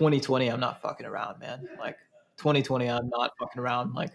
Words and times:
2020, 0.00 0.48
I'm 0.48 0.60
not 0.60 0.80
fucking 0.80 1.04
around, 1.04 1.40
man. 1.40 1.68
Like 1.78 1.98
2020, 2.38 2.88
I'm 2.88 3.10
not 3.10 3.32
fucking 3.38 3.60
around. 3.60 3.92
Like 3.92 4.12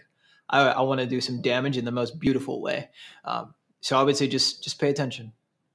I, 0.50 0.62
I 0.62 0.80
want 0.80 1.00
to 1.00 1.06
do 1.06 1.20
some 1.20 1.40
damage 1.40 1.76
in 1.76 1.84
the 1.84 1.92
most 1.92 2.18
beautiful 2.18 2.60
way. 2.60 2.88
Um, 3.24 3.54
so 3.82 3.96
I 3.96 4.02
would 4.02 4.16
say 4.16 4.26
just 4.26 4.64
just 4.64 4.80
pay 4.80 4.90
attention, 4.90 5.32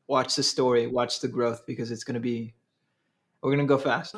watch 0.07 0.35
the 0.35 0.43
story, 0.43 0.85
watch 0.87 1.21
the 1.21 1.29
growth 1.29 1.65
because 1.65 1.91
it's 1.91 2.03
to 2.15 2.19
be 2.19 2.53
we're 3.41 3.51
to 3.55 3.63
go 3.63 3.77
fast. 3.77 4.15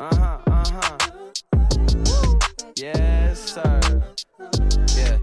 Uh-huh, 0.00 0.38
uh-huh. 0.46 0.98
Yes, 2.76 3.54
sir. 3.54 4.04
Yeah. 4.96 5.18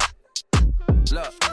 Look. 1.13 1.44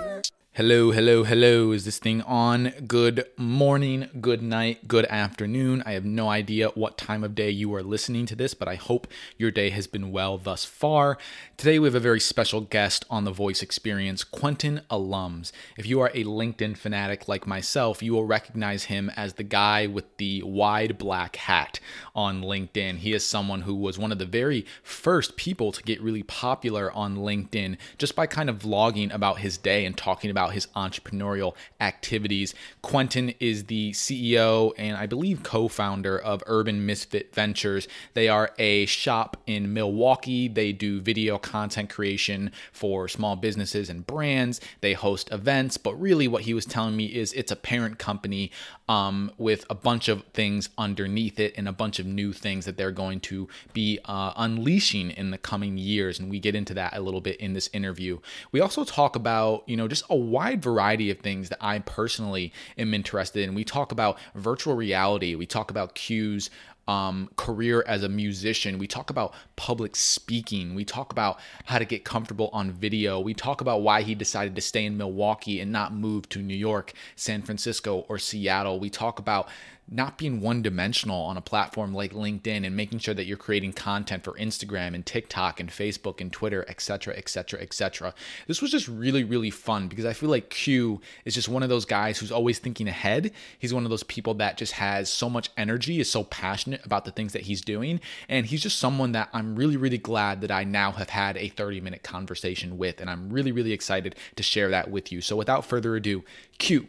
Hello, 0.55 0.91
hello, 0.91 1.25
hello. 1.25 1.73
Is 1.73 1.87
this 1.87 1.97
thing 1.97 2.21
on? 2.21 2.75
Good 2.87 3.25
morning, 3.39 4.11
good 4.21 4.43
night, 4.43 4.87
good 4.87 5.07
afternoon. 5.07 5.83
I 5.87 5.93
have 5.93 6.05
no 6.05 6.29
idea 6.29 6.69
what 6.75 6.99
time 6.99 7.25
of 7.25 7.35
day 7.35 7.49
you 7.49 7.75
are 7.75 7.83
listening 7.83 8.27
to 8.27 8.37
this, 8.37 8.53
but 8.53 8.69
I 8.69 8.75
hope 8.75 9.07
your 9.39 9.51
day 9.51 9.71
has 9.71 9.87
been 9.87 10.13
well 10.13 10.37
thus 10.37 10.67
far. 10.67 11.17
Today 11.57 11.79
we 11.79 11.87
have 11.87 11.95
a 11.95 12.01
very 12.01 12.21
special 12.21 12.61
guest 12.61 13.07
on 13.09 13.25
the 13.25 13.31
voice 13.31 13.63
experience, 13.63 14.25
Quentin 14.25 14.83
Allums. 14.91 15.53
If 15.79 15.87
you 15.87 16.03
are 16.03 16.11
a 16.13 16.25
LinkedIn 16.25 16.77
fanatic 16.77 17.29
like 17.29 17.47
myself, 17.47 18.03
you 18.03 18.13
will 18.13 18.27
recognize 18.27 18.85
him 18.85 19.11
as 19.17 19.33
the 19.33 19.45
guy 19.45 19.87
with 19.87 20.19
the 20.19 20.43
wide 20.43 20.99
black 20.99 21.37
hat 21.37 21.81
on 22.15 22.43
LinkedIn. 22.43 22.99
He 22.99 23.15
is 23.15 23.25
someone 23.25 23.63
who 23.63 23.75
was 23.75 23.99
one 23.99 24.13
of 24.13 24.19
the 24.19 24.27
very 24.27 24.67
first 24.83 25.39
people 25.39 25.73
to 25.73 25.83
get 25.83 26.03
really 26.03 26.25
popular 26.25 26.93
on 26.93 27.17
LinkedIn 27.17 27.79
just 27.97 28.15
by 28.15 28.27
kind 28.27 28.51
of 28.51 28.59
vlogging 28.59 29.15
about 29.15 29.39
his 29.39 29.57
day 29.57 29.87
and 29.87 29.97
talking 29.97 30.29
about 30.29 30.42
about 30.43 30.55
his 30.55 30.67
entrepreneurial 30.75 31.55
activities. 31.81 32.53
Quentin 32.83 33.33
is 33.39 33.65
the 33.65 33.93
CEO 33.93 34.73
and 34.77 34.97
I 34.97 35.07
believe 35.07 35.45
co 35.45 35.69
founder 35.69 36.19
of 36.19 36.43
Urban 36.47 36.85
Misfit 36.85 37.33
Ventures. 37.33 37.87
They 38.15 38.29
are 38.29 38.51
a 38.59 38.87
shop 38.87 39.37
in 39.47 39.73
Milwaukee. 39.73 40.49
They 40.49 40.73
do 40.73 41.01
video 41.01 41.39
content 41.39 41.91
creation 41.91 42.51
for 42.73 43.07
small 43.07 43.37
businesses 43.37 43.89
and 43.89 44.05
brands. 44.05 44.61
They 44.81 44.95
host 44.95 45.31
events, 45.31 45.77
but 45.77 45.95
really, 45.95 46.27
what 46.27 46.43
he 46.43 46.55
was 46.55 46.67
telling 46.67 46.97
me 46.97 47.07
is 47.07 47.33
it's 47.35 47.53
a 47.53 47.57
parent 47.57 47.99
company 48.01 48.51
um, 48.89 49.31
with 49.39 49.65
a 49.71 49.75
bunch 49.75 50.09
of 50.09 50.25
things 50.35 50.69
underneath 50.77 51.39
it 51.39 51.55
and 51.57 51.69
a 51.69 51.73
bunch 51.73 51.99
of 51.99 52.07
new 52.07 52.33
things 52.33 52.65
that 52.65 52.77
they're 52.77 52.91
going 52.91 53.21
to 53.21 53.49
be 53.73 53.99
uh, 54.05 54.33
unleashing 54.37 55.11
in 55.13 55.31
the 55.31 55.39
coming 55.39 55.79
years. 55.79 56.19
And 56.19 56.29
we 56.29 56.41
get 56.41 56.55
into 56.55 56.75
that 56.75 56.97
a 56.97 57.01
little 57.01 57.21
bit 57.21 57.37
in 57.37 57.53
this 57.53 57.71
interview. 57.73 58.19
We 58.51 58.61
also 58.61 58.85
talk 58.85 59.17
about, 59.17 59.67
you 59.69 59.77
know, 59.77 59.89
just 59.89 60.05
a 60.11 60.17
wide 60.33 60.63
variety 60.63 61.11
of 61.11 61.19
things 61.19 61.51
that 61.51 61.59
I 61.61 61.79
personally 61.81 62.53
am 62.79 62.95
interested 62.95 63.43
in. 63.47 63.55
We 63.55 63.65
talk 63.65 63.93
about 63.93 64.19
virtual 64.35 64.75
reality, 64.75 65.35
we 65.35 65.47
talk 65.47 65.71
about 65.71 65.95
Q's 65.95 66.51
um, 66.89 67.31
career 67.37 67.85
as 67.87 68.03
a 68.03 68.09
musician. 68.09 68.79
We 68.79 68.87
talk 68.87 69.11
about 69.11 69.35
public 69.57 69.95
speaking. 69.95 70.75
We 70.75 70.85
talk 70.85 71.13
about 71.13 71.39
how 71.65 71.79
to 71.79 71.85
get 71.85 72.05
comfortable 72.05 72.51
on 72.53 72.73
video. 72.73 73.21
We 73.21 73.35
talk 73.35 73.61
about 73.61 73.83
why 73.83 74.03
he 74.03 74.15
decided 74.15 74.57
to 74.57 74.61
stay 74.61 74.85
in 74.85 74.97
Milwaukee 74.97 75.61
and 75.61 75.71
not 75.71 75.95
move 75.95 76.29
to 76.31 76.43
New 76.43 76.57
York, 76.57 76.93
San 77.15 77.43
Francisco, 77.43 78.05
or 78.09 78.19
Seattle. 78.19 78.81
We 78.81 78.91
talk 78.91 79.19
about 79.19 79.49
not 79.89 80.17
being 80.17 80.41
one 80.41 80.63
dimensional 80.63 81.21
on 81.23 81.37
a 81.37 81.41
platform 81.41 81.93
like 81.93 82.13
LinkedIn 82.13 82.65
and 82.67 82.75
making 82.75 82.99
sure 82.99 83.15
that 83.15 83.27
you're 83.27 83.37
creating 83.37 83.73
content 83.73 84.25
for 84.25 84.33
Instagram 84.35 84.95
and 84.95 85.05
TikTok 85.05 85.61
and 85.61 85.69
Facebook 85.69 86.21
and 86.21 86.33
Twitter, 86.33 86.65
etc., 86.69 87.15
etc., 87.17 87.61
etc. 87.61 88.15
This 88.47 88.63
was 88.63 88.71
just 88.71 88.89
really, 88.89 89.25
really 89.25 89.51
fun 89.51 89.89
because 89.89 90.05
I 90.05 90.13
feel 90.13 90.31
like 90.31 90.51
Q 90.51 91.01
is 91.25 91.35
just 91.35 91.49
one 91.49 91.63
of 91.63 91.69
those 91.69 91.85
guys 91.85 92.19
who's 92.19 92.33
always 92.33 92.59
thinking 92.59 92.89
ahead. 92.89 93.33
He's 93.59 93.75
one 93.75 93.85
of 93.85 93.91
those 93.91 94.03
people 94.05 94.35
that 94.35 94.57
just 94.57 94.73
has 94.73 95.11
so 95.11 95.29
much 95.29 95.51
energy, 95.57 96.01
is 96.01 96.11
so 96.11 96.25
passionate 96.25 96.85
about 96.87 97.05
the 97.05 97.11
things 97.11 97.33
that 97.35 97.43
he's 97.43 97.61
doing. 97.61 98.01
And 98.29 98.47
he's 98.47 98.63
just 98.63 98.79
someone 98.79 99.13
that 99.13 99.29
I'm 99.33 99.57
really, 99.57 99.77
really 99.77 99.99
glad 99.99 100.41
that 100.41 100.51
I 100.51 100.65
now 100.65 100.93
have 100.93 101.11
had 101.11 101.37
a 101.37 101.49
30 101.49 101.81
minute 101.81 102.03
conversation 102.03 102.79
with. 102.79 103.01
And 103.01 103.11
I'm 103.11 103.31
really, 103.31 103.53
really 103.53 103.73
excited 103.73 104.17
to 104.37 104.43
share 104.43 104.71
that 104.71 104.91
with 104.91 105.13
you. 105.13 105.21
So 105.21 105.37
without 105.37 105.67
further 105.67 105.97
ado, 105.97 106.25
Q 106.59 106.89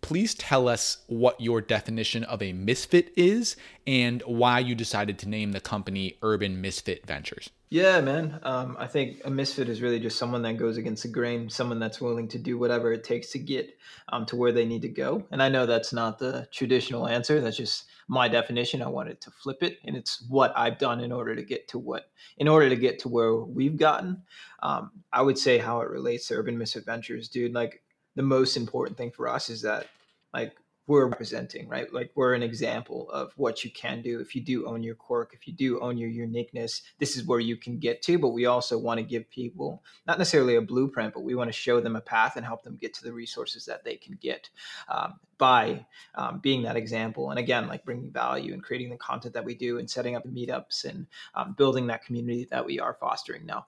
please 0.00 0.34
tell 0.34 0.68
us 0.68 0.98
what 1.06 1.40
your 1.40 1.60
definition 1.60 2.24
of 2.24 2.42
a 2.42 2.52
misfit 2.52 3.12
is 3.16 3.56
and 3.86 4.22
why 4.26 4.58
you 4.58 4.74
decided 4.74 5.18
to 5.18 5.28
name 5.28 5.52
the 5.52 5.60
company 5.60 6.18
Urban 6.22 6.60
Misfit 6.60 7.06
Ventures. 7.06 7.50
Yeah, 7.70 8.00
man. 8.00 8.40
Um, 8.42 8.76
I 8.80 8.88
think 8.88 9.20
a 9.24 9.30
misfit 9.30 9.68
is 9.68 9.80
really 9.80 10.00
just 10.00 10.18
someone 10.18 10.42
that 10.42 10.56
goes 10.56 10.76
against 10.76 11.04
the 11.04 11.08
grain, 11.08 11.48
someone 11.48 11.78
that's 11.78 12.00
willing 12.00 12.26
to 12.28 12.38
do 12.38 12.58
whatever 12.58 12.92
it 12.92 13.04
takes 13.04 13.30
to 13.30 13.38
get 13.38 13.78
um, 14.08 14.26
to 14.26 14.34
where 14.34 14.50
they 14.50 14.64
need 14.64 14.82
to 14.82 14.88
go. 14.88 15.24
And 15.30 15.40
I 15.40 15.48
know 15.48 15.66
that's 15.66 15.92
not 15.92 16.18
the 16.18 16.48
traditional 16.50 17.06
answer. 17.06 17.40
That's 17.40 17.56
just 17.56 17.84
my 18.08 18.26
definition. 18.26 18.82
I 18.82 18.88
wanted 18.88 19.20
to 19.20 19.30
flip 19.30 19.62
it, 19.62 19.78
and 19.84 19.96
it's 19.96 20.26
what 20.28 20.52
I've 20.56 20.78
done 20.78 20.98
in 20.98 21.12
order 21.12 21.36
to 21.36 21.44
get 21.44 21.68
to 21.68 21.78
what, 21.78 22.10
in 22.38 22.48
order 22.48 22.68
to 22.68 22.74
get 22.74 22.98
to 23.00 23.08
where 23.08 23.36
we've 23.36 23.76
gotten. 23.76 24.20
Um, 24.64 24.90
I 25.12 25.22
would 25.22 25.38
say 25.38 25.58
how 25.58 25.80
it 25.80 25.90
relates 25.90 26.26
to 26.26 26.34
Urban 26.34 26.58
Misfit 26.58 26.84
Ventures, 26.84 27.28
dude. 27.28 27.54
Like 27.54 27.84
the 28.16 28.22
most 28.22 28.56
important 28.56 28.96
thing 28.96 29.10
for 29.10 29.28
us 29.28 29.50
is 29.50 29.62
that 29.62 29.86
like 30.32 30.54
we're 30.90 31.06
representing, 31.06 31.68
right? 31.68 31.92
Like 31.92 32.10
we're 32.16 32.34
an 32.34 32.42
example 32.42 33.08
of 33.12 33.32
what 33.36 33.62
you 33.62 33.70
can 33.70 34.02
do 34.02 34.18
if 34.18 34.34
you 34.34 34.42
do 34.42 34.66
own 34.66 34.82
your 34.82 34.96
quirk, 34.96 35.30
if 35.32 35.46
you 35.46 35.52
do 35.52 35.78
own 35.78 35.96
your 35.96 36.08
uniqueness. 36.08 36.82
This 36.98 37.16
is 37.16 37.24
where 37.24 37.38
you 37.38 37.56
can 37.56 37.78
get 37.78 38.02
to. 38.02 38.18
But 38.18 38.30
we 38.30 38.46
also 38.46 38.76
want 38.76 38.98
to 38.98 39.04
give 39.04 39.30
people 39.30 39.84
not 40.08 40.18
necessarily 40.18 40.56
a 40.56 40.60
blueprint, 40.60 41.14
but 41.14 41.22
we 41.22 41.36
want 41.36 41.46
to 41.46 41.52
show 41.52 41.80
them 41.80 41.94
a 41.94 42.00
path 42.00 42.34
and 42.34 42.44
help 42.44 42.64
them 42.64 42.76
get 42.76 42.92
to 42.94 43.04
the 43.04 43.12
resources 43.12 43.64
that 43.66 43.84
they 43.84 43.94
can 43.94 44.18
get 44.20 44.50
um, 44.88 45.20
by 45.38 45.86
um, 46.16 46.40
being 46.40 46.62
that 46.62 46.76
example. 46.76 47.30
And 47.30 47.38
again, 47.38 47.68
like 47.68 47.84
bringing 47.84 48.10
value 48.10 48.52
and 48.52 48.62
creating 48.62 48.90
the 48.90 48.96
content 48.96 49.34
that 49.34 49.44
we 49.44 49.54
do 49.54 49.78
and 49.78 49.88
setting 49.88 50.16
up 50.16 50.26
meetups 50.26 50.84
and 50.86 51.06
um, 51.36 51.54
building 51.56 51.86
that 51.86 52.04
community 52.04 52.48
that 52.50 52.66
we 52.66 52.80
are 52.80 52.96
fostering 52.98 53.46
now. 53.46 53.66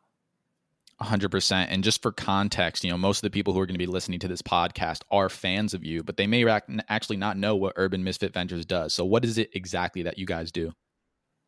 100% 1.00 1.66
and 1.68 1.82
just 1.82 2.02
for 2.02 2.12
context 2.12 2.84
you 2.84 2.90
know 2.90 2.96
most 2.96 3.18
of 3.18 3.22
the 3.22 3.30
people 3.30 3.52
who 3.52 3.60
are 3.60 3.66
going 3.66 3.74
to 3.74 3.78
be 3.78 3.86
listening 3.86 4.20
to 4.20 4.28
this 4.28 4.42
podcast 4.42 5.02
are 5.10 5.28
fans 5.28 5.74
of 5.74 5.84
you 5.84 6.02
but 6.02 6.16
they 6.16 6.26
may 6.26 6.44
actually 6.88 7.16
not 7.16 7.36
know 7.36 7.56
what 7.56 7.72
urban 7.76 8.04
misfit 8.04 8.32
ventures 8.32 8.66
does. 8.66 8.94
So 8.94 9.04
what 9.04 9.24
is 9.24 9.38
it 9.38 9.50
exactly 9.54 10.02
that 10.02 10.18
you 10.18 10.26
guys 10.26 10.52
do 10.52 10.72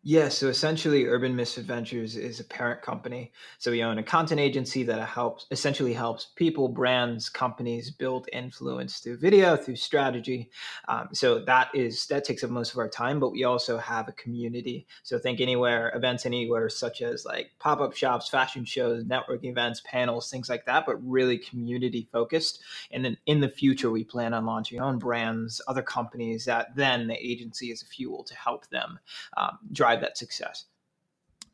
yeah, 0.07 0.29
so 0.29 0.49
essentially, 0.49 1.07
Urban 1.07 1.35
Misfit 1.35 1.65
Ventures 1.65 2.15
is 2.15 2.39
a 2.39 2.45
parent 2.45 2.83
company. 2.83 3.33
So 3.57 3.71
we 3.71 3.83
own 3.83 3.97
a 3.97 4.03
content 4.03 4.39
agency 4.39 4.83
that 4.83 5.03
helps 5.09 5.47
essentially 5.51 5.95
helps 5.95 6.27
people, 6.37 6.69
brands, 6.69 7.31
companies 7.31 7.91
build 7.91 8.29
influence 8.31 8.99
through 8.99 9.17
video, 9.17 9.57
through 9.57 9.77
strategy. 9.77 10.51
Um, 10.89 11.09
so 11.13 11.39
that 11.47 11.69
is 11.73 12.07
that 12.09 12.23
takes 12.25 12.45
up 12.45 12.51
most 12.51 12.73
of 12.73 12.79
our 12.79 12.89
time. 12.89 13.19
But 13.19 13.33
we 13.33 13.45
also 13.45 13.79
have 13.79 14.07
a 14.07 14.13
community. 14.13 14.87
So 15.05 15.19
think 15.19 15.41
anywhere, 15.41 15.91
events 15.97 16.27
anywhere, 16.27 16.69
such 16.69 17.01
as 17.01 17.25
like 17.25 17.53
pop 17.59 17.81
up 17.81 17.97
shops, 17.97 18.29
fashion 18.29 18.67
shows, 18.67 19.05
networking 19.05 19.49
events, 19.53 19.81
panels, 19.87 20.31
things 20.31 20.51
like 20.51 20.67
that. 20.67 20.85
But 20.85 20.97
really 21.03 21.39
community 21.39 22.11
focused. 22.13 22.61
And 22.91 23.03
then 23.03 23.17
in 23.25 23.41
the 23.41 23.49
future, 23.49 23.91
we 23.91 24.05
plan 24.05 24.35
on 24.35 24.45
launching 24.45 24.79
our 24.81 24.87
own 24.87 24.99
brands, 24.99 25.63
other 25.67 25.83
companies 25.83 26.45
that 26.45 26.77
then 26.77 27.07
the 27.07 27.17
agency 27.27 27.71
is 27.71 27.81
a 27.81 27.87
fuel 27.87 28.23
to 28.25 28.35
help 28.35 28.69
them 28.69 28.99
um, 29.39 29.59
drive 29.73 29.94
drive 29.95 30.03
that 30.03 30.19
success. 30.19 30.65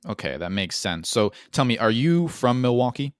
Okay, 0.06 0.37
that 0.37 0.53
makes 0.53 0.77
sense. 0.77 1.09
So 1.11 1.33
tell 1.53 1.65
me, 1.65 1.78
are 1.78 1.91
you 1.91 2.28
from 2.28 2.61
Milwaukee? 2.61 3.15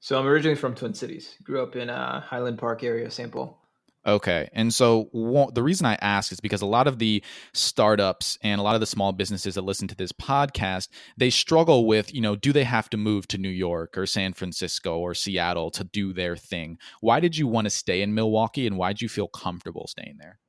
So 0.00 0.18
I'm 0.18 0.26
originally 0.26 0.56
from 0.56 0.74
Twin 0.74 0.94
Cities. 0.94 1.36
Grew 1.42 1.62
up 1.62 1.76
in 1.76 1.90
uh, 1.90 2.20
Highland 2.20 2.58
Park 2.58 2.82
area, 2.82 3.10
St. 3.10 3.30
Paul. 3.30 3.58
Okay. 4.04 4.48
And 4.52 4.74
so 4.74 5.08
the 5.54 5.62
reason 5.62 5.86
I 5.86 5.94
ask 6.00 6.32
is 6.32 6.40
because 6.40 6.60
a 6.60 6.66
lot 6.66 6.88
of 6.88 6.98
the 6.98 7.22
startups 7.52 8.36
and 8.42 8.60
a 8.60 8.64
lot 8.64 8.74
of 8.74 8.80
the 8.80 8.86
small 8.86 9.12
businesses 9.12 9.54
that 9.54 9.62
listen 9.62 9.86
to 9.86 9.94
this 9.94 10.10
podcast, 10.10 10.88
they 11.16 11.30
struggle 11.30 11.86
with, 11.86 12.12
you 12.12 12.20
know, 12.20 12.34
do 12.34 12.52
they 12.52 12.64
have 12.64 12.90
to 12.90 12.96
move 12.96 13.28
to 13.28 13.38
New 13.38 13.48
York 13.48 13.96
or 13.96 14.06
San 14.06 14.32
Francisco 14.32 14.98
or 14.98 15.14
Seattle 15.14 15.70
to 15.70 15.84
do 15.84 16.12
their 16.12 16.36
thing? 16.36 16.78
Why 17.00 17.20
did 17.20 17.36
you 17.36 17.46
want 17.46 17.66
to 17.66 17.70
stay 17.70 18.02
in 18.02 18.12
Milwaukee 18.12 18.66
and 18.66 18.76
why 18.76 18.92
did 18.92 19.02
you 19.02 19.08
feel 19.08 19.28
comfortable 19.28 19.86
staying 19.86 20.16
there? 20.18 20.40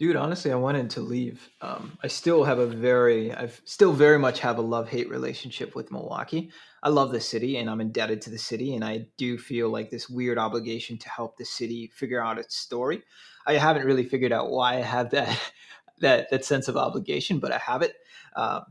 Dude, 0.00 0.16
honestly, 0.16 0.50
I 0.50 0.54
wanted 0.54 0.88
to 0.90 1.02
leave. 1.02 1.50
Um, 1.60 1.98
I 2.02 2.06
still 2.06 2.42
have 2.44 2.58
a 2.58 2.66
very, 2.66 3.34
I 3.34 3.50
still 3.66 3.92
very 3.92 4.18
much 4.18 4.40
have 4.40 4.56
a 4.56 4.62
love 4.62 4.88
hate 4.88 5.10
relationship 5.10 5.74
with 5.74 5.92
Milwaukee. 5.92 6.50
I 6.82 6.88
love 6.88 7.12
the 7.12 7.20
city 7.20 7.58
and 7.58 7.68
I'm 7.68 7.82
indebted 7.82 8.22
to 8.22 8.30
the 8.30 8.38
city. 8.38 8.74
And 8.74 8.82
I 8.82 9.08
do 9.18 9.36
feel 9.36 9.68
like 9.68 9.90
this 9.90 10.08
weird 10.08 10.38
obligation 10.38 10.96
to 10.96 11.10
help 11.10 11.36
the 11.36 11.44
city 11.44 11.90
figure 11.94 12.24
out 12.24 12.38
its 12.38 12.56
story. 12.56 13.02
I 13.46 13.58
haven't 13.58 13.84
really 13.84 14.04
figured 14.04 14.32
out 14.32 14.50
why 14.50 14.78
I 14.78 14.80
have 14.80 15.10
that, 15.10 15.38
that, 15.98 16.30
that 16.30 16.46
sense 16.46 16.68
of 16.68 16.78
obligation, 16.78 17.38
but 17.38 17.52
I 17.52 17.58
have 17.58 17.82
it. 17.82 17.96
Um, 18.34 18.62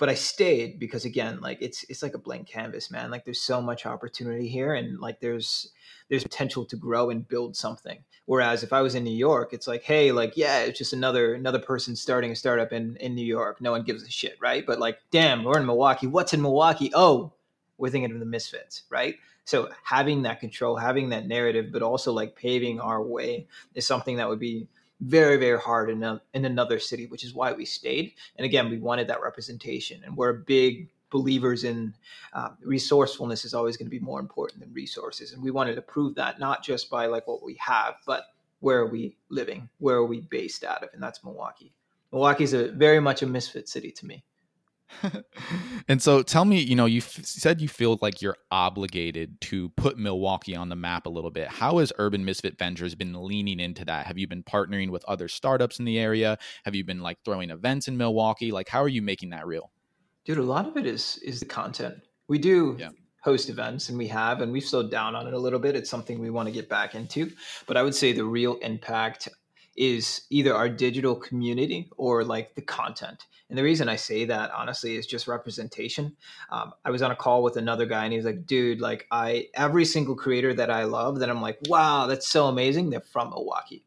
but 0.00 0.08
I 0.08 0.14
stayed 0.14 0.78
because 0.78 1.04
again, 1.04 1.40
like 1.42 1.58
it's, 1.60 1.84
it's 1.90 2.02
like 2.02 2.14
a 2.14 2.18
blank 2.18 2.48
canvas, 2.48 2.90
man. 2.90 3.10
Like 3.10 3.26
there's 3.26 3.42
so 3.42 3.60
much 3.60 3.84
opportunity 3.84 4.48
here 4.48 4.72
and 4.72 4.98
like 4.98 5.20
there's, 5.20 5.72
there's 6.08 6.22
potential 6.22 6.64
to 6.64 6.76
grow 6.76 7.10
and 7.10 7.28
build 7.28 7.54
something. 7.54 8.02
Whereas 8.24 8.62
if 8.62 8.72
I 8.72 8.80
was 8.80 8.94
in 8.94 9.04
New 9.04 9.14
York, 9.14 9.52
it's 9.52 9.68
like, 9.68 9.82
hey, 9.82 10.10
like, 10.10 10.38
yeah, 10.38 10.60
it's 10.60 10.78
just 10.78 10.94
another 10.94 11.34
another 11.34 11.58
person 11.58 11.94
starting 11.94 12.30
a 12.30 12.34
startup 12.36 12.72
in 12.72 12.96
in 12.96 13.14
New 13.14 13.24
York. 13.26 13.60
No 13.60 13.72
one 13.72 13.82
gives 13.82 14.02
a 14.02 14.10
shit, 14.10 14.38
right? 14.40 14.64
But 14.66 14.80
like, 14.80 14.98
damn, 15.10 15.44
we're 15.44 15.58
in 15.58 15.66
Milwaukee. 15.66 16.06
What's 16.06 16.32
in 16.32 16.40
Milwaukee? 16.40 16.90
Oh, 16.94 17.32
we're 17.76 17.90
thinking 17.90 18.12
of 18.12 18.20
the 18.20 18.26
misfits, 18.26 18.84
right? 18.88 19.16
So 19.44 19.68
having 19.84 20.22
that 20.22 20.40
control, 20.40 20.76
having 20.76 21.10
that 21.10 21.26
narrative, 21.26 21.72
but 21.72 21.82
also 21.82 22.12
like 22.12 22.36
paving 22.36 22.80
our 22.80 23.02
way 23.02 23.46
is 23.74 23.86
something 23.86 24.16
that 24.16 24.28
would 24.28 24.38
be 24.38 24.66
very 25.00 25.36
very 25.36 25.58
hard 25.58 25.90
in, 25.90 26.02
a, 26.02 26.20
in 26.34 26.44
another 26.44 26.78
city 26.78 27.06
which 27.06 27.24
is 27.24 27.34
why 27.34 27.52
we 27.52 27.64
stayed. 27.64 28.12
And 28.36 28.44
again 28.44 28.70
we 28.70 28.78
wanted 28.78 29.08
that 29.08 29.22
representation 29.22 30.02
and 30.04 30.16
we're 30.16 30.32
big 30.32 30.88
believers 31.10 31.64
in 31.64 31.92
uh, 32.32 32.50
resourcefulness 32.62 33.44
is 33.44 33.54
always 33.54 33.76
going 33.76 33.86
to 33.86 33.90
be 33.90 33.98
more 33.98 34.20
important 34.20 34.60
than 34.60 34.72
resources 34.72 35.32
and 35.32 35.42
we 35.42 35.50
wanted 35.50 35.74
to 35.74 35.82
prove 35.82 36.14
that 36.14 36.38
not 36.38 36.62
just 36.62 36.88
by 36.88 37.06
like 37.06 37.26
what 37.26 37.42
we 37.42 37.54
have 37.54 37.94
but 38.06 38.26
where 38.60 38.78
are 38.78 38.86
we 38.86 39.16
living 39.28 39.68
where 39.78 39.96
are 39.96 40.06
we 40.06 40.20
based 40.20 40.64
out 40.64 40.82
of 40.82 40.88
and 40.92 41.02
that's 41.02 41.24
milwaukee. 41.24 41.72
Milwaukee's 42.12 42.54
a 42.54 42.68
very 42.72 43.00
much 43.00 43.22
a 43.22 43.26
misfit 43.26 43.68
city 43.68 43.90
to 43.92 44.06
me 44.06 44.22
and 45.88 46.02
so 46.02 46.22
tell 46.22 46.44
me, 46.44 46.60
you 46.60 46.74
know, 46.74 46.86
you 46.86 46.98
f- 46.98 47.24
said 47.24 47.60
you 47.60 47.68
feel 47.68 47.98
like 48.02 48.20
you're 48.20 48.36
obligated 48.50 49.40
to 49.42 49.68
put 49.70 49.98
Milwaukee 49.98 50.56
on 50.56 50.68
the 50.68 50.76
map 50.76 51.06
a 51.06 51.10
little 51.10 51.30
bit. 51.30 51.48
How 51.48 51.78
has 51.78 51.92
Urban 51.98 52.24
Misfit 52.24 52.58
Ventures 52.58 52.94
been 52.94 53.14
leaning 53.14 53.60
into 53.60 53.84
that? 53.84 54.06
Have 54.06 54.18
you 54.18 54.26
been 54.26 54.42
partnering 54.42 54.90
with 54.90 55.04
other 55.06 55.28
startups 55.28 55.78
in 55.78 55.84
the 55.84 55.98
area? 55.98 56.38
Have 56.64 56.74
you 56.74 56.84
been 56.84 57.00
like 57.00 57.18
throwing 57.24 57.50
events 57.50 57.88
in 57.88 57.96
Milwaukee? 57.96 58.52
Like 58.52 58.68
how 58.68 58.82
are 58.82 58.88
you 58.88 59.02
making 59.02 59.30
that 59.30 59.46
real? 59.46 59.70
Dude, 60.24 60.38
a 60.38 60.42
lot 60.42 60.66
of 60.66 60.76
it 60.76 60.86
is 60.86 61.18
is 61.24 61.40
the 61.40 61.46
content. 61.46 61.94
We 62.28 62.38
do 62.38 62.76
yeah. 62.78 62.90
host 63.22 63.48
events 63.48 63.88
and 63.88 63.98
we 63.98 64.06
have 64.08 64.40
and 64.40 64.52
we've 64.52 64.64
slowed 64.64 64.90
down 64.90 65.14
on 65.14 65.26
it 65.26 65.34
a 65.34 65.38
little 65.38 65.58
bit. 65.58 65.74
It's 65.74 65.90
something 65.90 66.18
we 66.20 66.30
want 66.30 66.46
to 66.46 66.52
get 66.52 66.68
back 66.68 66.94
into, 66.94 67.32
but 67.66 67.76
I 67.76 67.82
would 67.82 67.94
say 67.94 68.12
the 68.12 68.24
real 68.24 68.56
impact 68.56 69.28
is 69.76 70.22
either 70.30 70.54
our 70.54 70.68
digital 70.68 71.14
community 71.14 71.90
or 71.96 72.24
like 72.24 72.54
the 72.54 72.62
content. 72.62 73.26
And 73.48 73.58
the 73.58 73.62
reason 73.62 73.88
I 73.88 73.96
say 73.96 74.24
that 74.26 74.50
honestly 74.52 74.96
is 74.96 75.06
just 75.06 75.26
representation. 75.26 76.16
Um, 76.50 76.72
I 76.84 76.90
was 76.90 77.02
on 77.02 77.10
a 77.10 77.16
call 77.16 77.42
with 77.42 77.56
another 77.56 77.86
guy 77.86 78.04
and 78.04 78.12
he 78.12 78.18
was 78.18 78.26
like, 78.26 78.46
dude, 78.46 78.80
like 78.80 79.06
I, 79.10 79.48
every 79.54 79.84
single 79.84 80.14
creator 80.14 80.54
that 80.54 80.70
I 80.70 80.84
love 80.84 81.18
that 81.20 81.30
I'm 81.30 81.42
like, 81.42 81.58
wow, 81.68 82.06
that's 82.06 82.28
so 82.28 82.46
amazing. 82.46 82.90
They're 82.90 83.00
from 83.00 83.30
Milwaukee. 83.30 83.84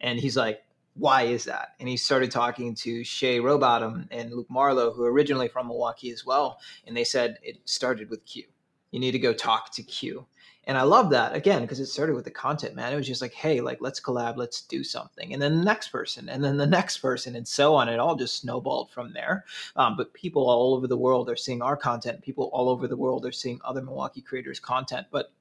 And 0.00 0.18
he's 0.18 0.36
like, 0.36 0.62
why 0.94 1.22
is 1.22 1.44
that? 1.44 1.74
And 1.78 1.88
he 1.88 1.96
started 1.96 2.30
talking 2.30 2.74
to 2.76 3.04
Shay 3.04 3.38
Rowbottom 3.38 4.08
and 4.10 4.32
Luke 4.32 4.50
Marlowe, 4.50 4.92
who 4.92 5.04
are 5.04 5.12
originally 5.12 5.48
from 5.48 5.68
Milwaukee 5.68 6.10
as 6.10 6.26
well. 6.26 6.58
And 6.86 6.96
they 6.96 7.04
said 7.04 7.38
it 7.42 7.58
started 7.66 8.10
with 8.10 8.24
Q. 8.24 8.44
You 8.90 8.98
need 8.98 9.12
to 9.12 9.18
go 9.18 9.32
talk 9.32 9.72
to 9.74 9.82
Q. 9.82 10.26
And 10.68 10.76
I 10.76 10.82
love 10.82 11.08
that 11.10 11.34
again 11.34 11.62
because 11.62 11.80
it 11.80 11.86
started 11.86 12.14
with 12.14 12.26
the 12.26 12.30
content, 12.30 12.76
man. 12.76 12.92
It 12.92 12.96
was 12.96 13.06
just 13.06 13.22
like, 13.22 13.32
hey, 13.32 13.62
like 13.62 13.78
let's 13.80 14.00
collab, 14.00 14.36
let's 14.36 14.60
do 14.60 14.84
something, 14.84 15.32
and 15.32 15.40
then 15.40 15.58
the 15.58 15.64
next 15.64 15.88
person, 15.88 16.28
and 16.28 16.44
then 16.44 16.58
the 16.58 16.66
next 16.78 16.98
person, 16.98 17.36
and 17.36 17.48
so 17.48 17.74
on. 17.74 17.88
It 17.88 17.98
all 17.98 18.14
just 18.14 18.42
snowballed 18.42 18.90
from 18.90 19.14
there. 19.14 19.46
Um, 19.76 19.96
but 19.96 20.12
people 20.12 20.48
all 20.48 20.74
over 20.74 20.86
the 20.86 20.96
world 20.96 21.30
are 21.30 21.36
seeing 21.36 21.62
our 21.62 21.76
content. 21.76 22.20
People 22.20 22.50
all 22.52 22.68
over 22.68 22.86
the 22.86 22.98
world 22.98 23.24
are 23.24 23.32
seeing 23.32 23.58
other 23.64 23.80
Milwaukee 23.80 24.20
creators' 24.20 24.60
content. 24.60 25.06
But 25.10 25.32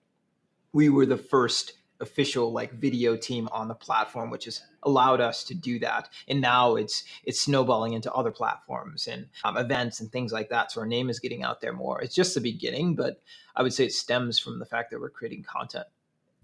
we 0.72 0.88
were 0.88 1.06
the 1.06 1.18
first 1.18 1.74
official 2.00 2.52
like 2.52 2.74
video 2.74 3.16
team 3.16 3.48
on 3.52 3.68
the 3.68 3.74
platform 3.74 4.30
which 4.30 4.46
has 4.46 4.62
allowed 4.84 5.22
us 5.22 5.44
to 5.44 5.54
do 5.54 5.80
that 5.80 6.10
and 6.28 6.40
now 6.40 6.76
it's 6.76 7.04
it's 7.24 7.42
snowballing 7.42 7.94
into 7.94 8.12
other 8.14 8.32
platforms 8.32 9.08
and 9.08 9.28
um, 9.44 9.58
events 9.58 10.00
and 10.00 10.12
things 10.12 10.32
like 10.32 10.50
that 10.50 10.72
so 10.72 10.82
our 10.82 10.88
name 10.88 11.10
is 11.10 11.20
getting 11.20 11.44
out 11.44 11.62
there 11.62 11.74
more 11.74 12.02
it's 12.02 12.16
just 12.16 12.36
the 12.36 12.42
beginning 12.42 12.96
but 12.96 13.22
i 13.56 13.64
would 13.64 13.74
say 13.74 13.86
it 13.86 13.94
stems 13.94 14.40
from 14.40 14.60
the 14.60 14.66
fact 14.66 14.92
that 14.92 15.00
we're 15.00 15.10
creating 15.10 15.44
content 15.44 15.88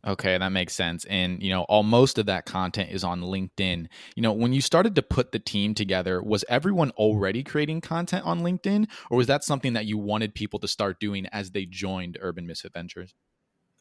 Okay, 0.06 0.38
that 0.38 0.50
makes 0.50 0.74
sense. 0.74 1.06
And, 1.06 1.42
you 1.42 1.50
know, 1.50 1.64
all 1.64 1.84
most 1.84 2.18
of 2.18 2.26
that 2.26 2.46
content 2.46 2.92
is 2.92 3.06
on 3.06 3.22
LinkedIn. 3.22 3.88
You 4.16 4.22
know, 4.22 4.34
when 4.34 4.52
you 4.52 4.60
started 4.60 4.96
to 4.96 5.02
put 5.02 5.32
the 5.32 5.40
team 5.40 5.74
together, 5.74 6.22
was 6.22 6.44
everyone 6.50 6.92
already 6.92 7.42
creating 7.42 7.80
content 7.80 8.26
on 8.26 8.42
LinkedIn 8.42 8.90
or 9.10 9.18
was 9.18 9.28
that 9.28 9.46
something 9.46 9.74
that 9.74 9.86
you 9.86 9.98
wanted 9.98 10.36
people 10.36 10.60
to 10.60 10.68
start 10.68 11.00
doing 11.00 11.26
as 11.28 11.52
they 11.52 11.66
joined 11.66 12.18
Urban 12.20 12.46
Misfit 12.46 12.74
Ventures? 12.74 13.16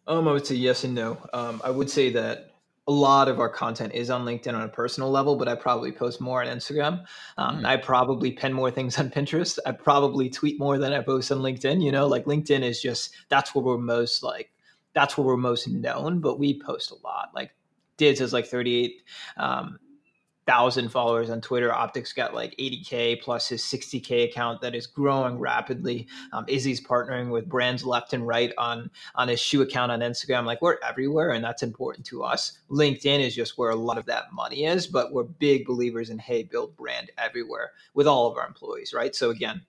Um, 0.07 0.29
I 0.29 0.33
would 0.33 0.47
say 0.47 0.57
yes 0.57 0.85
and 0.85 0.95
no. 0.95 1.19
Um, 1.33 1.61
I 1.65 1.71
would 1.71 1.89
say 1.89 2.11
that 2.11 2.53
a 2.89 2.93
lot 2.93 3.29
of 3.29 3.39
our 3.39 3.49
content 3.49 3.95
is 3.95 4.11
on 4.11 4.25
LinkedIn 4.25 4.55
on 4.55 4.63
a 4.63 4.69
personal 4.69 5.11
level, 5.11 5.37
but 5.37 5.47
I 5.47 5.55
probably 5.55 5.93
post 5.93 6.21
more 6.21 6.43
on 6.43 6.49
Instagram. 6.49 7.05
Um, 7.39 7.63
mm. 7.63 7.65
I 7.65 7.77
probably 7.77 8.33
pen 8.33 8.53
more 8.53 8.71
things 8.71 8.99
on 8.99 9.11
Pinterest. 9.11 9.59
I 9.65 9.73
probably 9.73 10.29
tweet 10.29 10.59
more 10.59 10.79
than 10.79 10.93
I 10.93 11.01
post 11.01 11.31
on 11.31 11.39
LinkedIn. 11.39 11.83
You 11.83 11.93
know, 11.93 12.07
like 12.07 12.25
LinkedIn 12.25 12.63
is 12.63 12.83
just 12.83 13.15
that's 13.29 13.55
where 13.55 13.65
we're 13.65 13.79
most 13.79 14.23
like 14.23 14.51
that's 14.95 15.17
where 15.17 15.27
we're 15.27 15.37
most 15.37 15.69
known. 15.69 16.21
But 16.21 16.39
we 16.41 16.61
post 16.61 16.91
a 16.91 16.97
lot. 17.07 17.31
Like 17.35 17.55
Dids 17.99 18.19
has 18.19 18.33
like 18.33 18.47
38 18.47 19.03
um, 19.37 19.79
thousand 20.47 20.89
followers 20.89 21.31
on 21.31 21.41
Twitter. 21.41 21.73
Optics 21.73 22.13
got 22.13 22.35
like 22.35 22.55
80k 22.59 23.21
plus 23.23 23.49
his 23.49 23.63
60k 23.63 24.25
account 24.25 24.61
that 24.61 24.75
is 24.75 24.87
growing 24.87 25.39
rapidly. 25.39 26.09
Um, 26.33 26.45
Izzy's 26.49 26.81
partnering 26.81 27.31
with 27.31 27.49
brands 27.49 27.85
left 27.85 28.13
and 28.13 28.27
right 28.27 28.53
on 28.59 28.91
on 29.15 29.29
his 29.29 29.41
shoe 29.41 29.63
account 29.63 29.93
on 29.93 30.01
Instagram. 30.01 30.45
Like 30.45 30.63
we're 30.63 30.79
everywhere, 30.87 31.31
and 31.31 31.45
that's 31.45 31.63
important 31.63 32.07
to 32.07 32.23
us. 32.23 32.59
LinkedIn 32.71 33.21
is 33.21 33.35
just 33.35 33.59
where 33.59 33.71
a 33.71 33.77
lot 33.77 33.99
of 33.99 34.07
that 34.07 34.33
money 34.33 34.65
is, 34.65 34.87
but 34.87 35.13
we're 35.13 35.25
big 35.25 35.67
believers 35.67 36.11
in 36.11 36.19
hey, 36.19 36.43
build 36.43 36.77
brand 36.77 37.11
everywhere 37.19 37.73
with 37.95 38.07
all 38.07 38.31
of 38.31 38.37
our 38.37 38.47
employees, 38.47 38.93
right? 38.93 39.15
So 39.15 39.31
again, 39.31 39.63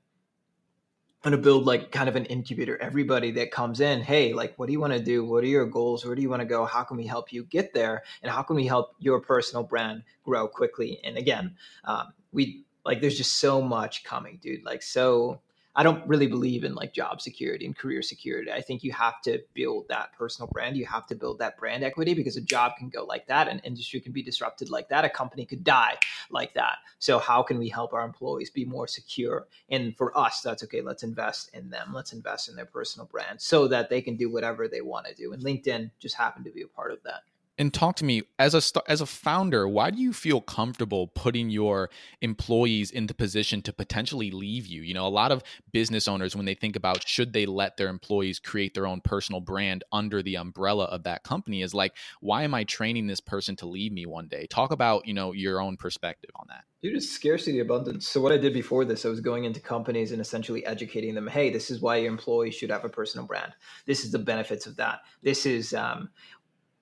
going 1.23 1.31
to 1.31 1.37
build 1.37 1.65
like 1.65 1.91
kind 1.91 2.09
of 2.09 2.15
an 2.17 2.25
incubator. 2.25 2.77
Everybody 2.81 3.31
that 3.31 3.49
comes 3.49 3.79
in, 3.79 4.01
hey, 4.01 4.33
like, 4.33 4.59
what 4.59 4.67
do 4.67 4.73
you 4.73 4.79
want 4.79 4.93
to 4.93 4.99
do? 4.99 5.23
What 5.23 5.43
are 5.43 5.47
your 5.47 5.65
goals? 5.65 6.05
Where 6.05 6.15
do 6.15 6.21
you 6.21 6.29
want 6.29 6.41
to 6.41 6.45
go? 6.45 6.65
How 6.65 6.83
can 6.83 6.97
we 6.97 7.07
help 7.07 7.31
you 7.31 7.45
get 7.45 7.73
there? 7.73 8.03
And 8.21 8.31
how 8.31 8.43
can 8.43 8.57
we 8.57 8.67
help 8.67 8.95
your 8.99 9.21
personal 9.21 9.63
brand 9.63 10.03
grow 10.25 10.47
quickly? 10.47 10.99
And 11.03 11.17
again, 11.17 11.55
um, 11.85 12.13
we 12.33 12.65
like, 12.85 12.99
there's 12.99 13.17
just 13.17 13.39
so 13.39 13.61
much 13.61 14.03
coming, 14.03 14.37
dude. 14.41 14.65
Like, 14.65 14.83
so 14.83 15.39
I 15.75 15.81
don't 15.81 16.05
really 16.07 16.27
believe 16.27 16.63
in 16.63 16.75
like 16.75 16.93
job 16.93 17.19
security 17.19 17.65
and 17.65 17.75
career 17.75 18.03
security. 18.03 18.51
I 18.51 18.61
think 18.61 18.83
you 18.83 18.91
have 18.91 19.21
to 19.23 19.39
build 19.53 19.87
that 19.89 20.13
personal 20.13 20.47
brand. 20.51 20.77
You 20.77 20.85
have 20.85 21.07
to 21.07 21.15
build 21.15 21.39
that 21.39 21.57
brand 21.57 21.83
equity 21.83 22.13
because 22.13 22.37
a 22.37 22.41
job 22.41 22.73
can 22.77 22.89
go 22.89 23.05
like 23.05 23.25
that, 23.27 23.47
an 23.47 23.59
industry 23.59 23.99
can 23.99 24.11
be 24.11 24.21
disrupted 24.21 24.69
like 24.69 24.89
that, 24.89 25.03
a 25.03 25.09
company 25.09 25.45
could 25.45 25.63
die 25.63 25.97
like 26.29 26.53
that. 26.53 26.77
So 26.99 27.17
how 27.17 27.41
can 27.41 27.57
we 27.57 27.69
help 27.69 27.93
our 27.93 28.05
employees 28.05 28.51
be 28.51 28.65
more 28.65 28.87
secure? 28.87 29.47
And 29.69 29.97
for 29.97 30.15
us, 30.17 30.41
that's 30.41 30.63
okay. 30.63 30.81
Let's 30.81 31.03
invest 31.03 31.49
in 31.53 31.69
them. 31.69 31.91
Let's 31.93 32.13
invest 32.13 32.49
in 32.49 32.55
their 32.55 32.65
personal 32.65 33.07
brand 33.07 33.41
so 33.41 33.67
that 33.67 33.89
they 33.89 34.01
can 34.01 34.15
do 34.15 34.31
whatever 34.31 34.67
they 34.67 34.81
want 34.81 35.07
to 35.07 35.15
do. 35.15 35.33
And 35.33 35.43
LinkedIn 35.43 35.89
just 35.99 36.15
happened 36.15 36.45
to 36.45 36.51
be 36.51 36.61
a 36.61 36.67
part 36.67 36.91
of 36.91 37.01
that 37.03 37.23
and 37.57 37.73
talk 37.73 37.95
to 37.95 38.05
me 38.05 38.23
as 38.39 38.53
a 38.53 38.81
as 38.89 39.01
a 39.01 39.05
founder 39.05 39.67
why 39.67 39.91
do 39.91 40.01
you 40.01 40.13
feel 40.13 40.41
comfortable 40.41 41.07
putting 41.07 41.49
your 41.49 41.89
employees 42.21 42.91
in 42.91 43.07
the 43.07 43.13
position 43.13 43.61
to 43.61 43.71
potentially 43.71 44.31
leave 44.31 44.65
you 44.65 44.81
you 44.81 44.93
know 44.93 45.05
a 45.05 45.09
lot 45.09 45.31
of 45.31 45.43
business 45.71 46.07
owners 46.07 46.35
when 46.35 46.45
they 46.45 46.55
think 46.55 46.75
about 46.75 47.07
should 47.07 47.33
they 47.33 47.45
let 47.45 47.77
their 47.77 47.89
employees 47.89 48.39
create 48.39 48.73
their 48.73 48.87
own 48.87 49.01
personal 49.01 49.41
brand 49.41 49.83
under 49.91 50.21
the 50.21 50.35
umbrella 50.35 50.85
of 50.85 51.03
that 51.03 51.23
company 51.23 51.61
is 51.61 51.73
like 51.73 51.93
why 52.21 52.43
am 52.43 52.53
i 52.53 52.63
training 52.63 53.07
this 53.07 53.21
person 53.21 53.55
to 53.55 53.67
leave 53.67 53.91
me 53.91 54.05
one 54.05 54.27
day 54.27 54.47
talk 54.47 54.71
about 54.71 55.05
you 55.07 55.13
know 55.13 55.31
your 55.31 55.61
own 55.61 55.77
perspective 55.77 56.31
on 56.35 56.45
that 56.49 56.63
Dude, 56.83 56.97
it's 56.97 57.09
scarcity 57.09 57.59
abundance. 57.59 58.09
So 58.09 58.19
what 58.19 58.33
I 58.33 58.37
did 58.37 58.53
before 58.53 58.83
this, 58.83 59.05
I 59.05 59.07
was 59.07 59.21
going 59.21 59.45
into 59.45 59.61
companies 59.61 60.11
and 60.11 60.19
essentially 60.19 60.65
educating 60.65 61.15
them. 61.15 61.27
Hey, 61.27 61.49
this 61.49 61.71
is 61.71 61.79
why 61.79 61.95
your 61.95 62.11
employees 62.11 62.55
should 62.55 62.71
have 62.71 62.83
a 62.83 62.89
personal 62.89 63.25
brand. 63.25 63.53
This 63.85 64.03
is 64.03 64.11
the 64.11 64.19
benefits 64.19 64.65
of 64.65 64.75
that. 64.75 64.99
This 65.21 65.45
is 65.45 65.73
um, 65.73 66.09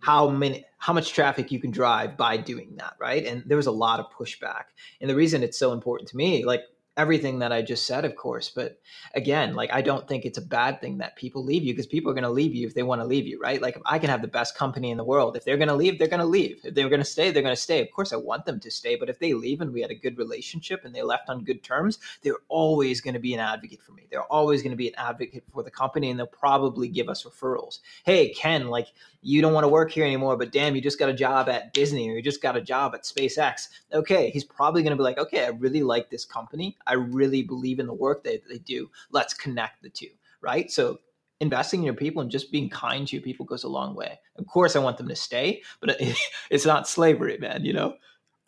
how 0.01 0.29
many 0.29 0.65
how 0.77 0.93
much 0.93 1.13
traffic 1.13 1.51
you 1.51 1.59
can 1.59 1.71
drive 1.71 2.17
by 2.17 2.35
doing 2.35 2.75
that 2.75 2.95
right 2.99 3.25
and 3.25 3.43
there 3.45 3.57
was 3.57 3.67
a 3.67 3.71
lot 3.71 3.99
of 3.99 4.05
pushback 4.11 4.65
and 4.99 5.09
the 5.09 5.15
reason 5.15 5.43
it's 5.43 5.57
so 5.57 5.71
important 5.71 6.09
to 6.09 6.17
me 6.17 6.43
like 6.43 6.63
everything 6.97 7.39
that 7.39 7.51
I 7.51 7.61
just 7.61 7.87
said, 7.87 8.03
of 8.03 8.15
course. 8.15 8.49
But 8.49 8.79
again, 9.15 9.55
like 9.55 9.71
I 9.71 9.81
don't 9.81 10.07
think 10.07 10.25
it's 10.25 10.37
a 10.37 10.41
bad 10.41 10.81
thing 10.81 10.97
that 10.97 11.15
people 11.15 11.43
leave 11.43 11.63
you 11.63 11.73
because 11.73 11.87
people 11.87 12.11
are 12.11 12.13
going 12.13 12.23
to 12.23 12.29
leave 12.29 12.53
you 12.53 12.67
if 12.67 12.73
they 12.73 12.83
want 12.83 13.01
to 13.01 13.07
leave 13.07 13.25
you, 13.25 13.39
right? 13.39 13.61
Like 13.61 13.77
I 13.85 13.97
can 13.97 14.09
have 14.09 14.21
the 14.21 14.27
best 14.27 14.57
company 14.57 14.91
in 14.91 14.97
the 14.97 15.03
world. 15.03 15.37
If 15.37 15.45
they're 15.45 15.57
going 15.57 15.69
to 15.69 15.75
leave, 15.75 15.97
they're 15.97 16.07
going 16.07 16.19
to 16.19 16.25
leave. 16.25 16.59
If 16.63 16.75
they're 16.75 16.89
going 16.89 17.01
to 17.01 17.05
stay, 17.05 17.31
they're 17.31 17.43
going 17.43 17.55
to 17.55 17.61
stay. 17.61 17.81
Of 17.81 17.91
course, 17.91 18.11
I 18.11 18.17
want 18.17 18.45
them 18.45 18.59
to 18.59 18.71
stay. 18.71 18.95
But 18.95 19.09
if 19.09 19.19
they 19.19 19.33
leave 19.33 19.61
and 19.61 19.71
we 19.71 19.81
had 19.81 19.91
a 19.91 19.95
good 19.95 20.17
relationship 20.17 20.83
and 20.83 20.93
they 20.93 21.01
left 21.01 21.29
on 21.29 21.43
good 21.43 21.63
terms, 21.63 21.99
they're 22.23 22.43
always 22.49 22.99
going 22.99 23.13
to 23.13 23.19
be 23.19 23.33
an 23.33 23.39
advocate 23.39 23.81
for 23.81 23.93
me. 23.93 24.07
They're 24.11 24.23
always 24.23 24.61
going 24.61 24.71
to 24.71 24.77
be 24.77 24.89
an 24.89 24.95
advocate 24.97 25.45
for 25.51 25.63
the 25.63 25.71
company 25.71 26.09
and 26.09 26.19
they'll 26.19 26.27
probably 26.27 26.89
give 26.89 27.09
us 27.09 27.23
referrals. 27.23 27.79
Hey, 28.03 28.33
Ken, 28.33 28.67
like 28.67 28.87
you 29.21 29.41
don't 29.41 29.53
want 29.53 29.63
to 29.63 29.69
work 29.69 29.91
here 29.91 30.03
anymore, 30.03 30.35
but 30.35 30.51
damn, 30.51 30.75
you 30.75 30.81
just 30.81 30.99
got 30.99 31.09
a 31.09 31.13
job 31.13 31.47
at 31.47 31.73
Disney 31.73 32.09
or 32.09 32.15
you 32.15 32.21
just 32.21 32.41
got 32.41 32.57
a 32.57 32.61
job 32.61 32.95
at 32.95 33.03
SpaceX. 33.03 33.67
Okay, 33.93 34.29
he's 34.31 34.43
probably 34.43 34.81
going 34.81 34.91
to 34.91 34.97
be 34.97 35.03
like, 35.03 35.19
okay, 35.19 35.45
I 35.45 35.49
really 35.49 35.83
like 35.83 36.09
this 36.09 36.25
company. 36.25 36.77
I 36.87 36.93
really 36.93 37.43
believe 37.43 37.79
in 37.79 37.87
the 37.87 37.93
work 37.93 38.23
that 38.23 38.41
they 38.49 38.57
do. 38.57 38.89
Let's 39.11 39.33
connect 39.33 39.83
the 39.83 39.89
two, 39.89 40.09
right? 40.41 40.71
So 40.71 40.99
investing 41.39 41.81
in 41.81 41.85
your 41.85 41.93
people 41.93 42.21
and 42.21 42.31
just 42.31 42.51
being 42.51 42.69
kind 42.69 43.07
to 43.07 43.15
your 43.15 43.23
people 43.23 43.45
goes 43.45 43.63
a 43.63 43.69
long 43.69 43.95
way. 43.95 44.19
Of 44.37 44.47
course, 44.47 44.75
I 44.75 44.79
want 44.79 44.97
them 44.97 45.07
to 45.09 45.15
stay, 45.15 45.61
but 45.79 45.97
it's 46.49 46.65
not 46.65 46.87
slavery, 46.87 47.37
man, 47.37 47.63
you 47.63 47.73
know? 47.73 47.95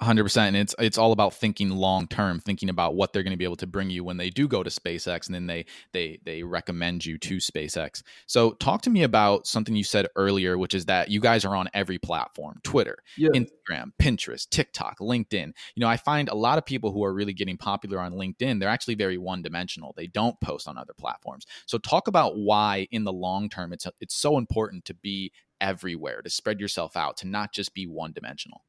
100% 0.03 0.37
and 0.37 0.55
it's 0.55 0.75
it's 0.79 0.97
all 0.97 1.11
about 1.11 1.33
thinking 1.33 1.69
long 1.69 2.07
term 2.07 2.39
thinking 2.39 2.69
about 2.69 2.95
what 2.95 3.13
they're 3.13 3.23
going 3.23 3.31
to 3.31 3.37
be 3.37 3.43
able 3.43 3.55
to 3.55 3.67
bring 3.67 3.89
you 3.89 4.03
when 4.03 4.17
they 4.17 4.29
do 4.29 4.47
go 4.47 4.63
to 4.63 4.69
SpaceX 4.69 5.27
and 5.27 5.35
then 5.35 5.47
they 5.47 5.65
they 5.91 6.19
they 6.23 6.43
recommend 6.43 7.05
you 7.05 7.17
to 7.17 7.37
SpaceX. 7.37 8.03
So 8.25 8.51
talk 8.53 8.81
to 8.83 8.89
me 8.89 9.03
about 9.03 9.47
something 9.47 9.75
you 9.75 9.83
said 9.83 10.07
earlier 10.15 10.57
which 10.57 10.73
is 10.73 10.85
that 10.85 11.09
you 11.09 11.19
guys 11.19 11.45
are 11.45 11.55
on 11.55 11.69
every 11.73 11.97
platform, 11.97 12.59
Twitter, 12.63 12.97
yeah. 13.17 13.29
Instagram, 13.29 13.91
Pinterest, 13.99 14.49
TikTok, 14.49 14.99
LinkedIn. 14.99 15.53
You 15.75 15.81
know, 15.81 15.87
I 15.87 15.97
find 15.97 16.29
a 16.29 16.35
lot 16.35 16.57
of 16.57 16.65
people 16.65 16.91
who 16.91 17.03
are 17.03 17.13
really 17.13 17.33
getting 17.33 17.57
popular 17.57 17.99
on 17.99 18.13
LinkedIn, 18.13 18.59
they're 18.59 18.69
actually 18.69 18.95
very 18.95 19.17
one-dimensional. 19.17 19.93
They 19.95 20.07
don't 20.07 20.39
post 20.41 20.67
on 20.67 20.77
other 20.77 20.93
platforms. 20.97 21.45
So 21.65 21.77
talk 21.77 22.07
about 22.07 22.37
why 22.37 22.87
in 22.91 23.03
the 23.03 23.13
long 23.13 23.49
term 23.49 23.73
it's 23.73 23.87
it's 23.99 24.15
so 24.15 24.37
important 24.37 24.85
to 24.85 24.93
be 24.93 25.31
everywhere, 25.61 26.21
to 26.21 26.29
spread 26.29 26.59
yourself 26.59 26.97
out, 26.97 27.17
to 27.17 27.27
not 27.27 27.53
just 27.53 27.73
be 27.73 27.87
one-dimensional. 27.87 28.63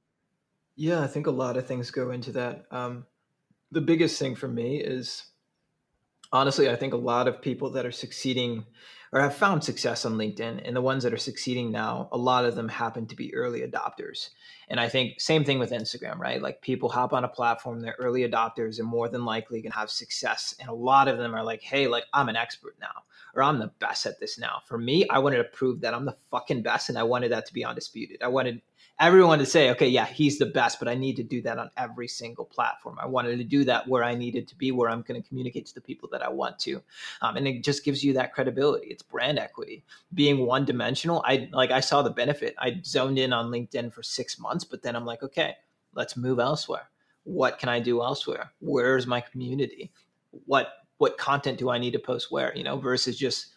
Yeah, 0.76 1.02
I 1.02 1.06
think 1.06 1.26
a 1.26 1.30
lot 1.32 1.56
of 1.56 1.66
things 1.66 1.90
go 1.90 2.10
into 2.10 2.32
that. 2.32 2.66
Um, 2.70 3.06
the 3.70 3.80
biggest 3.80 4.18
thing 4.18 4.34
for 4.34 4.48
me 4.48 4.80
is 4.80 5.24
honestly, 6.32 6.68
I 6.68 6.76
think 6.76 6.94
a 6.94 6.98
lot 6.98 7.28
of 7.28 7.40
people 7.40 7.70
that 7.70 7.86
are 7.86 7.92
succeeding 7.92 8.64
or 9.12 9.20
have 9.20 9.36
found 9.36 9.62
success 9.62 10.04
on 10.04 10.14
LinkedIn 10.14 10.60
and 10.64 10.74
the 10.74 10.82
ones 10.82 11.04
that 11.04 11.12
are 11.12 11.18
succeeding 11.18 11.70
now, 11.70 12.08
a 12.10 12.18
lot 12.18 12.44
of 12.44 12.56
them 12.56 12.68
happen 12.68 13.06
to 13.06 13.14
be 13.14 13.32
early 13.32 13.60
adopters. 13.60 14.30
And 14.68 14.80
I 14.80 14.88
think 14.88 15.20
same 15.20 15.44
thing 15.44 15.60
with 15.60 15.70
Instagram, 15.70 16.18
right? 16.18 16.42
Like 16.42 16.60
people 16.60 16.88
hop 16.88 17.12
on 17.12 17.22
a 17.22 17.28
platform, 17.28 17.78
they're 17.78 17.94
early 18.00 18.28
adopters 18.28 18.80
and 18.80 18.88
more 18.88 19.08
than 19.08 19.24
likely 19.24 19.62
can 19.62 19.70
have 19.70 19.88
success. 19.88 20.56
And 20.58 20.68
a 20.68 20.74
lot 20.74 21.06
of 21.06 21.18
them 21.18 21.32
are 21.32 21.44
like, 21.44 21.62
hey, 21.62 21.86
like 21.86 22.06
I'm 22.12 22.28
an 22.28 22.34
expert 22.34 22.74
now, 22.80 23.04
or 23.36 23.44
I'm 23.44 23.60
the 23.60 23.70
best 23.78 24.04
at 24.04 24.18
this 24.18 24.36
now. 24.36 24.62
For 24.66 24.78
me, 24.78 25.08
I 25.08 25.20
wanted 25.20 25.36
to 25.36 25.44
prove 25.44 25.80
that 25.82 25.94
I'm 25.94 26.06
the 26.06 26.16
fucking 26.32 26.62
best 26.62 26.88
and 26.88 26.98
I 26.98 27.04
wanted 27.04 27.30
that 27.30 27.46
to 27.46 27.54
be 27.54 27.64
undisputed. 27.64 28.20
I 28.20 28.28
wanted 28.28 28.62
everyone 29.00 29.40
to 29.40 29.46
say, 29.46 29.70
okay, 29.70 29.88
yeah, 29.88 30.06
he's 30.06 30.38
the 30.38 30.46
best, 30.46 30.78
but 30.78 30.86
I 30.86 30.94
need 30.94 31.16
to 31.16 31.22
do 31.22 31.42
that 31.42 31.58
on 31.58 31.70
every 31.76 32.06
single 32.06 32.44
platform. 32.44 32.96
I 33.00 33.06
wanted 33.06 33.38
to 33.38 33.44
do 33.44 33.64
that 33.64 33.88
where 33.88 34.04
I 34.04 34.14
needed 34.14 34.46
to 34.48 34.56
be, 34.56 34.70
where 34.70 34.88
I'm 34.88 35.02
going 35.02 35.20
to 35.20 35.28
communicate 35.28 35.66
to 35.66 35.74
the 35.74 35.80
people 35.80 36.08
that 36.12 36.22
I 36.22 36.28
want 36.28 36.58
to. 36.60 36.80
Um, 37.20 37.36
and 37.36 37.48
it 37.48 37.64
just 37.64 37.84
gives 37.84 38.04
you 38.04 38.12
that 38.12 38.32
credibility. 38.32 38.86
It's 38.86 39.02
brand 39.02 39.38
equity. 39.38 39.84
Being 40.14 40.46
one 40.46 40.64
dimensional, 40.64 41.22
I 41.26 41.48
like, 41.52 41.72
I 41.72 41.80
saw 41.80 42.02
the 42.02 42.10
benefit. 42.10 42.54
I 42.58 42.80
zoned 42.84 43.18
in 43.18 43.32
on 43.32 43.50
LinkedIn 43.50 43.92
for 43.92 44.02
six 44.02 44.38
months, 44.38 44.64
but 44.64 44.82
then 44.82 44.94
I'm 44.94 45.06
like, 45.06 45.22
okay, 45.22 45.56
let's 45.94 46.16
move 46.16 46.38
elsewhere. 46.38 46.88
What 47.24 47.58
can 47.58 47.68
I 47.68 47.80
do 47.80 48.02
elsewhere? 48.02 48.52
Where's 48.60 49.06
my 49.06 49.20
community? 49.20 49.90
What, 50.46 50.68
what 50.98 51.18
content 51.18 51.58
do 51.58 51.70
I 51.70 51.78
need 51.78 51.92
to 51.92 51.98
post 51.98 52.30
where, 52.30 52.56
you 52.56 52.62
know, 52.62 52.76
versus 52.76 53.18
just 53.18 53.53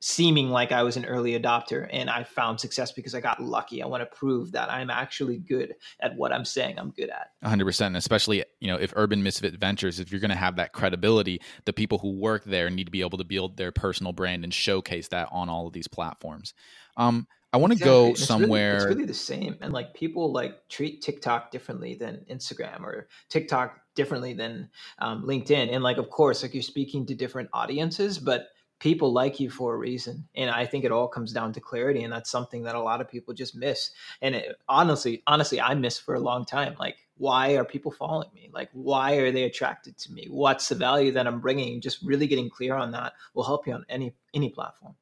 seeming 0.00 0.50
like 0.50 0.72
I 0.72 0.82
was 0.82 0.96
an 0.96 1.04
early 1.04 1.38
adopter 1.38 1.88
and 1.90 2.08
I 2.08 2.24
found 2.24 2.60
success 2.60 2.92
because 2.92 3.14
I 3.14 3.20
got 3.20 3.42
lucky. 3.42 3.82
I 3.82 3.86
want 3.86 4.02
to 4.02 4.16
prove 4.16 4.52
that 4.52 4.70
I'm 4.70 4.90
actually 4.90 5.38
good 5.38 5.74
at 6.00 6.16
what 6.16 6.32
I'm 6.32 6.44
saying 6.44 6.78
I'm 6.78 6.90
good 6.90 7.10
at. 7.10 7.30
100%. 7.44 7.86
And 7.86 7.96
especially, 7.96 8.44
you 8.60 8.68
know, 8.68 8.76
if 8.76 8.92
Urban 8.96 9.22
Misfit 9.22 9.54
Ventures, 9.54 9.98
if 9.98 10.12
you're 10.12 10.20
going 10.20 10.30
to 10.30 10.36
have 10.36 10.56
that 10.56 10.72
credibility, 10.72 11.40
the 11.64 11.72
people 11.72 11.98
who 11.98 12.12
work 12.12 12.44
there 12.44 12.70
need 12.70 12.84
to 12.84 12.90
be 12.90 13.00
able 13.00 13.18
to 13.18 13.24
build 13.24 13.56
their 13.56 13.72
personal 13.72 14.12
brand 14.12 14.44
and 14.44 14.54
showcase 14.54 15.08
that 15.08 15.28
on 15.32 15.48
all 15.48 15.66
of 15.66 15.72
these 15.72 15.88
platforms. 15.88 16.54
Um, 16.96 17.26
I 17.52 17.56
want 17.56 17.72
to 17.72 17.76
exactly. 17.76 17.90
go 17.90 18.10
it's 18.10 18.24
somewhere. 18.24 18.74
Really, 18.74 18.76
it's 18.76 18.94
really 18.94 19.06
the 19.06 19.14
same. 19.14 19.56
And 19.60 19.72
like 19.72 19.94
people 19.94 20.32
like 20.32 20.68
treat 20.68 21.00
TikTok 21.00 21.50
differently 21.50 21.94
than 21.94 22.24
Instagram 22.30 22.82
or 22.82 23.08
TikTok 23.30 23.78
differently 23.94 24.34
than 24.34 24.68
um, 24.98 25.24
LinkedIn. 25.24 25.72
And 25.72 25.82
like, 25.82 25.96
of 25.96 26.10
course, 26.10 26.42
like 26.42 26.52
you're 26.52 26.62
speaking 26.62 27.06
to 27.06 27.14
different 27.14 27.48
audiences, 27.54 28.18
but 28.18 28.48
people 28.78 29.12
like 29.12 29.40
you 29.40 29.50
for 29.50 29.74
a 29.74 29.76
reason 29.76 30.26
and 30.36 30.50
i 30.50 30.64
think 30.64 30.84
it 30.84 30.92
all 30.92 31.08
comes 31.08 31.32
down 31.32 31.52
to 31.52 31.60
clarity 31.60 32.04
and 32.04 32.12
that's 32.12 32.30
something 32.30 32.62
that 32.62 32.74
a 32.74 32.80
lot 32.80 33.00
of 33.00 33.10
people 33.10 33.34
just 33.34 33.56
miss 33.56 33.90
and 34.22 34.34
it, 34.34 34.56
honestly 34.68 35.22
honestly 35.26 35.60
i 35.60 35.74
missed 35.74 36.02
for 36.02 36.14
a 36.14 36.20
long 36.20 36.44
time 36.44 36.74
like 36.78 36.96
why 37.18 37.56
are 37.56 37.64
people 37.64 37.90
following 37.90 38.28
me? 38.34 38.48
Like 38.52 38.70
why 38.72 39.16
are 39.16 39.30
they 39.30 39.42
attracted 39.44 39.98
to 39.98 40.12
me? 40.12 40.26
What's 40.30 40.68
the 40.68 40.74
value 40.74 41.12
that 41.12 41.26
i'm 41.26 41.40
bringing? 41.40 41.80
Just 41.80 42.02
really 42.02 42.26
getting 42.26 42.48
clear 42.48 42.74
on 42.74 42.92
that 42.92 43.12
will 43.34 43.44
help 43.44 43.66
you 43.66 43.74
on 43.74 43.84
any 43.88 44.14
any 44.32 44.48
platform. 44.48 44.94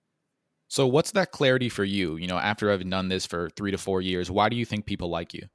So 0.68 0.86
what's 0.86 1.12
that 1.12 1.30
clarity 1.30 1.68
for 1.68 1.84
you? 1.84 2.16
You 2.16 2.26
know 2.26 2.38
after 2.38 2.70
i've 2.70 2.88
done 2.88 3.08
this 3.08 3.26
for 3.26 3.50
three 3.50 3.70
to 3.70 3.78
four 3.78 4.00
years 4.00 4.30
why 4.30 4.48
do 4.48 4.56
you 4.56 4.64
think 4.64 4.86
people 4.86 5.08
like 5.08 5.32
you? 5.32 5.46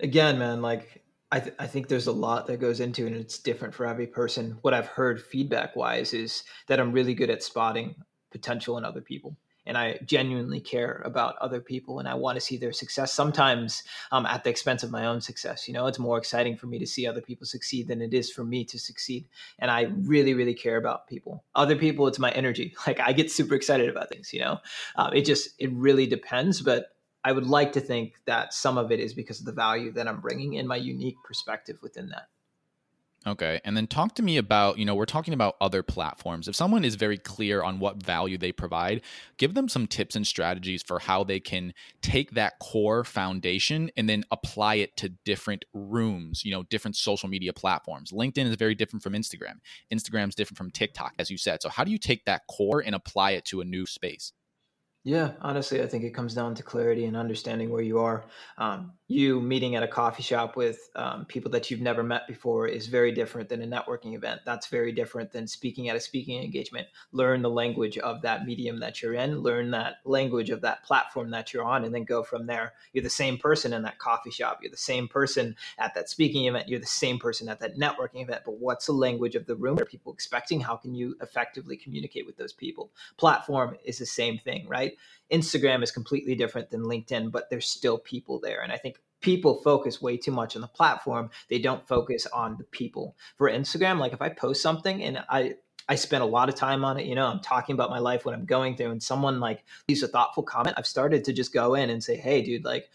Again 0.00 0.38
man 0.38 0.62
like 0.62 1.01
I, 1.32 1.40
th- 1.40 1.56
I 1.58 1.66
think 1.66 1.88
there's 1.88 2.08
a 2.08 2.12
lot 2.12 2.46
that 2.46 2.60
goes 2.60 2.78
into 2.78 3.04
it 3.06 3.12
and 3.12 3.16
it's 3.16 3.38
different 3.38 3.72
for 3.72 3.86
every 3.86 4.06
person. 4.06 4.58
What 4.60 4.74
I've 4.74 4.86
heard 4.86 5.20
feedback 5.20 5.74
wise 5.74 6.12
is 6.12 6.44
that 6.68 6.78
I'm 6.78 6.92
really 6.92 7.14
good 7.14 7.30
at 7.30 7.42
spotting 7.42 7.94
potential 8.30 8.76
in 8.76 8.84
other 8.84 9.00
people. 9.00 9.34
And 9.64 9.78
I 9.78 9.98
genuinely 10.04 10.60
care 10.60 11.00
about 11.06 11.36
other 11.40 11.60
people 11.60 12.00
and 12.00 12.08
I 12.08 12.14
want 12.14 12.36
to 12.36 12.40
see 12.40 12.56
their 12.58 12.72
success 12.72 13.14
sometimes 13.14 13.84
um, 14.10 14.26
at 14.26 14.44
the 14.44 14.50
expense 14.50 14.82
of 14.82 14.90
my 14.90 15.06
own 15.06 15.22
success. 15.22 15.66
You 15.66 15.72
know, 15.72 15.86
it's 15.86 16.00
more 16.00 16.18
exciting 16.18 16.56
for 16.56 16.66
me 16.66 16.78
to 16.80 16.86
see 16.86 17.06
other 17.06 17.22
people 17.22 17.46
succeed 17.46 17.88
than 17.88 18.02
it 18.02 18.12
is 18.12 18.30
for 18.30 18.44
me 18.44 18.64
to 18.66 18.78
succeed. 18.78 19.26
And 19.58 19.70
I 19.70 19.92
really, 20.00 20.34
really 20.34 20.54
care 20.54 20.76
about 20.76 21.06
people. 21.06 21.44
Other 21.54 21.76
people, 21.76 22.08
it's 22.08 22.18
my 22.18 22.30
energy. 22.32 22.74
Like 22.86 23.00
I 23.00 23.12
get 23.12 23.30
super 23.30 23.54
excited 23.54 23.88
about 23.88 24.10
things, 24.10 24.34
you 24.34 24.40
know, 24.40 24.58
uh, 24.96 25.10
it 25.14 25.24
just, 25.24 25.50
it 25.58 25.72
really 25.72 26.06
depends. 26.06 26.60
But 26.60 26.91
I 27.24 27.32
would 27.32 27.46
like 27.46 27.72
to 27.72 27.80
think 27.80 28.14
that 28.26 28.52
some 28.52 28.78
of 28.78 28.90
it 28.90 29.00
is 29.00 29.14
because 29.14 29.40
of 29.40 29.46
the 29.46 29.52
value 29.52 29.92
that 29.92 30.08
I'm 30.08 30.20
bringing 30.20 30.58
and 30.58 30.66
my 30.66 30.76
unique 30.76 31.16
perspective 31.24 31.78
within 31.82 32.08
that. 32.08 32.28
Okay. 33.24 33.60
And 33.64 33.76
then 33.76 33.86
talk 33.86 34.16
to 34.16 34.22
me 34.22 34.36
about, 34.36 34.78
you 34.78 34.84
know, 34.84 34.96
we're 34.96 35.04
talking 35.04 35.32
about 35.32 35.54
other 35.60 35.82
platforms. 35.82 36.48
If 36.48 36.56
someone 36.56 36.84
is 36.84 36.96
very 36.96 37.18
clear 37.18 37.62
on 37.62 37.78
what 37.78 38.02
value 38.02 38.36
they 38.36 38.50
provide, 38.50 39.02
give 39.38 39.54
them 39.54 39.68
some 39.68 39.86
tips 39.86 40.16
and 40.16 40.26
strategies 40.26 40.82
for 40.82 40.98
how 40.98 41.22
they 41.22 41.38
can 41.38 41.72
take 42.00 42.32
that 42.32 42.58
core 42.58 43.04
foundation 43.04 43.90
and 43.96 44.08
then 44.08 44.24
apply 44.32 44.76
it 44.76 44.96
to 44.96 45.10
different 45.24 45.64
rooms, 45.72 46.44
you 46.44 46.50
know, 46.50 46.64
different 46.64 46.96
social 46.96 47.28
media 47.28 47.52
platforms. 47.52 48.10
LinkedIn 48.10 48.46
is 48.46 48.56
very 48.56 48.74
different 48.74 49.04
from 49.04 49.12
Instagram. 49.12 49.60
Instagram 49.92 50.28
is 50.28 50.34
different 50.34 50.58
from 50.58 50.72
TikTok, 50.72 51.14
as 51.20 51.30
you 51.30 51.38
said. 51.38 51.62
So, 51.62 51.68
how 51.68 51.84
do 51.84 51.92
you 51.92 51.98
take 51.98 52.24
that 52.24 52.42
core 52.48 52.82
and 52.84 52.94
apply 52.94 53.32
it 53.32 53.44
to 53.46 53.60
a 53.60 53.64
new 53.64 53.86
space? 53.86 54.32
Yeah, 55.04 55.32
honestly, 55.40 55.82
I 55.82 55.88
think 55.88 56.04
it 56.04 56.14
comes 56.14 56.32
down 56.32 56.54
to 56.54 56.62
clarity 56.62 57.06
and 57.06 57.16
understanding 57.16 57.70
where 57.70 57.82
you 57.82 57.98
are. 57.98 58.24
Um, 58.56 58.92
you 59.08 59.40
meeting 59.40 59.74
at 59.74 59.82
a 59.82 59.88
coffee 59.88 60.22
shop 60.22 60.56
with 60.56 60.78
um, 60.94 61.24
people 61.24 61.50
that 61.50 61.70
you've 61.70 61.80
never 61.80 62.04
met 62.04 62.28
before 62.28 62.68
is 62.68 62.86
very 62.86 63.10
different 63.10 63.48
than 63.48 63.62
a 63.62 63.66
networking 63.66 64.14
event. 64.14 64.42
That's 64.46 64.68
very 64.68 64.92
different 64.92 65.32
than 65.32 65.48
speaking 65.48 65.88
at 65.88 65.96
a 65.96 66.00
speaking 66.00 66.40
engagement. 66.40 66.86
Learn 67.10 67.42
the 67.42 67.50
language 67.50 67.98
of 67.98 68.22
that 68.22 68.46
medium 68.46 68.78
that 68.78 69.02
you're 69.02 69.14
in, 69.14 69.40
learn 69.40 69.72
that 69.72 69.96
language 70.04 70.50
of 70.50 70.60
that 70.60 70.84
platform 70.84 71.30
that 71.32 71.52
you're 71.52 71.64
on, 71.64 71.84
and 71.84 71.92
then 71.92 72.04
go 72.04 72.22
from 72.22 72.46
there. 72.46 72.72
You're 72.92 73.02
the 73.02 73.10
same 73.10 73.38
person 73.38 73.72
in 73.72 73.82
that 73.82 73.98
coffee 73.98 74.30
shop. 74.30 74.60
You're 74.62 74.70
the 74.70 74.76
same 74.76 75.08
person 75.08 75.56
at 75.78 75.94
that 75.96 76.10
speaking 76.10 76.46
event. 76.46 76.68
You're 76.68 76.78
the 76.78 76.86
same 76.86 77.18
person 77.18 77.48
at 77.48 77.58
that 77.58 77.76
networking 77.76 78.22
event. 78.22 78.42
But 78.44 78.60
what's 78.60 78.86
the 78.86 78.92
language 78.92 79.34
of 79.34 79.46
the 79.46 79.56
room? 79.56 79.74
What 79.74 79.82
are 79.82 79.86
people 79.86 80.12
expecting? 80.12 80.60
How 80.60 80.76
can 80.76 80.94
you 80.94 81.16
effectively 81.20 81.76
communicate 81.76 82.24
with 82.24 82.36
those 82.36 82.52
people? 82.52 82.92
Platform 83.16 83.76
is 83.84 83.98
the 83.98 84.06
same 84.06 84.38
thing, 84.38 84.68
right? 84.68 84.91
Instagram 85.32 85.82
is 85.82 85.90
completely 85.90 86.34
different 86.34 86.70
than 86.70 86.82
LinkedIn, 86.82 87.32
but 87.32 87.48
there's 87.50 87.66
still 87.66 87.98
people 87.98 88.38
there. 88.40 88.62
And 88.62 88.72
I 88.72 88.76
think 88.76 88.98
people 89.20 89.62
focus 89.62 90.02
way 90.02 90.16
too 90.16 90.32
much 90.32 90.54
on 90.56 90.62
the 90.62 90.68
platform. 90.68 91.30
They 91.48 91.58
don't 91.58 91.86
focus 91.88 92.26
on 92.26 92.56
the 92.58 92.64
people. 92.64 93.16
For 93.38 93.50
Instagram, 93.50 93.98
like 93.98 94.12
if 94.12 94.20
I 94.20 94.28
post 94.28 94.62
something 94.62 95.02
and 95.02 95.24
I 95.28 95.54
I 95.88 95.96
spend 95.96 96.22
a 96.22 96.26
lot 96.26 96.48
of 96.48 96.54
time 96.54 96.84
on 96.84 96.98
it, 96.98 97.06
you 97.06 97.16
know, 97.16 97.26
I'm 97.26 97.40
talking 97.40 97.74
about 97.74 97.90
my 97.90 97.98
life, 97.98 98.24
what 98.24 98.34
I'm 98.34 98.44
going 98.44 98.76
through, 98.76 98.92
and 98.92 99.02
someone 99.02 99.40
like 99.40 99.64
leaves 99.88 100.02
a 100.04 100.08
thoughtful 100.08 100.44
comment, 100.44 100.76
I've 100.78 100.86
started 100.86 101.24
to 101.24 101.32
just 101.32 101.52
go 101.52 101.74
in 101.74 101.90
and 101.90 102.02
say, 102.02 102.16
Hey, 102.16 102.42
dude, 102.42 102.64
like 102.64 102.88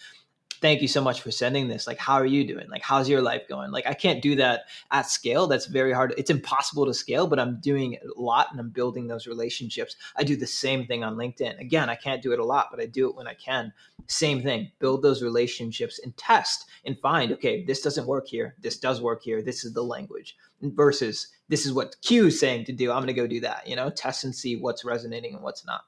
thank 0.62 0.82
you 0.82 0.88
so 0.88 1.02
much 1.02 1.22
for 1.22 1.32
sending 1.32 1.68
this. 1.68 1.88
Like, 1.88 1.98
how 1.98 2.16
are 2.16 2.26
you 2.26 2.46
doing? 2.46 2.70
Like, 2.70 2.82
how's 2.82 3.10
your 3.10 3.22
life 3.22 3.48
going? 3.48 3.72
Like, 3.72 3.88
I 3.88 3.94
can't 3.94 4.22
do 4.22 4.36
that 4.36 4.66
at 4.92 5.10
scale. 5.10 5.48
That's 5.48 5.66
very 5.66 5.92
hard. 5.92 6.14
It's 6.18 6.30
impossible 6.30 6.86
to 6.86 6.94
scale, 6.94 7.28
but 7.28 7.40
I'm 7.40 7.60
doing 7.60 7.94
it 7.94 8.04
a 8.04 8.22
lot 8.22 8.48
and 8.52 8.60
I'm 8.60 8.70
building 8.70 9.08
those 9.08 9.28
relationships. 9.28 9.96
I 10.16 10.24
do 10.24 10.36
the 10.36 10.48
same 10.48 10.86
thing 10.86 11.04
on 11.04 11.16
LinkedIn. 11.16 11.60
Again, 11.60 11.90
I 11.90 11.96
can't 11.96 12.22
do 12.22 12.32
it 12.34 12.40
a 12.40 12.46
lot, 12.46 12.68
but 12.72 12.80
I 12.80 12.86
do 12.86 13.10
it 13.10 13.16
when 13.16 13.28
I 13.28 13.34
can. 13.34 13.74
Same 14.08 14.42
thing, 14.42 14.72
build 14.80 15.02
those 15.02 15.22
relationships 15.22 16.00
and 16.04 16.16
test 16.18 16.66
and 16.86 16.98
find, 17.00 17.32
okay, 17.34 17.64
this 17.66 17.82
doesn't 17.82 18.08
work 18.08 18.28
here. 18.28 18.56
This 18.62 18.78
does 18.78 19.02
work 19.02 19.24
here. 19.24 19.42
This 19.42 19.66
is 19.66 19.74
the 19.74 19.84
language 19.84 20.38
versus 20.62 21.28
this 21.50 21.66
is 21.66 21.74
what 21.74 21.96
Q 22.02 22.28
is 22.28 22.40
saying 22.40 22.66
to 22.66 22.72
do. 22.72 22.92
I'm 22.92 22.98
going 22.98 23.08
to 23.08 23.14
go 23.14 23.28
do 23.28 23.42
that, 23.42 23.68
you 23.68 23.76
know, 23.76 23.90
test 23.90 24.24
and 24.24 24.36
see 24.36 24.56
what's 24.56 24.86
resonating 24.86 25.34
and 25.34 25.44
what's 25.44 25.66
not. 25.66 25.82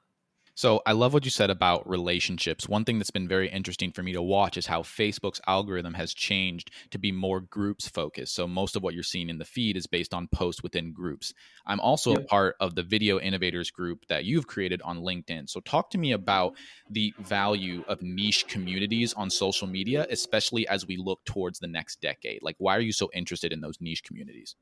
So 0.60 0.82
I 0.86 0.92
love 0.92 1.14
what 1.14 1.24
you 1.24 1.32
said 1.32 1.50
about 1.50 1.88
relationships. 1.90 2.68
One 2.68 2.84
thing 2.84 3.00
that's 3.00 3.12
been 3.12 3.30
very 3.30 3.48
interesting 3.48 3.94
for 3.94 4.04
me 4.04 4.12
to 4.12 4.22
watch 4.22 4.58
is 4.58 4.66
how 4.66 4.82
Facebook's 4.82 5.40
algorithm 5.48 5.94
has 5.94 6.14
changed 6.14 6.70
to 6.92 6.98
be 6.98 7.14
more 7.14 7.40
groups 7.40 7.88
focused. 7.88 8.36
So 8.36 8.46
most 8.46 8.76
of 8.76 8.84
what 8.84 8.94
you're 8.94 9.02
seeing 9.02 9.30
in 9.30 9.38
the 9.38 9.46
feed 9.46 9.78
is 9.78 9.88
based 9.88 10.14
on 10.14 10.28
posts 10.28 10.62
within 10.62 10.92
groups. 10.92 11.34
I'm 11.66 11.80
also 11.80 12.12
yep. 12.12 12.20
a 12.20 12.24
part 12.26 12.56
of 12.60 12.76
the 12.76 12.84
Video 12.84 13.22
Innovators 13.22 13.72
group 13.72 14.06
that 14.10 14.26
you've 14.26 14.48
created 14.48 14.82
on 14.82 15.00
LinkedIn. 15.00 15.50
So 15.50 15.62
talk 15.62 15.92
to 15.92 15.98
me 15.98 16.12
about 16.12 16.58
the 16.90 17.14
value 17.20 17.86
of 17.88 18.02
niche 18.02 18.46
communities 18.50 19.14
on 19.14 19.30
social 19.30 19.66
media, 19.66 20.08
especially 20.10 20.68
as 20.68 20.86
we 20.86 20.98
look 20.98 21.24
towards 21.24 21.60
the 21.60 21.68
next 21.68 22.02
decade. 22.02 22.44
Like 22.44 22.58
why 22.58 22.76
are 22.76 22.82
you 22.82 22.92
so 22.92 23.10
interested 23.14 23.54
in 23.54 23.62
those 23.62 23.78
niche 23.80 24.04
communities? 24.04 24.58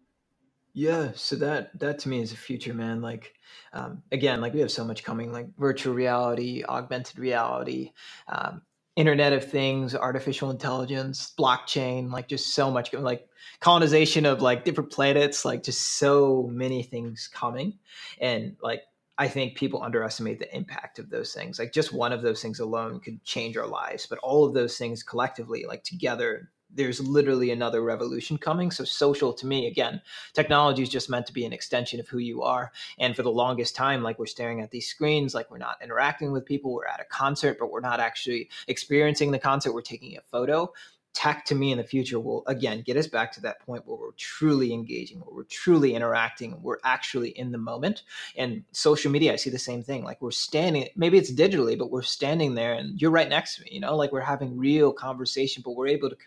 Yeah, 0.74 1.12
so 1.16 1.36
that 1.38 1.78
that 1.80 2.00
to 2.00 2.10
me 2.10 2.22
is 2.22 2.32
a 2.32 2.38
future, 2.38 2.74
man. 2.74 3.02
Like, 3.02 3.34
um, 3.74 4.04
again, 4.12 4.42
like 4.42 4.54
we 4.54 4.60
have 4.60 4.72
so 4.72 4.86
much 4.86 5.04
coming, 5.04 5.32
like 5.32 5.48
virtual 5.58 5.94
reality, 5.94 6.64
augmented 6.68 7.18
reality, 7.18 7.94
um, 8.28 8.62
Internet 8.96 9.34
of 9.34 9.50
Things, 9.50 9.96
artificial 9.96 10.52
intelligence, 10.52 11.34
blockchain, 11.38 12.12
like 12.12 12.28
just 12.28 12.54
so 12.54 12.70
much, 12.70 12.94
like 12.94 13.28
colonization 13.60 14.26
of 14.26 14.42
like 14.42 14.66
different 14.66 14.92
planets, 14.92 15.46
like 15.46 15.64
just 15.64 15.98
so 15.98 16.48
many 16.52 16.84
things 16.84 17.28
coming, 17.34 17.80
and 18.22 18.56
like 18.62 18.84
I 19.18 19.28
think 19.28 19.56
people 19.58 19.82
underestimate 19.82 20.38
the 20.38 20.56
impact 20.56 21.00
of 21.00 21.10
those 21.10 21.34
things. 21.34 21.58
Like 21.58 21.74
just 21.74 21.92
one 21.92 22.14
of 22.14 22.22
those 22.22 22.40
things 22.42 22.60
alone 22.60 23.00
could 23.00 23.24
change 23.24 23.58
our 23.58 23.66
lives, 23.68 24.06
but 24.06 24.20
all 24.20 24.46
of 24.46 24.54
those 24.54 24.78
things 24.78 25.02
collectively, 25.02 25.66
like 25.68 25.84
together, 25.84 26.52
there's 26.74 27.00
literally 27.00 27.52
another 27.52 27.82
revolution 27.82 28.38
coming. 28.38 28.72
So 28.72 28.84
social 28.84 29.34
to 29.34 29.46
me, 29.46 29.68
again, 29.68 30.02
technology 30.34 30.84
is 30.84 30.90
just 30.90 31.10
meant 31.10 31.26
to 31.28 31.34
be 31.34 31.46
an 31.46 31.54
extension 31.54 32.00
of 32.00 32.08
who 32.08 32.20
you 32.20 32.44
are. 32.44 32.72
And 33.00 33.16
for 33.16 33.24
the 33.24 33.32
longest 33.32 33.76
time, 33.76 34.04
like 34.04 34.20
we're 34.20 34.26
staring 34.26 34.62
at 34.62 34.72
these 34.72 34.88
screens, 34.88 35.34
like 35.34 35.50
we're 35.50 35.58
not 35.58 35.78
interacting 35.82 36.32
with 36.32 36.46
people. 36.46 36.74
We're 36.74 36.88
at 36.88 37.02
a 37.02 37.06
concert, 37.06 37.58
but 37.60 37.72
we're 37.72 37.80
not 37.80 38.00
actually 38.00 38.50
experiencing 38.68 39.32
the 39.32 39.40
concert. 39.40 39.74
We're 39.74 39.82
taking 39.82 40.18
a 40.18 40.22
photo 40.22 40.72
tech 41.18 41.44
to 41.44 41.56
me 41.56 41.72
in 41.72 41.80
the 41.80 41.84
future 41.84 42.20
will 42.20 42.44
again 42.46 42.84
get 42.86 42.96
us 42.96 43.08
back 43.08 43.32
to 43.32 43.42
that 43.42 43.60
point 43.62 43.82
where 43.88 43.98
we're 43.98 44.12
truly 44.18 44.72
engaging, 44.72 45.20
where 45.22 45.36
we're 45.36 45.44
truly 45.46 45.96
interacting, 45.96 46.62
we're 46.62 46.78
actually 46.84 47.30
in 47.30 47.52
the 47.52 47.58
moment. 47.58 48.04
And 48.36 48.64
social 48.72 49.12
media, 49.12 49.34
I 49.34 49.38
see 49.38 49.50
the 49.50 49.58
same 49.58 49.82
thing. 49.82 50.04
Like 50.04 50.22
we're 50.22 50.30
standing, 50.30 50.88
maybe 50.96 51.18
it's 51.18 51.34
digitally, 51.34 51.76
but 51.76 51.90
we're 51.90 52.04
standing 52.04 52.54
there 52.54 52.76
and 52.76 53.02
you're 53.02 53.10
right 53.10 53.28
next 53.28 53.56
to 53.56 53.64
me, 53.64 53.70
you 53.72 53.80
know, 53.80 53.96
like 53.96 54.12
we're 54.12 54.22
having 54.22 54.56
real 54.56 54.94
conversation, 54.94 55.64
but 55.66 55.72
we're 55.72 55.88
able 55.88 56.12
to 56.12 56.18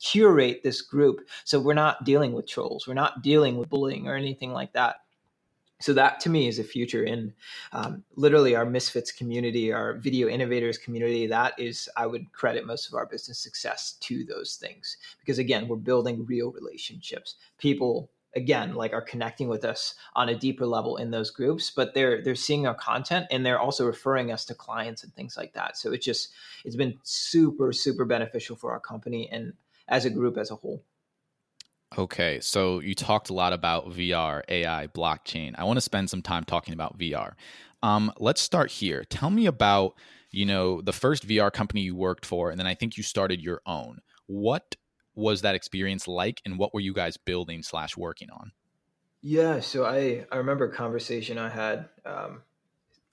curate 0.00 0.62
this 0.62 0.82
group. 0.82 1.26
So 1.44 1.60
we're 1.60 1.74
not 1.74 2.04
dealing 2.04 2.32
with 2.32 2.46
trolls, 2.46 2.86
we're 2.86 2.94
not 2.94 3.22
dealing 3.22 3.56
with 3.56 3.68
bullying 3.68 4.08
or 4.08 4.14
anything 4.14 4.52
like 4.52 4.72
that. 4.72 4.96
So 5.80 5.92
that 5.94 6.20
to 6.20 6.30
me 6.30 6.48
is 6.48 6.58
a 6.58 6.64
future 6.64 7.04
in 7.04 7.34
um, 7.72 8.04
literally 8.16 8.54
our 8.54 8.64
misfits 8.64 9.12
community 9.12 9.72
our 9.72 9.94
video 9.94 10.28
innovators 10.28 10.78
community. 10.78 11.26
That 11.26 11.52
is 11.58 11.88
i 11.96 12.06
would 12.06 12.32
credit 12.32 12.64
most 12.64 12.88
of 12.88 12.94
our 12.94 13.06
business 13.06 13.38
success 13.38 13.96
to 14.00 14.24
those 14.24 14.56
things. 14.56 14.96
Because 15.20 15.38
again 15.38 15.68
we're 15.68 15.76
building 15.76 16.24
real 16.26 16.52
relationships. 16.52 17.36
People 17.58 18.08
again 18.36 18.74
like 18.74 18.92
are 18.92 19.02
connecting 19.02 19.48
with 19.48 19.64
us 19.64 19.94
on 20.16 20.28
a 20.28 20.36
deeper 20.36 20.66
level 20.66 20.96
in 20.96 21.10
those 21.10 21.30
groups 21.30 21.70
but 21.70 21.94
they're 21.94 22.22
they're 22.22 22.34
seeing 22.34 22.66
our 22.66 22.74
content 22.74 23.26
and 23.30 23.46
they're 23.46 23.60
also 23.60 23.86
referring 23.86 24.32
us 24.32 24.44
to 24.44 24.54
clients 24.54 25.04
and 25.04 25.14
things 25.14 25.36
like 25.36 25.52
that. 25.52 25.76
So 25.76 25.92
it's 25.92 26.04
just 26.04 26.32
it's 26.64 26.76
been 26.76 26.98
super 27.02 27.72
super 27.72 28.04
beneficial 28.04 28.56
for 28.56 28.72
our 28.72 28.80
company 28.80 29.28
and 29.30 29.52
as 29.88 30.04
a 30.04 30.10
group 30.10 30.36
as 30.36 30.50
a 30.50 30.56
whole 30.56 30.82
Okay, 31.96 32.40
so 32.40 32.80
you 32.80 32.94
talked 32.94 33.30
a 33.30 33.34
lot 33.34 33.52
about 33.52 33.90
VR, 33.90 34.42
AI, 34.48 34.88
blockchain. 34.88 35.54
I 35.56 35.64
want 35.64 35.76
to 35.76 35.80
spend 35.80 36.10
some 36.10 36.22
time 36.22 36.44
talking 36.44 36.74
about 36.74 36.98
VR. 36.98 37.34
Um, 37.82 38.12
let's 38.18 38.40
start 38.40 38.70
here. 38.70 39.04
Tell 39.04 39.30
me 39.30 39.46
about 39.46 39.94
you 40.30 40.44
know 40.44 40.80
the 40.80 40.92
first 40.92 41.26
VR 41.26 41.52
company 41.52 41.82
you 41.82 41.94
worked 41.94 42.26
for, 42.26 42.50
and 42.50 42.58
then 42.58 42.66
I 42.66 42.74
think 42.74 42.96
you 42.96 43.02
started 43.04 43.40
your 43.40 43.60
own. 43.64 44.00
What 44.26 44.74
was 45.14 45.42
that 45.42 45.54
experience 45.54 46.08
like, 46.08 46.40
and 46.44 46.58
what 46.58 46.74
were 46.74 46.80
you 46.80 46.94
guys 46.94 47.16
building 47.16 47.62
slash 47.62 47.96
working 47.96 48.30
on? 48.30 48.50
Yeah, 49.22 49.60
so 49.60 49.84
I 49.84 50.26
I 50.32 50.38
remember 50.38 50.64
a 50.64 50.72
conversation 50.72 51.38
I 51.38 51.50
had. 51.50 51.88
Um, 52.04 52.42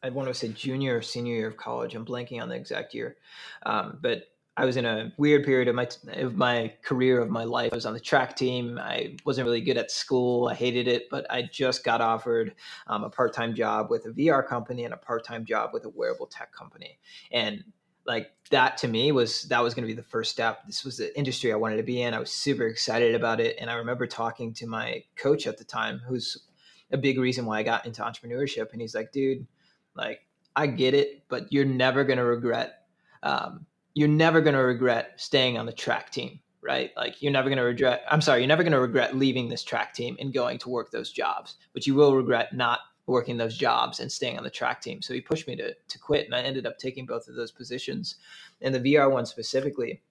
I 0.02 0.10
want 0.10 0.30
to 0.30 0.34
say 0.34 0.48
junior 0.48 0.98
or 0.98 1.02
senior 1.04 1.36
year 1.36 1.48
of 1.48 1.58
college. 1.58 1.94
I'm 1.94 2.06
blanking 2.06 2.42
on 2.42 2.50
the 2.50 2.56
exact 2.56 2.96
year, 2.96 3.18
um, 3.64 4.00
but 4.02 4.24
I 4.58 4.66
was 4.66 4.76
in 4.76 4.86
a 4.86 5.14
weird 5.18 5.46
period 5.46 5.70
of 5.70 5.76
my 5.76 5.88
of 6.14 6.36
my 6.36 6.74
career 6.84 7.22
of 7.22 7.30
my 7.30 7.46
life. 7.46 7.72
I 7.72 7.76
was 7.76 7.86
on 7.86 7.94
the 7.94 8.00
track 8.02 8.36
team. 8.36 8.78
I 8.78 9.16
wasn't 9.26 9.46
really 9.46 9.62
good 9.62 9.78
at 9.78 9.90
school. 9.90 10.50
I 10.50 10.56
hated 10.56 10.88
it, 10.88 11.10
but 11.10 11.26
I 11.30 11.44
just 11.44 11.86
got 11.86 12.02
offered 12.02 12.54
um, 12.88 13.04
a 13.04 13.10
part 13.10 13.34
time 13.34 13.56
job 13.56 13.90
with 13.90 14.06
a 14.06 14.10
VR 14.10 14.46
company 14.46 14.84
and 14.84 14.94
a 14.94 14.98
part 14.98 15.24
time 15.24 15.46
job 15.46 15.70
with 15.74 15.86
a 15.86 15.90
wearable 15.90 16.28
tech 16.28 16.52
company. 16.52 17.00
And 17.32 17.64
like 18.06 18.32
that 18.50 18.78
to 18.80 18.88
me 18.88 19.12
was 19.14 19.44
that 19.44 19.64
was 19.64 19.74
going 19.74 19.84
to 19.84 19.88
be 19.88 19.96
the 19.96 20.04
first 20.04 20.32
step. 20.32 20.66
This 20.66 20.84
was 20.84 20.98
the 20.98 21.18
industry 21.18 21.54
I 21.54 21.56
wanted 21.56 21.78
to 21.78 21.84
be 21.84 22.02
in. 22.02 22.14
I 22.14 22.20
was 22.20 22.32
super 22.32 22.68
excited 22.68 23.16
about 23.16 23.40
it, 23.40 23.56
and 23.60 23.70
I 23.70 23.76
remember 23.76 24.06
talking 24.06 24.54
to 24.56 24.68
my 24.68 25.04
coach 25.16 25.48
at 25.48 25.58
the 25.58 25.64
time, 25.64 26.02
who's 26.06 26.46
a 26.92 26.98
big 26.98 27.18
reason 27.20 27.46
why 27.46 27.60
I 27.60 27.64
got 27.64 27.86
into 27.86 28.02
entrepreneurship. 28.02 28.74
And 28.74 28.82
he's 28.82 28.96
like, 28.96 29.14
"Dude, 29.14 29.48
like 29.96 30.28
I 30.58 30.68
get 30.68 30.94
it, 30.94 31.24
but 31.30 31.54
you're 31.54 31.64
never 31.64 32.04
going 32.04 32.18
to 32.18 32.26
regret." 32.26 32.80
Um, 33.24 33.66
you're 33.94 34.08
never 34.08 34.42
going 34.42 34.56
to 34.56 34.64
regret 34.64 35.14
staying 35.18 35.58
on 35.58 35.66
the 35.66 35.74
track 35.74 36.12
team, 36.12 36.40
right? 36.62 36.92
Like 36.96 37.22
you're 37.22 37.32
never 37.32 37.50
going 37.50 37.58
to 37.58 37.64
regret, 37.64 38.04
I'm 38.10 38.22
sorry, 38.22 38.42
you're 38.42 38.48
never 38.48 38.64
going 38.64 38.72
to 38.74 38.80
regret 38.80 39.16
leaving 39.16 39.50
this 39.50 39.64
track 39.64 39.94
team 39.94 40.16
and 40.20 40.34
going 40.34 40.58
to 40.60 40.70
work 40.70 40.92
those 40.92 41.12
jobs, 41.12 41.56
but 41.74 41.86
you 41.86 41.96
will 41.96 42.16
regret 42.16 42.54
not 42.54 42.80
working 43.08 43.38
those 43.38 43.58
jobs 43.58 44.00
and 44.00 44.12
staying 44.12 44.38
on 44.38 44.44
the 44.44 44.50
track 44.50 44.82
team. 44.82 45.02
So 45.02 45.14
he 45.14 45.22
pushed 45.22 45.48
me 45.48 45.56
to, 45.58 45.74
to 45.74 46.00
quit 46.00 46.26
and 46.26 46.36
I 46.36 46.42
ended 46.42 46.66
up 46.66 46.78
taking 46.78 47.06
both 47.06 47.28
of 47.28 47.36
those 47.36 47.52
positions. 47.52 48.16
And 48.62 48.74
the 48.74 48.80
VR 48.80 49.12
one 49.12 49.26
specifically, 49.26 50.02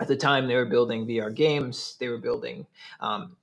at 0.00 0.08
the 0.08 0.16
time 0.16 0.46
they 0.46 0.54
were 0.54 0.66
building 0.66 1.06
VR 1.06 1.34
games, 1.34 1.96
they 1.98 2.08
were 2.08 2.18
building 2.18 2.66
um, 3.00 3.36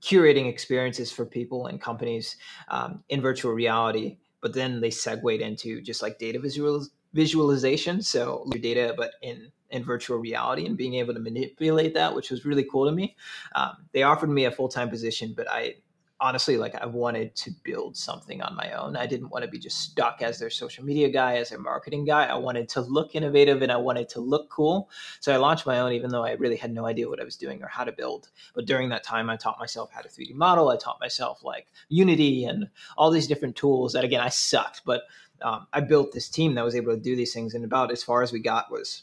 curating 0.00 0.48
experiences 0.48 1.10
for 1.10 1.26
people 1.26 1.66
and 1.66 1.80
companies 1.80 2.36
um, 2.68 3.02
in 3.08 3.20
virtual 3.20 3.52
reality. 3.52 4.18
But 4.40 4.52
then 4.52 4.80
they 4.80 4.90
segued 4.90 5.40
into 5.40 5.80
just 5.80 6.02
like 6.02 6.18
data 6.18 6.38
visuals 6.38 6.88
visualization, 7.14 8.02
so 8.02 8.44
your 8.52 8.60
data, 8.60 8.94
but 8.96 9.12
in 9.22 9.50
in 9.70 9.82
virtual 9.82 10.18
reality 10.18 10.66
and 10.66 10.76
being 10.76 10.94
able 10.94 11.14
to 11.14 11.20
manipulate 11.20 11.94
that, 11.94 12.14
which 12.14 12.30
was 12.30 12.44
really 12.44 12.64
cool 12.70 12.86
to 12.86 12.92
me. 12.92 13.16
Um, 13.56 13.76
they 13.92 14.04
offered 14.04 14.30
me 14.30 14.44
a 14.44 14.50
full 14.50 14.68
time 14.68 14.90
position, 14.90 15.34
but 15.36 15.50
I 15.50 15.76
honestly 16.20 16.56
like 16.56 16.74
I 16.76 16.86
wanted 16.86 17.34
to 17.36 17.50
build 17.64 17.96
something 17.96 18.40
on 18.40 18.54
my 18.56 18.72
own. 18.72 18.96
I 18.96 19.06
didn't 19.06 19.30
want 19.30 19.44
to 19.44 19.50
be 19.50 19.58
just 19.58 19.80
stuck 19.80 20.22
as 20.22 20.38
their 20.38 20.48
social 20.48 20.84
media 20.84 21.08
guy, 21.08 21.36
as 21.36 21.50
their 21.50 21.58
marketing 21.58 22.04
guy. 22.04 22.26
I 22.26 22.36
wanted 22.36 22.68
to 22.70 22.80
look 22.82 23.14
innovative 23.14 23.62
and 23.62 23.72
I 23.72 23.76
wanted 23.76 24.08
to 24.10 24.20
look 24.20 24.48
cool. 24.48 24.88
So 25.20 25.34
I 25.34 25.36
launched 25.36 25.66
my 25.66 25.80
own, 25.80 25.92
even 25.92 26.10
though 26.10 26.24
I 26.24 26.32
really 26.32 26.56
had 26.56 26.72
no 26.72 26.86
idea 26.86 27.08
what 27.08 27.20
I 27.20 27.24
was 27.24 27.36
doing 27.36 27.62
or 27.62 27.68
how 27.68 27.84
to 27.84 27.92
build. 27.92 28.30
But 28.54 28.66
during 28.66 28.88
that 28.90 29.04
time, 29.04 29.28
I 29.28 29.36
taught 29.36 29.58
myself 29.58 29.90
how 29.92 30.00
to 30.00 30.08
3D 30.08 30.34
model. 30.34 30.70
I 30.70 30.76
taught 30.76 31.00
myself 31.00 31.42
like 31.44 31.66
Unity 31.88 32.44
and 32.44 32.68
all 32.96 33.10
these 33.10 33.26
different 33.26 33.56
tools 33.56 33.92
that 33.92 34.04
again 34.04 34.20
I 34.20 34.28
sucked, 34.28 34.82
but 34.86 35.02
um, 35.42 35.66
I 35.72 35.80
built 35.80 36.12
this 36.12 36.28
team 36.28 36.54
that 36.54 36.64
was 36.64 36.74
able 36.74 36.94
to 36.94 37.00
do 37.00 37.16
these 37.16 37.32
things. 37.32 37.54
And 37.54 37.64
about 37.64 37.90
as 37.90 38.02
far 38.02 38.22
as 38.22 38.32
we 38.32 38.40
got 38.40 38.70
was 38.70 39.02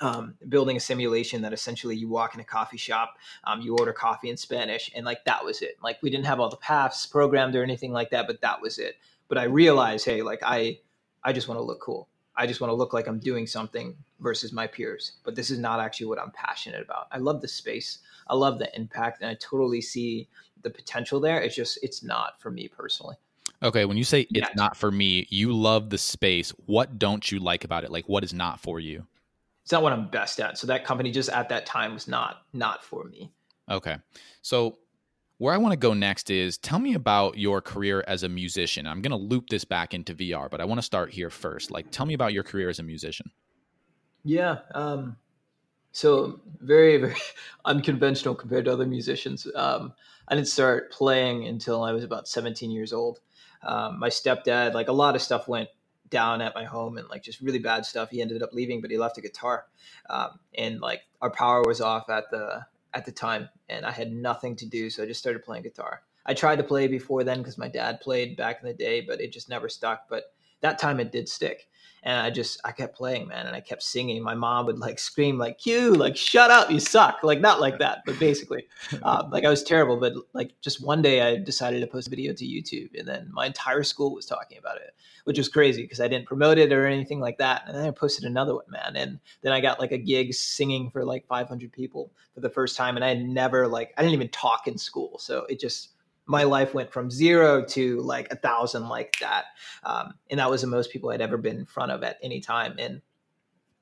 um, 0.00 0.34
building 0.48 0.76
a 0.76 0.80
simulation 0.80 1.42
that 1.42 1.52
essentially 1.52 1.96
you 1.96 2.08
walk 2.08 2.34
in 2.34 2.40
a 2.40 2.44
coffee 2.44 2.76
shop, 2.76 3.16
um, 3.44 3.60
you 3.60 3.76
order 3.76 3.92
coffee 3.92 4.30
in 4.30 4.36
Spanish, 4.36 4.90
and 4.94 5.06
like 5.06 5.24
that 5.24 5.44
was 5.44 5.62
it. 5.62 5.76
Like 5.82 5.98
we 6.02 6.10
didn't 6.10 6.26
have 6.26 6.40
all 6.40 6.50
the 6.50 6.56
paths 6.56 7.06
programmed 7.06 7.54
or 7.54 7.62
anything 7.62 7.92
like 7.92 8.10
that, 8.10 8.26
but 8.26 8.40
that 8.42 8.60
was 8.60 8.78
it. 8.78 8.96
But 9.28 9.38
I 9.38 9.44
realized, 9.44 10.04
hey, 10.04 10.22
like 10.22 10.40
I, 10.44 10.78
I 11.24 11.32
just 11.32 11.48
want 11.48 11.58
to 11.58 11.64
look 11.64 11.80
cool. 11.80 12.08
I 12.36 12.46
just 12.46 12.60
want 12.60 12.70
to 12.70 12.74
look 12.74 12.92
like 12.92 13.06
I'm 13.06 13.18
doing 13.18 13.46
something 13.46 13.96
versus 14.20 14.52
my 14.52 14.66
peers. 14.66 15.12
But 15.24 15.34
this 15.34 15.50
is 15.50 15.58
not 15.58 15.80
actually 15.80 16.08
what 16.08 16.20
I'm 16.20 16.30
passionate 16.32 16.82
about. 16.82 17.06
I 17.10 17.18
love 17.18 17.40
the 17.40 17.48
space. 17.48 18.00
I 18.28 18.34
love 18.34 18.58
the 18.58 18.74
impact, 18.76 19.22
and 19.22 19.30
I 19.30 19.34
totally 19.40 19.80
see 19.80 20.28
the 20.62 20.70
potential 20.70 21.20
there. 21.20 21.40
It's 21.40 21.56
just 21.56 21.78
it's 21.82 22.02
not 22.02 22.40
for 22.40 22.50
me 22.50 22.68
personally. 22.68 23.16
Okay, 23.62 23.84
when 23.84 23.96
you 23.96 24.04
say 24.04 24.22
it's 24.30 24.48
yeah. 24.48 24.54
not 24.54 24.76
for 24.76 24.90
me, 24.90 25.26
you 25.30 25.52
love 25.52 25.90
the 25.90 25.98
space. 25.98 26.50
What 26.66 26.98
don't 26.98 27.30
you 27.30 27.40
like 27.40 27.64
about 27.64 27.84
it? 27.84 27.90
Like 27.90 28.08
what 28.08 28.22
is 28.24 28.34
not 28.34 28.60
for 28.60 28.80
you? 28.80 29.06
It's 29.62 29.72
not 29.72 29.82
what 29.82 29.92
I'm 29.92 30.08
best 30.08 30.38
at. 30.40 30.58
So 30.58 30.66
that 30.68 30.84
company 30.84 31.10
just 31.10 31.30
at 31.30 31.48
that 31.48 31.66
time 31.66 31.94
was 31.94 32.06
not 32.06 32.42
not 32.52 32.84
for 32.84 33.04
me. 33.04 33.32
Okay. 33.70 33.96
So 34.42 34.78
where 35.38 35.52
I 35.52 35.58
want 35.58 35.72
to 35.72 35.76
go 35.76 35.92
next 35.92 36.30
is 36.30 36.56
tell 36.58 36.78
me 36.78 36.94
about 36.94 37.36
your 37.36 37.60
career 37.60 38.04
as 38.06 38.22
a 38.22 38.28
musician. 38.28 38.86
I'm 38.86 39.02
going 39.02 39.10
to 39.10 39.16
loop 39.16 39.48
this 39.48 39.64
back 39.64 39.92
into 39.92 40.14
VR, 40.14 40.50
but 40.50 40.60
I 40.60 40.64
want 40.64 40.78
to 40.78 40.86
start 40.86 41.10
here 41.10 41.30
first. 41.30 41.70
Like 41.70 41.90
tell 41.90 42.06
me 42.06 42.14
about 42.14 42.32
your 42.32 42.42
career 42.44 42.68
as 42.68 42.78
a 42.78 42.82
musician. 42.82 43.30
Yeah, 44.22 44.58
um 44.74 45.16
so 45.92 46.40
very 46.60 46.98
very 46.98 47.16
unconventional 47.64 48.34
compared 48.34 48.66
to 48.66 48.72
other 48.72 48.86
musicians. 48.86 49.46
Um 49.54 49.94
I 50.28 50.34
didn't 50.34 50.48
start 50.48 50.92
playing 50.92 51.46
until 51.46 51.82
I 51.82 51.92
was 51.92 52.04
about 52.04 52.28
17 52.28 52.70
years 52.70 52.92
old 52.92 53.20
um, 53.62 53.98
my 53.98 54.08
stepdad, 54.08 54.74
like 54.74 54.88
a 54.88 54.92
lot 54.92 55.14
of 55.16 55.22
stuff 55.22 55.48
went 55.48 55.68
down 56.08 56.40
at 56.40 56.54
my 56.54 56.64
home 56.64 56.98
and 56.98 57.08
like 57.08 57.22
just 57.22 57.40
really 57.40 57.58
bad 57.58 57.84
stuff. 57.84 58.10
He 58.10 58.22
ended 58.22 58.42
up 58.42 58.52
leaving, 58.52 58.80
but 58.80 58.90
he 58.90 58.98
left 58.98 59.18
a 59.18 59.20
guitar, 59.20 59.66
um, 60.08 60.38
and 60.56 60.80
like 60.80 61.02
our 61.20 61.30
power 61.30 61.62
was 61.62 61.80
off 61.80 62.08
at 62.08 62.30
the 62.30 62.66
at 62.94 63.04
the 63.04 63.12
time, 63.12 63.48
and 63.68 63.84
I 63.84 63.90
had 63.90 64.12
nothing 64.12 64.56
to 64.56 64.66
do, 64.66 64.88
so 64.90 65.02
I 65.02 65.06
just 65.06 65.20
started 65.20 65.44
playing 65.44 65.64
guitar. 65.64 66.02
I 66.24 66.34
tried 66.34 66.56
to 66.56 66.64
play 66.64 66.88
before 66.88 67.22
then 67.24 67.38
because 67.38 67.58
my 67.58 67.68
dad 67.68 68.00
played 68.00 68.36
back 68.36 68.58
in 68.60 68.66
the 68.66 68.74
day, 68.74 69.00
but 69.00 69.20
it 69.20 69.32
just 69.32 69.48
never 69.48 69.68
stuck. 69.68 70.08
But 70.08 70.34
that 70.60 70.78
time 70.78 70.98
it 70.98 71.12
did 71.12 71.28
stick 71.28 71.68
and 72.02 72.20
I 72.20 72.30
just 72.30 72.60
I 72.64 72.72
kept 72.72 72.96
playing, 72.96 73.28
man, 73.28 73.46
and 73.46 73.56
I 73.56 73.60
kept 73.60 73.82
singing. 73.82 74.22
My 74.22 74.34
mom 74.34 74.66
would 74.66 74.78
like 74.78 74.98
scream 74.98 75.38
like 75.38 75.58
"Q, 75.58 75.94
like 75.94 76.16
shut 76.16 76.50
up, 76.50 76.70
you 76.70 76.80
suck!" 76.80 77.18
Like 77.22 77.40
not 77.40 77.60
like 77.60 77.78
that, 77.80 78.02
but 78.06 78.18
basically, 78.18 78.64
uh, 79.02 79.28
like 79.30 79.44
I 79.44 79.50
was 79.50 79.62
terrible. 79.62 79.96
But 79.96 80.14
like 80.32 80.52
just 80.60 80.84
one 80.84 81.02
day, 81.02 81.22
I 81.22 81.36
decided 81.36 81.80
to 81.80 81.86
post 81.86 82.06
a 82.06 82.10
video 82.10 82.32
to 82.32 82.44
YouTube, 82.44 82.98
and 82.98 83.06
then 83.06 83.28
my 83.32 83.46
entire 83.46 83.82
school 83.82 84.14
was 84.14 84.26
talking 84.26 84.58
about 84.58 84.76
it, 84.76 84.94
which 85.24 85.38
was 85.38 85.48
crazy 85.48 85.82
because 85.82 86.00
I 86.00 86.08
didn't 86.08 86.26
promote 86.26 86.58
it 86.58 86.72
or 86.72 86.86
anything 86.86 87.20
like 87.20 87.38
that. 87.38 87.62
And 87.66 87.76
then 87.76 87.84
I 87.84 87.90
posted 87.90 88.24
another 88.24 88.54
one, 88.54 88.66
man, 88.68 88.96
and 88.96 89.18
then 89.42 89.52
I 89.52 89.60
got 89.60 89.80
like 89.80 89.92
a 89.92 89.98
gig 89.98 90.32
singing 90.32 90.90
for 90.90 91.04
like 91.04 91.26
500 91.26 91.72
people 91.72 92.12
for 92.34 92.40
the 92.40 92.50
first 92.50 92.76
time, 92.76 92.96
and 92.96 93.04
I 93.04 93.08
had 93.08 93.24
never 93.24 93.66
like 93.66 93.92
I 93.96 94.02
didn't 94.02 94.14
even 94.14 94.28
talk 94.28 94.68
in 94.68 94.78
school, 94.78 95.18
so 95.18 95.44
it 95.46 95.58
just 95.58 95.95
my 96.26 96.42
life 96.42 96.74
went 96.74 96.92
from 96.92 97.10
zero 97.10 97.64
to 97.64 98.00
like 98.00 98.30
a 98.30 98.36
thousand 98.36 98.88
like 98.88 99.16
that 99.20 99.46
um, 99.84 100.14
and 100.30 100.40
that 100.40 100.50
was 100.50 100.60
the 100.60 100.66
most 100.66 100.90
people 100.90 101.10
i'd 101.10 101.20
ever 101.20 101.36
been 101.36 101.58
in 101.58 101.66
front 101.66 101.92
of 101.92 102.02
at 102.02 102.18
any 102.22 102.40
time 102.40 102.74
and 102.78 103.00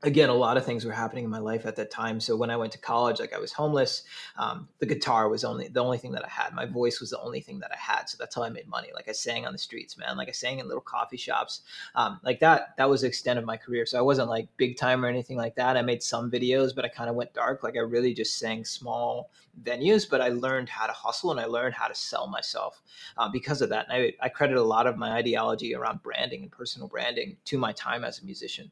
again 0.04 0.28
a 0.28 0.34
lot 0.34 0.56
of 0.56 0.64
things 0.64 0.84
were 0.84 0.92
happening 0.92 1.24
in 1.24 1.30
my 1.30 1.38
life 1.38 1.66
at 1.66 1.76
that 1.76 1.90
time. 1.90 2.20
So 2.20 2.36
when 2.36 2.50
i 2.50 2.56
went 2.56 2.72
to 2.72 2.78
college 2.78 3.20
like 3.20 3.32
i 3.32 3.38
was 3.38 3.52
homeless. 3.52 4.04
Um, 4.36 4.68
the 4.78 4.86
guitar 4.86 5.28
was 5.28 5.44
only 5.44 5.68
the 5.68 5.82
only 5.82 5.98
thing 5.98 6.12
that 6.12 6.24
i 6.24 6.28
had. 6.28 6.52
My 6.54 6.66
voice 6.66 7.00
was 7.00 7.10
the 7.10 7.20
only 7.20 7.40
thing 7.40 7.58
that 7.60 7.72
i 7.72 7.76
had. 7.76 8.08
So 8.08 8.16
that's 8.18 8.34
how 8.34 8.42
i 8.42 8.50
made 8.50 8.68
money. 8.68 8.88
Like 8.94 9.08
i 9.08 9.12
sang 9.12 9.46
on 9.46 9.52
the 9.52 9.58
streets 9.58 9.96
man. 9.98 10.16
Like 10.16 10.28
i 10.28 10.32
sang 10.32 10.58
in 10.58 10.68
little 10.68 10.82
coffee 10.82 11.16
shops. 11.16 11.62
Um, 11.94 12.20
like 12.22 12.40
that 12.40 12.76
that 12.76 12.88
was 12.88 13.00
the 13.00 13.08
extent 13.08 13.38
of 13.38 13.44
my 13.44 13.56
career. 13.56 13.86
So 13.86 13.98
i 13.98 14.02
wasn't 14.02 14.28
like 14.28 14.48
big 14.56 14.76
time 14.76 15.04
or 15.04 15.08
anything 15.08 15.36
like 15.36 15.56
that. 15.56 15.76
I 15.76 15.82
made 15.82 16.02
some 16.02 16.30
videos 16.30 16.74
but 16.74 16.84
i 16.84 16.88
kind 16.88 17.10
of 17.10 17.16
went 17.16 17.34
dark. 17.34 17.62
Like 17.62 17.76
i 17.76 17.80
really 17.80 18.14
just 18.14 18.38
sang 18.38 18.64
small 18.64 19.30
venues 19.62 20.08
but 20.08 20.20
i 20.20 20.28
learned 20.28 20.68
how 20.68 20.84
to 20.84 20.92
hustle 20.92 21.30
and 21.30 21.38
i 21.38 21.44
learned 21.44 21.72
how 21.72 21.86
to 21.86 21.94
sell 21.94 22.26
myself 22.26 22.82
uh, 23.16 23.28
because 23.28 23.62
of 23.62 23.68
that. 23.70 23.86
And 23.88 23.96
I, 23.96 24.12
I 24.20 24.28
credit 24.28 24.56
a 24.56 24.62
lot 24.62 24.86
of 24.86 24.96
my 24.96 25.12
ideology 25.12 25.74
around 25.74 26.02
branding 26.02 26.42
and 26.42 26.50
personal 26.50 26.88
branding 26.88 27.36
to 27.46 27.58
my 27.58 27.72
time 27.72 28.04
as 28.04 28.20
a 28.20 28.24
musician 28.24 28.70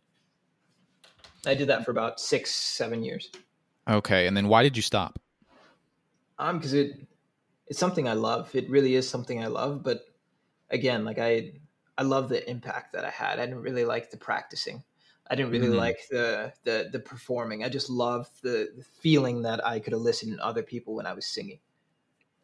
I 1.46 1.55
did 1.55 1.68
that 1.68 1.85
for 1.85 1.90
about 1.90 2.20
six, 2.20 2.50
seven 2.50 3.02
years. 3.02 3.31
Okay, 3.88 4.26
and 4.26 4.37
then 4.37 4.48
why 4.48 4.62
did 4.62 4.76
you 4.76 4.83
stop? 4.83 5.18
Um, 6.38 6.59
because 6.59 6.72
it 6.72 7.07
it's 7.66 7.78
something 7.78 8.09
I 8.09 8.12
love. 8.12 8.55
It 8.55 8.68
really 8.70 8.94
is 8.94 9.09
something 9.09 9.42
I 9.42 9.48
love. 9.48 9.83
But 9.83 10.05
again, 10.70 11.05
like 11.05 11.18
I 11.18 11.52
I 11.98 12.02
love 12.02 12.28
the 12.28 12.48
impact 12.48 12.92
that 12.92 13.05
I 13.05 13.11
had. 13.11 13.38
I 13.38 13.46
didn't 13.46 13.62
really 13.62 13.85
like 13.85 14.11
the 14.11 14.16
practicing. 14.16 14.83
I 15.31 15.35
didn't 15.35 15.52
really 15.52 15.68
mm-hmm. 15.68 15.76
like 15.76 16.00
the, 16.11 16.52
the 16.64 16.90
the 16.92 16.98
performing. 16.98 17.64
I 17.64 17.68
just 17.68 17.90
loved 17.90 18.42
the, 18.42 18.72
the 18.76 18.85
feeling 18.85 19.42
that 19.42 19.64
I 19.66 19.81
could 19.81 19.92
elicit 19.92 20.28
in 20.28 20.40
other 20.40 20.62
people 20.62 20.94
when 20.94 21.07
I 21.07 21.12
was 21.12 21.26
singing. 21.26 21.59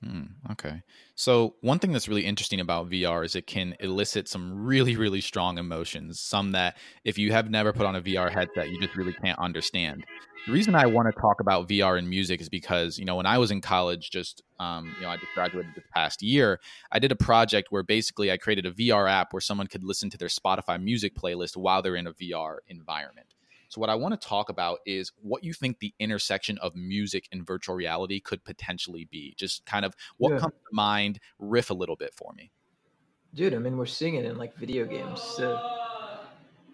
Mm, 0.05 0.29
okay. 0.53 0.83
So, 1.17 1.57
one 1.61 1.81
thing 1.81 1.93
that's 1.93 2.07
really 2.09 2.25
interesting 2.25 2.61
about 2.61 2.89
VR 2.89 3.25
is 3.25 3.35
it 3.35 3.49
can 3.49 3.75
elicit 3.81 4.29
some 4.29 4.65
really, 4.65 4.95
really 4.97 5.21
strong 5.21 5.59
emotions. 5.59 6.21
Some 6.21 6.53
that, 6.53 6.77
if 7.05 7.19
you 7.19 7.33
have 7.33 7.51
never 7.51 7.73
put 7.73 7.85
on 7.85 7.97
a 7.97 8.01
VR 8.01 8.31
headset, 8.31 8.71
you 8.71 8.79
just 8.81 8.97
really 8.97 9.13
can't 9.15 9.39
understand. 9.41 10.05
The 10.47 10.53
reason 10.53 10.77
I 10.77 10.87
want 10.87 11.13
to 11.13 11.21
talk 11.21 11.41
about 11.41 11.69
VR 11.69 11.99
and 11.99 12.09
music 12.09 12.41
is 12.41 12.49
because, 12.49 12.97
you 12.97 13.05
know, 13.05 13.17
when 13.17 13.27
I 13.27 13.39
was 13.39 13.51
in 13.51 13.61
college, 13.61 14.11
just, 14.11 14.41
um, 14.61 14.95
you 14.97 15.03
know, 15.03 15.11
I 15.11 15.17
just 15.17 15.35
graduated 15.35 15.73
this 15.75 15.85
past 15.93 16.23
year, 16.23 16.61
I 16.93 17.01
did 17.01 17.11
a 17.11 17.17
project 17.17 17.69
where 17.71 17.83
basically 17.83 18.31
I 18.31 18.37
created 18.37 18.67
a 18.67 18.71
VR 18.71 19.11
app 19.11 19.33
where 19.33 19.41
someone 19.41 19.67
could 19.67 19.83
listen 19.85 20.11
to 20.11 20.17
their 20.17 20.29
Spotify 20.29 20.81
music 20.81 21.17
playlist 21.17 21.57
while 21.57 21.83
they're 21.83 21.97
in 21.97 22.07
a 22.07 22.13
VR 22.13 22.59
environment. 22.69 23.28
So, 23.69 23.81
what 23.81 23.91
I 23.91 23.95
want 23.95 24.19
to 24.19 24.29
talk 24.29 24.49
about 24.49 24.79
is 24.87 25.13
what 25.21 25.45
you 25.45 25.53
think 25.53 25.79
the 25.79 25.95
intersection 25.99 26.59
of 26.59 26.75
music 26.75 27.29
and 27.31 27.47
virtual 27.47 27.75
reality 27.75 28.21
could 28.21 28.45
potentially 28.45 29.07
be. 29.11 29.35
Just 29.37 29.67
kind 29.67 29.85
of 29.85 29.95
what 30.17 30.33
yeah. 30.33 30.39
comes 30.39 30.55
to 30.55 30.75
mind, 30.75 31.21
riff 31.39 31.71
a 31.71 31.75
little 31.75 31.97
bit 31.97 32.15
for 32.15 32.33
me. 32.35 32.51
Dude, 33.35 33.55
I 33.55 33.59
mean, 33.59 33.77
we're 33.77 33.87
seeing 33.87 34.15
it 34.15 34.25
in 34.25 34.39
like 34.39 34.57
video 34.57 34.87
games. 34.87 35.21
So 35.21 35.61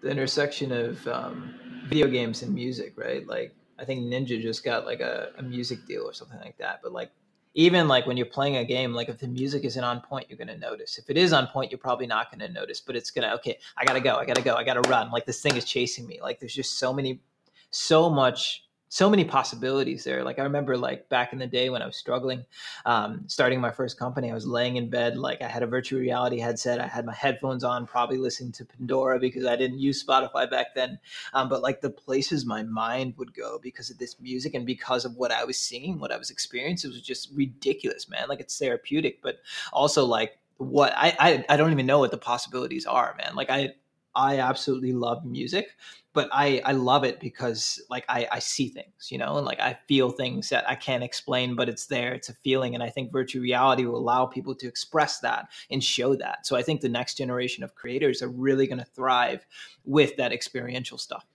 the 0.01 0.09
intersection 0.09 0.71
of 0.71 1.05
um, 1.07 1.53
video 1.87 2.07
games 2.07 2.41
and 2.43 2.53
music, 2.53 2.93
right? 2.95 3.27
Like, 3.27 3.53
I 3.77 3.83
think 3.83 4.05
Ninja 4.05 4.41
just 4.41 4.63
got 4.63 4.85
like 4.85 5.01
a, 5.01 5.31
a 5.37 5.43
music 5.43 5.85
deal 5.85 6.03
or 6.03 6.13
something 6.13 6.39
like 6.39 6.57
that. 6.59 6.79
But 6.81 6.93
like, 6.93 7.11
even 7.55 7.87
like 7.87 8.05
when 8.05 8.17
you're 8.17 8.25
playing 8.25 8.57
a 8.57 8.65
game, 8.65 8.93
like 8.93 9.07
if 9.07 9.17
the 9.17 9.27
music 9.27 9.63
isn't 9.63 9.83
on 9.83 10.01
point, 10.01 10.27
you're 10.29 10.37
gonna 10.37 10.57
notice. 10.57 10.97
If 10.97 11.09
it 11.09 11.17
is 11.17 11.31
on 11.33 11.47
point, 11.47 11.71
you're 11.71 11.79
probably 11.79 12.05
not 12.05 12.29
gonna 12.29 12.49
notice. 12.49 12.81
But 12.81 12.97
it's 12.97 13.09
gonna 13.09 13.33
okay. 13.35 13.57
I 13.77 13.85
gotta 13.85 14.01
go. 14.01 14.15
I 14.15 14.25
gotta 14.25 14.41
go. 14.41 14.55
I 14.55 14.63
gotta 14.63 14.81
run. 14.81 15.09
Like 15.09 15.25
this 15.25 15.41
thing 15.41 15.55
is 15.55 15.63
chasing 15.63 16.05
me. 16.05 16.19
Like 16.21 16.39
there's 16.39 16.53
just 16.53 16.77
so 16.77 16.93
many, 16.93 17.21
so 17.71 18.09
much 18.09 18.64
so 18.89 19.09
many 19.09 19.25
possibilities 19.25 20.03
there. 20.03 20.23
Like 20.23 20.39
I 20.39 20.43
remember 20.43 20.77
like 20.77 21.09
back 21.09 21.33
in 21.33 21.39
the 21.39 21.47
day 21.47 21.69
when 21.69 21.81
I 21.81 21.85
was 21.85 21.97
struggling, 21.97 22.45
um, 22.85 23.23
starting 23.27 23.59
my 23.59 23.71
first 23.71 23.97
company, 23.97 24.31
I 24.31 24.33
was 24.33 24.45
laying 24.45 24.75
in 24.75 24.89
bed, 24.89 25.17
like 25.17 25.41
I 25.41 25.47
had 25.47 25.63
a 25.63 25.67
virtual 25.67 25.99
reality 25.99 26.39
headset. 26.39 26.79
I 26.79 26.87
had 26.87 27.05
my 27.05 27.13
headphones 27.13 27.63
on, 27.63 27.87
probably 27.87 28.17
listening 28.17 28.51
to 28.53 28.65
Pandora 28.65 29.19
because 29.19 29.45
I 29.45 29.55
didn't 29.55 29.79
use 29.79 30.03
Spotify 30.03 30.49
back 30.49 30.75
then. 30.75 30.99
Um, 31.33 31.49
but 31.49 31.61
like 31.61 31.81
the 31.81 31.89
places 31.89 32.45
my 32.45 32.63
mind 32.63 33.15
would 33.17 33.33
go 33.33 33.59
because 33.61 33.89
of 33.89 33.97
this 33.97 34.19
music 34.19 34.53
and 34.53 34.65
because 34.65 35.03
of 35.05 35.15
what 35.15 35.31
I 35.31 35.43
was 35.43 35.57
seeing, 35.57 35.99
what 35.99 36.11
I 36.11 36.17
was 36.17 36.29
experiencing, 36.29 36.91
was 36.91 37.01
just 37.01 37.31
ridiculous, 37.33 38.07
man. 38.07 38.29
Like 38.29 38.39
it's 38.39 38.57
therapeutic, 38.57 39.21
but 39.21 39.39
also 39.73 40.05
like 40.05 40.37
what 40.57 40.93
I, 40.95 41.15
I, 41.19 41.45
I 41.49 41.57
don't 41.57 41.71
even 41.71 41.85
know 41.85 41.99
what 41.99 42.11
the 42.11 42.17
possibilities 42.17 42.85
are, 42.85 43.15
man. 43.17 43.35
Like 43.35 43.49
I, 43.49 43.73
I 44.15 44.39
absolutely 44.39 44.93
love 44.93 45.25
music, 45.25 45.75
but 46.15 46.29
I, 46.31 46.61
I 46.63 46.71
love 46.71 47.03
it 47.03 47.19
because 47.19 47.81
like 47.89 48.05
I, 48.07 48.25
I 48.31 48.39
see 48.39 48.69
things, 48.69 49.11
you 49.11 49.17
know, 49.17 49.35
and 49.35 49.45
like 49.45 49.59
I 49.59 49.77
feel 49.87 50.09
things 50.09 50.47
that 50.49 50.67
I 50.67 50.73
can't 50.73 51.03
explain, 51.03 51.55
but 51.55 51.67
it's 51.67 51.87
there. 51.87 52.13
It's 52.13 52.29
a 52.29 52.33
feeling. 52.33 52.73
And 52.73 52.81
I 52.81 52.89
think 52.89 53.11
virtual 53.11 53.43
reality 53.43 53.85
will 53.85 53.97
allow 53.97 54.25
people 54.25 54.55
to 54.55 54.67
express 54.67 55.19
that 55.19 55.49
and 55.69 55.83
show 55.83 56.15
that. 56.15 56.47
So 56.47 56.55
I 56.55 56.61
think 56.61 56.79
the 56.79 56.89
next 56.89 57.15
generation 57.15 57.65
of 57.65 57.75
creators 57.75 58.21
are 58.21 58.29
really 58.29 58.65
going 58.65 58.79
to 58.79 58.85
thrive 58.85 59.45
with 59.83 60.15
that 60.15 60.31
experiential 60.31 60.97
stuff, 60.97 61.25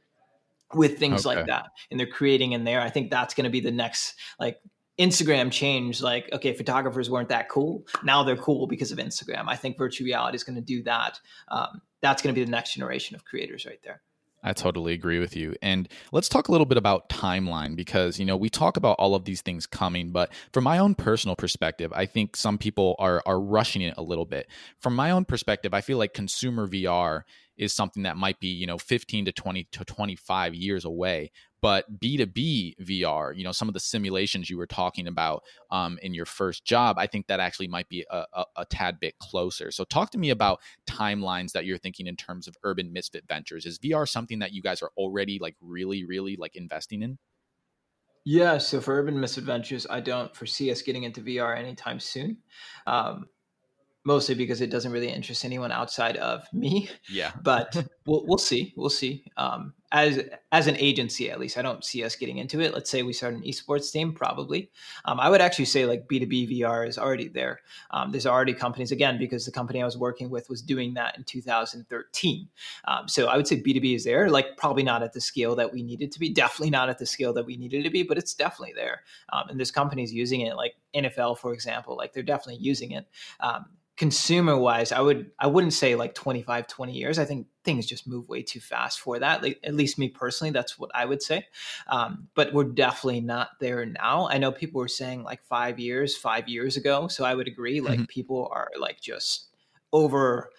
with 0.72 0.98
things 0.98 1.26
okay. 1.26 1.36
like 1.36 1.46
that. 1.46 1.66
And 1.90 2.00
they're 2.00 2.06
creating 2.06 2.52
in 2.52 2.64
there. 2.64 2.80
I 2.80 2.88
think 2.88 3.10
that's 3.10 3.34
going 3.34 3.44
to 3.44 3.50
be 3.50 3.60
the 3.60 3.70
next 3.70 4.14
like 4.40 4.60
Instagram 4.98 5.50
changed 5.50 6.02
like 6.02 6.30
okay 6.30 6.52
photographers 6.52 7.08
weren't 7.08 7.30
that 7.30 7.48
cool 7.48 7.86
now 8.02 8.22
they're 8.22 8.36
cool 8.36 8.66
because 8.66 8.92
of 8.92 8.98
Instagram 8.98 9.44
I 9.46 9.56
think 9.56 9.78
virtual 9.78 10.04
reality 10.04 10.36
is 10.36 10.44
going 10.44 10.56
to 10.56 10.60
do 10.60 10.82
that 10.82 11.18
um, 11.48 11.80
that's 12.02 12.22
going 12.22 12.34
to 12.34 12.38
be 12.38 12.44
the 12.44 12.50
next 12.50 12.74
generation 12.74 13.16
of 13.16 13.24
creators 13.24 13.66
right 13.66 13.80
there 13.84 14.02
I 14.42 14.52
totally 14.52 14.92
agree 14.94 15.18
with 15.18 15.36
you. 15.36 15.54
And 15.60 15.88
let's 16.12 16.28
talk 16.28 16.48
a 16.48 16.52
little 16.52 16.66
bit 16.66 16.78
about 16.78 17.08
timeline 17.08 17.76
because, 17.76 18.18
you 18.18 18.24
know, 18.24 18.36
we 18.36 18.48
talk 18.48 18.76
about 18.76 18.96
all 18.98 19.14
of 19.14 19.24
these 19.24 19.42
things 19.42 19.66
coming, 19.66 20.12
but 20.12 20.32
from 20.52 20.64
my 20.64 20.78
own 20.78 20.94
personal 20.94 21.36
perspective, 21.36 21.92
I 21.94 22.06
think 22.06 22.36
some 22.36 22.56
people 22.56 22.96
are 22.98 23.22
are 23.26 23.40
rushing 23.40 23.82
it 23.82 23.94
a 23.96 24.02
little 24.02 24.24
bit. 24.24 24.48
From 24.78 24.96
my 24.96 25.10
own 25.10 25.24
perspective, 25.24 25.74
I 25.74 25.80
feel 25.82 25.98
like 25.98 26.14
consumer 26.14 26.66
VR 26.66 27.22
is 27.56 27.74
something 27.74 28.04
that 28.04 28.16
might 28.16 28.40
be, 28.40 28.48
you 28.48 28.66
know, 28.66 28.78
15 28.78 29.26
to 29.26 29.32
20 29.32 29.64
to 29.72 29.84
25 29.84 30.54
years 30.54 30.86
away. 30.86 31.30
But 31.60 32.00
B2B 32.00 32.76
VR, 32.80 33.36
you 33.36 33.44
know, 33.44 33.52
some 33.52 33.68
of 33.68 33.74
the 33.74 33.80
simulations 33.80 34.48
you 34.48 34.56
were 34.56 34.66
talking 34.66 35.06
about 35.06 35.42
um, 35.70 35.98
in 36.02 36.14
your 36.14 36.26
first 36.26 36.64
job, 36.64 36.96
I 36.98 37.06
think 37.06 37.26
that 37.26 37.40
actually 37.40 37.68
might 37.68 37.88
be 37.88 38.04
a, 38.10 38.24
a, 38.32 38.44
a, 38.56 38.64
tad 38.64 38.98
bit 39.00 39.18
closer. 39.18 39.70
So, 39.70 39.84
talk 39.84 40.10
to 40.10 40.18
me 40.18 40.30
about 40.30 40.60
timelines 40.86 41.52
that 41.52 41.64
you're 41.64 41.78
thinking 41.78 42.06
in 42.06 42.16
terms 42.16 42.48
of 42.48 42.56
urban 42.62 42.92
misfit 42.92 43.24
ventures. 43.28 43.66
Is 43.66 43.78
VR 43.78 44.08
something 44.08 44.38
that 44.38 44.52
you 44.52 44.62
guys 44.62 44.82
are 44.82 44.90
already 44.96 45.38
like 45.38 45.56
really, 45.60 46.04
really 46.04 46.36
like 46.36 46.56
investing 46.56 47.02
in? 47.02 47.18
Yeah, 48.24 48.58
so 48.58 48.80
for 48.80 48.98
Urban 48.98 49.18
Misfit 49.18 49.44
Ventures, 49.44 49.86
I 49.88 50.00
don't 50.00 50.34
foresee 50.36 50.70
us 50.70 50.82
getting 50.82 51.04
into 51.04 51.22
VR 51.22 51.56
anytime 51.56 51.98
soon. 51.98 52.36
Um, 52.86 53.26
mostly 54.04 54.34
because 54.34 54.60
it 54.60 54.70
doesn't 54.70 54.92
really 54.92 55.08
interest 55.08 55.44
anyone 55.44 55.72
outside 55.72 56.16
of 56.16 56.44
me. 56.52 56.88
Yeah. 57.08 57.32
but 57.42 57.74
we'll 58.06 58.26
we'll 58.26 58.38
see. 58.38 58.72
We'll 58.76 58.90
see. 58.90 59.24
Um, 59.36 59.74
as 59.92 60.20
as 60.52 60.66
an 60.66 60.76
agency, 60.76 61.30
at 61.30 61.40
least, 61.40 61.58
I 61.58 61.62
don't 61.62 61.84
see 61.84 62.04
us 62.04 62.14
getting 62.14 62.38
into 62.38 62.60
it. 62.60 62.72
Let's 62.72 62.90
say 62.90 63.02
we 63.02 63.12
start 63.12 63.34
an 63.34 63.42
esports 63.42 63.90
team, 63.90 64.12
probably. 64.12 64.70
Um, 65.04 65.18
I 65.18 65.28
would 65.28 65.40
actually 65.40 65.64
say 65.64 65.84
like 65.84 66.06
B 66.06 66.20
two 66.20 66.26
B 66.26 66.60
VR 66.60 66.86
is 66.86 66.96
already 66.96 67.28
there. 67.28 67.60
Um, 67.90 68.12
there's 68.12 68.26
already 68.26 68.54
companies 68.54 68.92
again 68.92 69.18
because 69.18 69.44
the 69.44 69.52
company 69.52 69.82
I 69.82 69.84
was 69.84 69.96
working 69.96 70.30
with 70.30 70.48
was 70.48 70.62
doing 70.62 70.94
that 70.94 71.16
in 71.18 71.24
2013. 71.24 72.48
Um, 72.86 73.08
so 73.08 73.26
I 73.26 73.36
would 73.36 73.48
say 73.48 73.60
B 73.60 73.72
two 73.72 73.80
B 73.80 73.94
is 73.94 74.04
there. 74.04 74.30
Like 74.30 74.56
probably 74.56 74.84
not 74.84 75.02
at 75.02 75.12
the 75.12 75.20
scale 75.20 75.56
that 75.56 75.72
we 75.72 75.82
needed 75.82 76.12
to 76.12 76.20
be. 76.20 76.30
Definitely 76.30 76.70
not 76.70 76.88
at 76.88 76.98
the 76.98 77.06
scale 77.06 77.32
that 77.32 77.44
we 77.44 77.56
needed 77.56 77.82
to 77.84 77.90
be, 77.90 78.04
but 78.04 78.16
it's 78.16 78.34
definitely 78.34 78.74
there. 78.74 79.02
Um, 79.32 79.48
and 79.48 79.58
there's 79.58 79.72
companies 79.72 80.12
using 80.12 80.42
it, 80.42 80.54
like 80.54 80.74
NFL, 80.94 81.38
for 81.38 81.52
example. 81.52 81.96
Like 81.96 82.12
they're 82.12 82.22
definitely 82.22 82.62
using 82.62 82.92
it. 82.92 83.06
Um, 84.00 84.06
consumer 84.06 84.56
wise 84.56 84.92
i 84.92 85.00
would 85.00 85.30
i 85.38 85.46
wouldn't 85.46 85.72
say 85.72 85.94
like 85.94 86.14
25 86.14 86.66
20 86.66 86.92
years. 86.92 87.18
I 87.18 87.24
think 87.24 87.46
things 87.64 87.86
just 87.86 88.08
move 88.08 88.28
way 88.28 88.42
too 88.42 88.60
fast 88.60 89.00
for 89.00 89.18
that 89.18 89.42
like, 89.42 89.60
at 89.62 89.74
least 89.74 89.98
me 89.98 90.08
personally 90.08 90.50
that's 90.50 90.78
what 90.78 90.90
i 90.94 91.04
would 91.04 91.22
say. 91.22 91.46
Um, 91.88 92.28
but 92.34 92.52
we're 92.52 92.64
definitely 92.64 93.20
not 93.20 93.50
there 93.60 93.84
now. 93.84 94.28
I 94.28 94.38
know 94.38 94.52
people 94.52 94.80
were 94.80 94.88
saying 94.88 95.22
like 95.22 95.42
five 95.44 95.78
years 95.78 96.16
five 96.16 96.48
years 96.48 96.76
ago 96.76 97.08
so 97.08 97.24
i 97.24 97.34
would 97.34 97.48
agree 97.48 97.80
like 97.80 97.98
mm-hmm. 97.98 98.04
people 98.04 98.48
are 98.52 98.70
like 98.78 99.00
just 99.00 99.48
over 99.92 100.50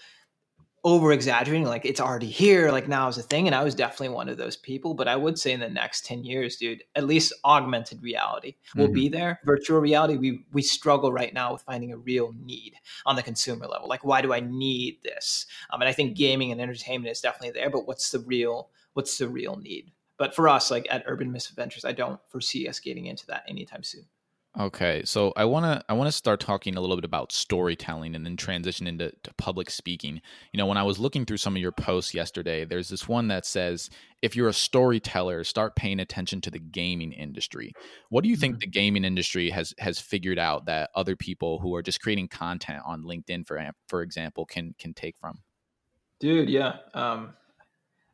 over 0.84 1.12
exaggerating 1.12 1.65
like 1.65 1.86
it's 1.86 2.02
already 2.02 2.26
here 2.26 2.72
like 2.72 2.88
now 2.88 3.08
is 3.08 3.17
a 3.17 3.22
thing 3.22 3.46
and 3.46 3.56
i 3.56 3.63
was 3.63 3.76
definitely 3.76 4.10
one 4.10 4.28
of 4.28 4.38
those 4.38 4.58
people 4.58 4.96
but 4.96 5.08
i 5.08 5.15
would 5.15 5.38
say 5.38 5.52
in 5.52 5.60
the 5.60 5.70
next 5.70 6.06
10 6.06 6.24
years 6.24 6.58
dude 6.58 6.84
at 6.96 7.06
least 7.06 7.34
augmented 7.46 8.02
reality 8.02 8.56
will 8.76 8.86
mm-hmm. 8.86 8.94
be 8.94 9.10
there. 9.10 9.39
Virtual 9.46 9.80
reality 9.80 10.17
we 10.17 10.44
we 10.52 10.62
struggle 10.62 11.12
right 11.12 11.34
now 11.34 11.54
with 11.54 11.62
finding 11.62 11.91
a 11.91 11.98
real 11.98 12.34
need 12.44 12.74
on 13.06 13.15
the 13.15 13.24
consumer 13.24 13.67
level 13.67 13.88
like 13.88 14.04
why 14.04 14.22
do 14.22 14.34
i 14.34 14.39
need 14.39 14.98
this? 15.04 15.46
Um, 15.72 15.82
and 15.82 15.89
i 15.89 15.94
think 15.94 16.15
gaming 16.15 16.52
and 16.52 16.62
entertainment 16.62 17.12
is 17.12 17.22
definitely 17.22 17.52
there 17.52 17.70
but 17.70 17.88
what's 17.88 18.12
the 18.12 18.20
real 18.20 18.70
what's 18.94 19.17
the 19.17 19.28
real 19.28 19.56
need? 19.56 19.91
But 20.17 20.36
for 20.36 20.48
us 20.50 20.70
like 20.70 20.88
at 20.89 21.04
urban 21.06 21.32
misfit 21.32 21.56
ventures 21.56 21.86
i 21.86 21.91
don't 21.91 22.20
foresee 22.30 22.67
us 22.67 22.80
getting 22.80 23.06
into 23.06 23.26
that 23.28 23.44
anytime 23.48 23.84
soon 23.84 24.06
Okay, 24.60 25.02
so 25.06 25.32
I 25.38 25.46
want 25.46 25.64
to 25.64 25.82
I 25.88 25.94
want 25.94 26.10
to 26.10 26.12
start 26.12 26.42
talking 26.42 26.76
a 26.76 26.82
little 26.82 26.98
bit 26.98 27.06
about 27.06 27.32
storytelling 27.32 28.16
and 28.16 28.26
then 28.26 28.36
transition 28.36 28.86
into 28.86 29.14
public 29.38 29.70
speaking. 29.70 30.22
You 30.52 30.58
know, 30.58 30.66
when 30.66 30.78
I 30.78 30.84
was 30.84 31.00
looking 31.00 31.26
through 31.26 31.38
some 31.38 31.56
of 31.56 31.62
your 31.62 31.72
posts 31.72 32.14
yesterday, 32.14 32.66
there's 32.66 32.90
this 32.90 33.08
one 33.08 33.30
that 33.30 33.46
says 33.46 33.90
if 34.22 34.36
you're 34.36 34.50
a 34.50 34.54
storyteller, 34.54 35.46
start 35.46 35.78
paying 35.78 36.02
attention 36.02 36.42
to 36.42 36.52
the 36.52 36.60
gaming 36.60 37.14
industry. 37.14 37.72
What 38.10 38.26
do 38.26 38.30
you 38.30 38.36
think 38.36 38.56
mm-hmm. 38.56 38.60
the 38.60 38.68
gaming 38.68 39.06
industry 39.06 39.50
has 39.52 39.74
has 39.80 40.00
figured 40.00 40.38
out 40.38 40.66
that 40.66 40.90
other 40.96 41.16
people 41.16 41.60
who 41.60 41.74
are 41.74 41.82
just 41.82 42.02
creating 42.02 42.28
content 42.28 42.82
on 42.86 43.04
LinkedIn 43.04 43.48
for 43.48 43.58
for 43.88 44.02
example 44.02 44.46
can 44.46 44.76
can 44.78 44.94
take 44.94 45.18
from? 45.18 45.40
Dude, 46.20 46.50
yeah. 46.50 46.76
Um 46.94 47.36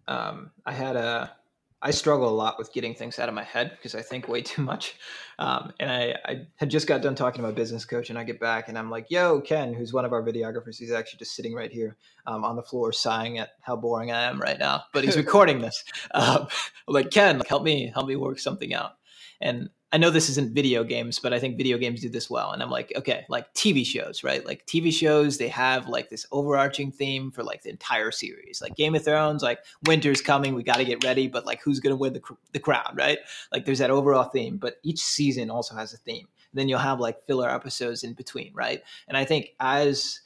um 0.08 0.52
I 0.68 0.74
had 0.74 0.98
a 0.98 1.36
I 1.82 1.92
struggle 1.92 2.28
a 2.28 2.32
lot 2.34 2.58
with 2.58 2.74
getting 2.74 2.96
things 2.96 3.20
out 3.20 3.30
of 3.30 3.36
my 3.36 3.44
head 3.44 3.72
because 3.72 3.94
I 3.94 4.02
think 4.02 4.28
way 4.28 4.42
too 4.44 4.64
much. 4.64 4.96
Um, 5.40 5.72
and 5.80 5.92
I, 5.92 6.16
I, 6.26 6.48
had 6.56 6.70
just 6.70 6.88
got 6.88 7.04
done 7.04 7.14
talking 7.14 7.42
to 7.42 7.48
my 7.48 7.54
business 7.54 7.86
coach, 7.86 8.10
and 8.10 8.18
I 8.18 8.24
get 8.24 8.40
back 8.40 8.70
and 8.70 8.78
I'm 8.78 8.90
like, 8.90 9.12
"Yo, 9.12 9.40
Ken, 9.42 9.74
who's 9.74 9.94
one 9.94 10.06
of 10.06 10.14
our 10.14 10.24
videographers, 10.24 10.78
he's 10.78 10.92
actually 10.92 11.20
just 11.20 11.36
sitting 11.36 11.54
right 11.54 11.72
here 11.72 11.96
um, 12.26 12.44
on 12.44 12.56
the 12.56 12.64
floor, 12.64 12.92
sighing 12.92 13.38
at 13.38 13.52
how 13.62 13.76
boring 13.76 14.12
I 14.12 14.24
am 14.24 14.42
right 14.42 14.58
now." 14.58 14.84
But 14.94 15.04
he's 15.04 15.18
recording 15.26 15.60
this. 15.60 15.84
Um, 16.14 16.48
I'm 16.88 16.94
like, 16.94 17.12
Ken, 17.12 17.42
help 17.48 17.64
me, 17.64 17.92
help 17.94 18.08
me 18.08 18.16
work 18.16 18.40
something 18.40 18.74
out. 18.74 18.94
And 19.42 19.70
I 19.94 19.98
know 19.98 20.10
this 20.10 20.28
isn't 20.30 20.54
video 20.54 20.84
games, 20.84 21.18
but 21.18 21.32
I 21.34 21.40
think 21.40 21.58
video 21.58 21.78
games 21.78 22.02
do 22.02 22.10
this 22.10 22.30
well. 22.30 22.52
And 22.52 22.62
I'm 22.62 22.70
like, 22.70 22.92
okay, 22.98 23.26
like 23.30 23.54
TV 23.54 23.86
shows, 23.86 24.22
right? 24.22 24.46
Like 24.46 24.66
TV 24.66 24.92
shows, 24.92 25.38
they 25.38 25.48
have 25.48 25.88
like 25.88 26.10
this 26.10 26.26
overarching 26.32 26.92
theme 26.92 27.32
for 27.32 27.42
like 27.42 27.64
the 27.64 27.70
entire 27.70 28.12
series. 28.12 28.62
Like 28.62 28.76
Game 28.76 28.96
of 28.96 29.06
Thrones, 29.06 29.44
like 29.44 29.60
winter's 29.86 30.22
coming, 30.22 30.56
we 30.56 30.64
got 30.64 30.78
to 30.78 30.86
get 30.86 31.06
ready, 31.06 31.30
but 31.30 31.46
like 31.46 31.62
who's 31.62 31.80
going 31.80 31.92
to 31.92 31.98
win 31.98 32.12
the, 32.12 32.22
the 32.52 32.60
crown, 32.60 32.96
right? 32.96 33.20
Like 33.54 33.64
there's 33.64 33.80
that 33.80 33.90
overall 33.90 34.26
theme, 34.26 34.58
but 34.58 34.76
each 34.84 35.00
season 35.00 35.50
also 35.50 35.74
has 35.76 35.94
a 35.94 35.98
theme. 35.98 36.28
Then 36.54 36.68
you'll 36.68 36.80
have 36.80 37.00
like 37.00 37.26
filler 37.26 37.50
episodes 37.50 38.04
in 38.04 38.14
between, 38.14 38.54
right? 38.54 38.82
And 39.08 39.16
I 39.16 39.24
think 39.24 39.54
as 39.62 40.20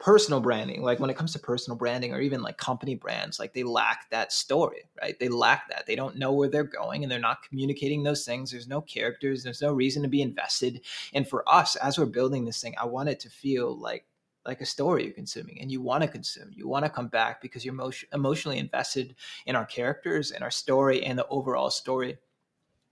personal 0.00 0.40
branding 0.40 0.82
like 0.82 0.98
when 0.98 1.08
it 1.08 1.16
comes 1.16 1.32
to 1.32 1.38
personal 1.38 1.78
branding 1.78 2.12
or 2.12 2.20
even 2.20 2.42
like 2.42 2.58
company 2.58 2.94
brands 2.94 3.38
like 3.38 3.54
they 3.54 3.62
lack 3.62 4.10
that 4.10 4.32
story 4.32 4.84
right? 5.00 5.18
They 5.18 5.28
lack 5.28 5.68
that. 5.68 5.86
They 5.86 5.96
don't 5.96 6.16
know 6.16 6.32
where 6.32 6.48
they're 6.48 6.64
going 6.64 7.02
and 7.02 7.10
they're 7.10 7.18
not 7.18 7.42
communicating 7.42 8.02
those 8.02 8.24
things. 8.24 8.50
There's 8.50 8.68
no 8.68 8.80
characters. 8.80 9.42
There's 9.42 9.62
no 9.62 9.72
reason 9.72 10.02
to 10.02 10.08
be 10.08 10.22
invested. 10.22 10.80
And 11.12 11.28
for 11.28 11.48
us 11.48 11.76
as 11.76 11.98
we're 11.98 12.06
building 12.06 12.44
this 12.44 12.60
thing 12.60 12.74
i 12.78 12.84
want 12.84 13.08
it 13.08 13.20
to 13.20 13.30
feel 13.30 13.76
like 13.78 14.06
like 14.46 14.60
a 14.60 14.66
story 14.66 15.04
you're 15.04 15.12
consuming 15.14 15.58
and 15.60 15.72
you 15.72 15.80
want 15.80 16.02
to 16.02 16.08
consume. 16.08 16.50
You 16.52 16.68
want 16.68 16.84
to 16.84 16.90
come 16.90 17.08
back 17.08 17.40
because 17.40 17.64
you're 17.64 17.72
emotion, 17.72 18.10
emotionally 18.12 18.58
invested 18.58 19.14
in 19.46 19.56
our 19.56 19.64
characters 19.64 20.32
and 20.32 20.44
our 20.44 20.50
story 20.50 21.02
and 21.02 21.18
the 21.18 21.26
overall 21.28 21.70
story. 21.70 22.18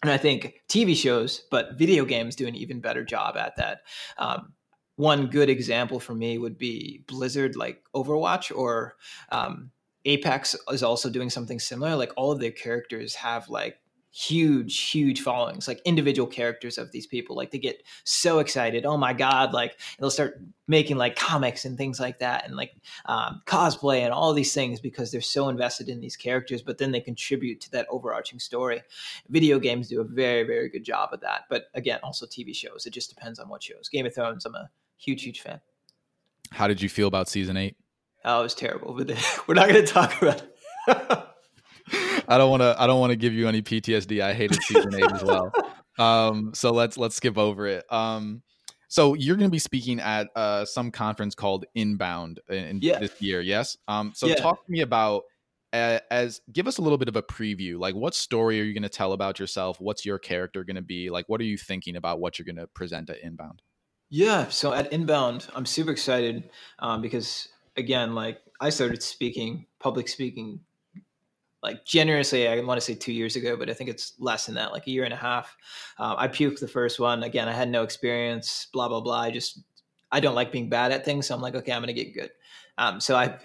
And 0.03 0.11
i 0.11 0.17
think 0.17 0.63
tv 0.69 0.97
shows 0.97 1.45
but 1.51 1.79
video 1.79 2.07
games 2.07 2.35
do 2.35 2.47
an 2.47 2.55
even 2.55 2.81
better 2.81 3.05
job 3.05 3.37
at 3.37 3.57
that. 3.57 3.83
Um, 4.17 4.55
one 4.97 5.29
good 5.29 5.49
example 5.49 6.01
for 6.01 6.15
me 6.15 6.39
would 6.39 6.59
be 6.59 7.03
Blizzard, 7.07 7.57
like 7.57 7.83
Overwatch, 7.95 8.55
or 8.57 8.97
um, 9.31 9.71
Apex 10.05 10.57
is 10.71 10.83
also 10.83 11.11
doing 11.11 11.31
something 11.31 11.59
similar. 11.59 11.97
Like 11.97 12.13
all 12.17 12.33
of 12.33 12.41
their 12.41 12.51
characters 12.51 13.15
have 13.15 13.49
like 13.49 13.79
huge 14.15 14.91
huge 14.91 15.23
followings 15.23 15.67
like 15.67 15.81
individual 15.87 16.29
characters 16.29 16.77
of 16.77 16.93
these 16.93 17.07
people 17.07 17.35
like 17.35 17.51
they 17.51 17.59
get 17.59 17.83
so 18.05 18.41
excited 18.41 18.85
oh 18.85 18.99
my 18.99 19.15
god 19.15 19.55
like 19.55 19.81
they'll 19.99 20.11
start 20.11 20.39
making 20.69 20.99
like 20.99 21.17
comics 21.17 21.65
and 21.65 21.79
things 21.79 21.99
like 21.99 22.19
that 22.19 22.45
and 22.45 22.55
like 22.55 22.75
um, 23.07 23.41
cosplay 23.47 24.01
and 24.01 24.13
all 24.13 24.35
these 24.35 24.53
things 24.53 24.81
because 24.81 25.11
they're 25.11 25.23
so 25.23 25.49
invested 25.49 25.89
in 25.89 25.99
these 25.99 26.15
characters 26.15 26.61
but 26.61 26.77
then 26.77 26.93
they 26.93 27.01
contribute 27.01 27.59
to 27.59 27.71
that 27.71 27.87
overarching 27.89 28.39
story 28.39 28.83
video 29.31 29.59
games 29.59 29.89
do 29.89 30.03
a 30.03 30.05
very 30.05 30.43
very 30.43 30.69
good 30.69 30.85
job 30.85 31.09
of 31.15 31.21
that 31.21 31.45
but 31.49 31.69
again 31.73 31.99
also 32.03 32.27
tv 32.27 32.55
shows 32.55 32.85
it 32.85 32.93
just 32.93 33.09
depends 33.09 33.39
on 33.39 33.49
what 33.49 33.63
shows 33.63 33.89
game 33.89 34.05
of 34.05 34.15
thrones 34.15 34.45
i'm 34.45 34.55
a 34.55 34.69
huge, 35.03 35.23
huge 35.23 35.41
fan. 35.41 35.61
How 36.51 36.69
did 36.69 36.81
you 36.81 36.89
feel 36.89 37.09
about 37.09 37.29
season 37.29 37.57
eight? 37.57 37.77
Oh, 38.25 38.41
it 38.41 38.43
was 38.45 38.55
terrible, 38.55 38.95
but 38.97 39.09
we're 39.47 39.55
not 39.55 39.69
going 39.69 39.85
to 39.85 39.93
talk 39.93 40.21
about 40.21 40.43
it. 40.43 40.57
I 42.29 42.39
don't 42.39 42.51
want 42.51 42.63
to. 42.63 42.77
I 42.79 42.87
don't 42.87 43.01
want 43.01 43.11
to 43.11 43.17
give 43.17 43.33
you 43.33 43.49
any 43.49 43.63
PTSD. 43.63 44.21
I 44.21 44.33
hated 44.33 44.63
season 44.63 44.95
eight 44.95 45.11
as 45.13 45.23
well. 45.23 45.53
Um, 45.99 46.53
so 46.55 46.73
let's 46.73 46.97
let's 46.97 47.17
skip 47.17 47.37
over 47.37 47.67
it. 47.67 47.85
Um, 47.93 48.43
so 48.89 49.13
you're 49.13 49.37
going 49.37 49.49
to 49.49 49.53
be 49.53 49.59
speaking 49.59 50.01
at 50.01 50.29
uh, 50.35 50.65
some 50.65 50.91
conference 50.91 51.35
called 51.35 51.67
Inbound 51.75 52.41
in, 52.49 52.79
yeah. 52.81 52.99
this 52.99 53.21
year, 53.21 53.43
yes? 53.43 53.77
Um, 53.89 54.13
so 54.15 54.27
yeah. 54.27 54.37
talk 54.37 54.65
to 54.65 54.73
me 54.73 54.81
about 54.81 55.25
uh, 55.73 55.99
as 56.11 56.41
give 56.51 56.67
us 56.67 56.79
a 56.79 56.83
little 56.83 56.97
bit 56.97 57.09
of 57.09 57.17
a 57.17 57.23
preview. 57.23 57.79
Like, 57.79 57.95
what 57.95 58.15
story 58.15 58.59
are 58.61 58.65
you 58.65 58.73
going 58.73 58.83
to 58.83 58.89
tell 58.89 59.13
about 59.13 59.39
yourself? 59.39 59.81
What's 59.81 60.07
your 60.07 60.19
character 60.19 60.65
going 60.65 60.77
to 60.77 60.83
be? 60.83 61.11
Like, 61.11 61.29
what 61.29 61.43
are 61.43 61.45
you 61.45 61.59
thinking 61.59 61.97
about 61.97 62.21
what 62.21 62.39
you're 62.39 62.47
going 62.47 62.57
to 62.57 62.67
present 62.69 63.11
at 63.11 63.21
Inbound? 63.23 63.61
Yeah, 64.15 64.49
so 64.49 64.75
at 64.75 64.93
Inbound, 64.93 65.49
I'm 65.55 65.65
super 65.65 65.91
excited 65.91 66.51
um, 66.81 67.01
because 67.01 67.49
again, 67.79 68.15
like 68.15 68.43
I 68.61 68.69
started 68.69 69.03
speaking, 69.03 69.65
public 69.79 70.07
speaking, 70.07 70.61
like 71.63 71.87
generously. 71.87 72.47
I 72.47 72.61
want 72.61 72.79
to 72.79 72.85
say 72.85 72.95
two 72.95 73.15
years 73.15 73.37
ago, 73.37 73.57
but 73.57 73.71
I 73.71 73.73
think 73.73 73.89
it's 73.89 74.13
less 74.19 74.45
than 74.45 74.55
that, 74.57 74.71
like 74.71 74.87
a 74.87 74.91
year 74.91 75.05
and 75.05 75.15
a 75.15 75.17
half. 75.17 75.57
Um, 75.99 76.17
I 76.19 76.29
puked 76.29 76.61
the 76.61 76.69
first 76.69 77.01
one. 77.01 77.23
Again, 77.23 77.49
I 77.49 77.53
had 77.53 77.71
no 77.71 77.85
experience. 77.85 78.67
Blah 78.71 78.89
blah 78.89 79.01
blah. 79.01 79.19
I 79.19 79.31
just 79.31 79.63
I 80.11 80.21
don't 80.21 80.35
like 80.35 80.53
being 80.53 80.69
bad 80.69 80.93
at 80.93 81.07
things, 81.07 81.27
so 81.29 81.35
I'm 81.35 81.41
like, 81.41 81.55
okay, 81.55 81.73
I'm 81.73 81.81
gonna 81.81 81.95
get 81.95 82.13
good. 82.13 82.33
Um, 82.77 83.01
so 83.01 83.17
I 83.17 83.39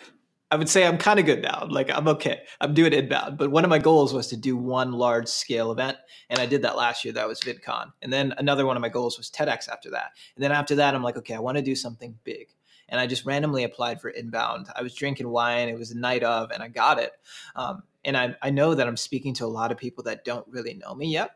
I 0.50 0.56
would 0.56 0.70
say 0.70 0.86
I'm 0.86 0.98
kind 0.98 1.20
of 1.20 1.26
good 1.26 1.42
now. 1.42 1.68
Like 1.70 1.90
I'm 1.90 2.08
okay. 2.08 2.42
I'm 2.62 2.74
doing 2.74 2.94
inbound. 2.94 3.38
But 3.38 3.52
one 3.52 3.66
of 3.66 3.70
my 3.70 3.80
goals 3.80 4.14
was 4.14 4.28
to 4.28 4.38
do 4.38 4.56
one 4.56 4.94
large 4.94 5.28
scale 5.28 5.72
event. 5.72 5.98
And 6.30 6.40
I 6.40 6.46
did 6.46 6.62
that 6.62 6.78
last 6.78 7.04
year. 7.04 7.14
That 7.14 7.28
was 7.28 7.42
VidCon. 7.42 7.92
And 8.02 8.14
then 8.14 8.34
another 8.38 8.66
one 8.66 8.78
of 8.78 8.82
my 8.82 8.90
goals 8.90 9.18
was 9.18 9.30
TEDx 9.30 9.68
after 9.68 9.90
that. 9.92 10.12
And 10.36 10.44
then 10.44 10.54
after 10.54 10.76
that, 10.76 10.96
I'm 10.96 11.04
like, 11.04 11.18
okay, 11.18 11.34
I 11.34 11.40
want 11.40 11.58
to 11.58 11.64
do 11.64 11.76
something 11.76 12.18
big. 12.24 12.48
And 12.90 13.02
I 13.02 13.08
just 13.08 13.26
randomly 13.26 13.66
applied 13.66 14.00
for 14.00 14.10
inbound. 14.10 14.68
I 14.74 14.82
was 14.82 14.96
drinking 14.96 15.28
wine. 15.28 15.68
It 15.68 15.78
was 15.78 15.90
the 15.90 16.00
night 16.00 16.24
of, 16.24 16.52
and 16.52 16.64
I 16.64 16.70
got 16.70 17.00
it. 17.00 17.12
Um, 17.56 17.84
and 18.06 18.16
I, 18.16 18.36
I 18.42 18.50
know 18.50 18.74
that 18.74 18.88
I'm 18.88 18.96
speaking 18.96 19.34
to 19.36 19.46
a 19.46 19.48
lot 19.48 19.74
of 19.74 19.78
people 19.78 20.06
that 20.06 20.24
don't 20.24 20.48
really 20.48 20.74
know 20.74 20.96
me 20.96 21.12
yet, 21.12 21.32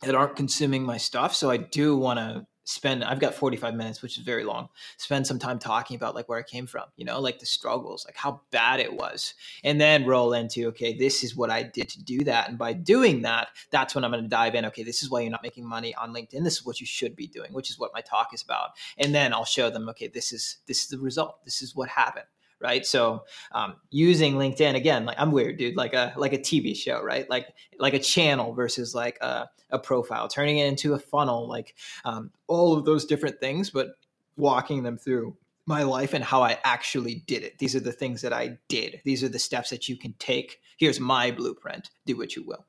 that 0.00 0.14
aren't 0.14 0.36
consuming 0.36 0.84
my 0.84 0.96
stuff. 0.96 1.34
So 1.34 1.50
I 1.50 1.58
do 1.58 1.98
want 1.98 2.18
to 2.18 2.46
spend 2.64 3.02
i've 3.02 3.18
got 3.18 3.34
45 3.34 3.74
minutes 3.74 4.02
which 4.02 4.16
is 4.16 4.24
very 4.24 4.44
long 4.44 4.68
spend 4.96 5.26
some 5.26 5.38
time 5.38 5.58
talking 5.58 5.96
about 5.96 6.14
like 6.14 6.28
where 6.28 6.38
i 6.38 6.42
came 6.42 6.66
from 6.66 6.84
you 6.96 7.04
know 7.04 7.20
like 7.20 7.40
the 7.40 7.46
struggles 7.46 8.04
like 8.06 8.16
how 8.16 8.40
bad 8.50 8.78
it 8.78 8.92
was 8.92 9.34
and 9.64 9.80
then 9.80 10.06
roll 10.06 10.32
into 10.32 10.68
okay 10.68 10.96
this 10.96 11.24
is 11.24 11.36
what 11.36 11.50
i 11.50 11.62
did 11.62 11.88
to 11.88 12.02
do 12.02 12.20
that 12.20 12.48
and 12.48 12.58
by 12.58 12.72
doing 12.72 13.22
that 13.22 13.48
that's 13.70 13.94
when 13.94 14.04
i'm 14.04 14.12
going 14.12 14.22
to 14.22 14.28
dive 14.28 14.54
in 14.54 14.64
okay 14.64 14.84
this 14.84 15.02
is 15.02 15.10
why 15.10 15.20
you're 15.20 15.30
not 15.30 15.42
making 15.42 15.66
money 15.66 15.94
on 15.96 16.14
linkedin 16.14 16.44
this 16.44 16.58
is 16.58 16.64
what 16.64 16.80
you 16.80 16.86
should 16.86 17.16
be 17.16 17.26
doing 17.26 17.52
which 17.52 17.70
is 17.70 17.78
what 17.78 17.92
my 17.92 18.00
talk 18.00 18.32
is 18.32 18.42
about 18.42 18.70
and 18.96 19.14
then 19.14 19.32
i'll 19.32 19.44
show 19.44 19.68
them 19.68 19.88
okay 19.88 20.06
this 20.06 20.32
is 20.32 20.58
this 20.66 20.82
is 20.82 20.88
the 20.88 20.98
result 20.98 21.44
this 21.44 21.62
is 21.62 21.74
what 21.74 21.88
happened 21.88 22.26
right? 22.62 22.86
So 22.86 23.24
um, 23.52 23.76
using 23.90 24.34
LinkedIn 24.34 24.74
again, 24.74 25.04
like 25.04 25.16
I'm 25.18 25.32
weird, 25.32 25.58
dude, 25.58 25.76
like 25.76 25.94
a 25.94 26.14
like 26.16 26.32
a 26.32 26.38
TV 26.38 26.76
show, 26.76 27.02
right? 27.02 27.28
Like 27.28 27.48
like 27.78 27.94
a 27.94 27.98
channel 27.98 28.54
versus 28.54 28.94
like 28.94 29.18
a, 29.20 29.48
a 29.70 29.78
profile, 29.78 30.28
turning 30.28 30.58
it 30.58 30.66
into 30.66 30.94
a 30.94 30.98
funnel, 30.98 31.48
like 31.48 31.74
um, 32.04 32.30
all 32.46 32.76
of 32.76 32.84
those 32.84 33.04
different 33.04 33.40
things, 33.40 33.70
but 33.70 33.88
walking 34.36 34.82
them 34.82 34.96
through 34.96 35.36
my 35.66 35.82
life 35.82 36.12
and 36.12 36.24
how 36.24 36.42
I 36.42 36.58
actually 36.64 37.22
did 37.26 37.42
it. 37.42 37.58
These 37.58 37.76
are 37.76 37.80
the 37.80 37.92
things 37.92 38.22
that 38.22 38.32
I 38.32 38.58
did. 38.68 39.00
These 39.04 39.22
are 39.22 39.28
the 39.28 39.38
steps 39.38 39.70
that 39.70 39.88
you 39.88 39.96
can 39.96 40.14
take. 40.18 40.58
Here's 40.76 40.98
my 40.98 41.30
blueprint. 41.30 41.90
Do 42.06 42.16
what 42.16 42.34
you 42.34 42.44
will. 42.44 42.66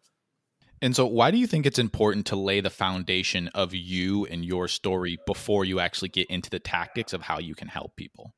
And 0.82 0.96
so, 0.96 1.06
why 1.06 1.32
do 1.32 1.38
you 1.38 1.48
think 1.48 1.66
it's 1.66 1.80
important 1.80 2.26
to 2.28 2.36
lay 2.36 2.60
the 2.60 2.70
foundation 2.70 3.48
of 3.50 3.74
you 3.74 4.26
and 4.26 4.44
your 4.44 4.68
story 4.68 5.18
before 5.26 5.64
you 5.64 5.80
actually 5.80 6.10
get 6.10 6.28
into 6.30 6.50
the 6.50 6.60
tactics 6.60 7.14
of 7.14 7.22
how 7.22 7.40
you 7.40 7.56
can 7.56 7.70
help 7.70 7.96
people? 7.96 8.34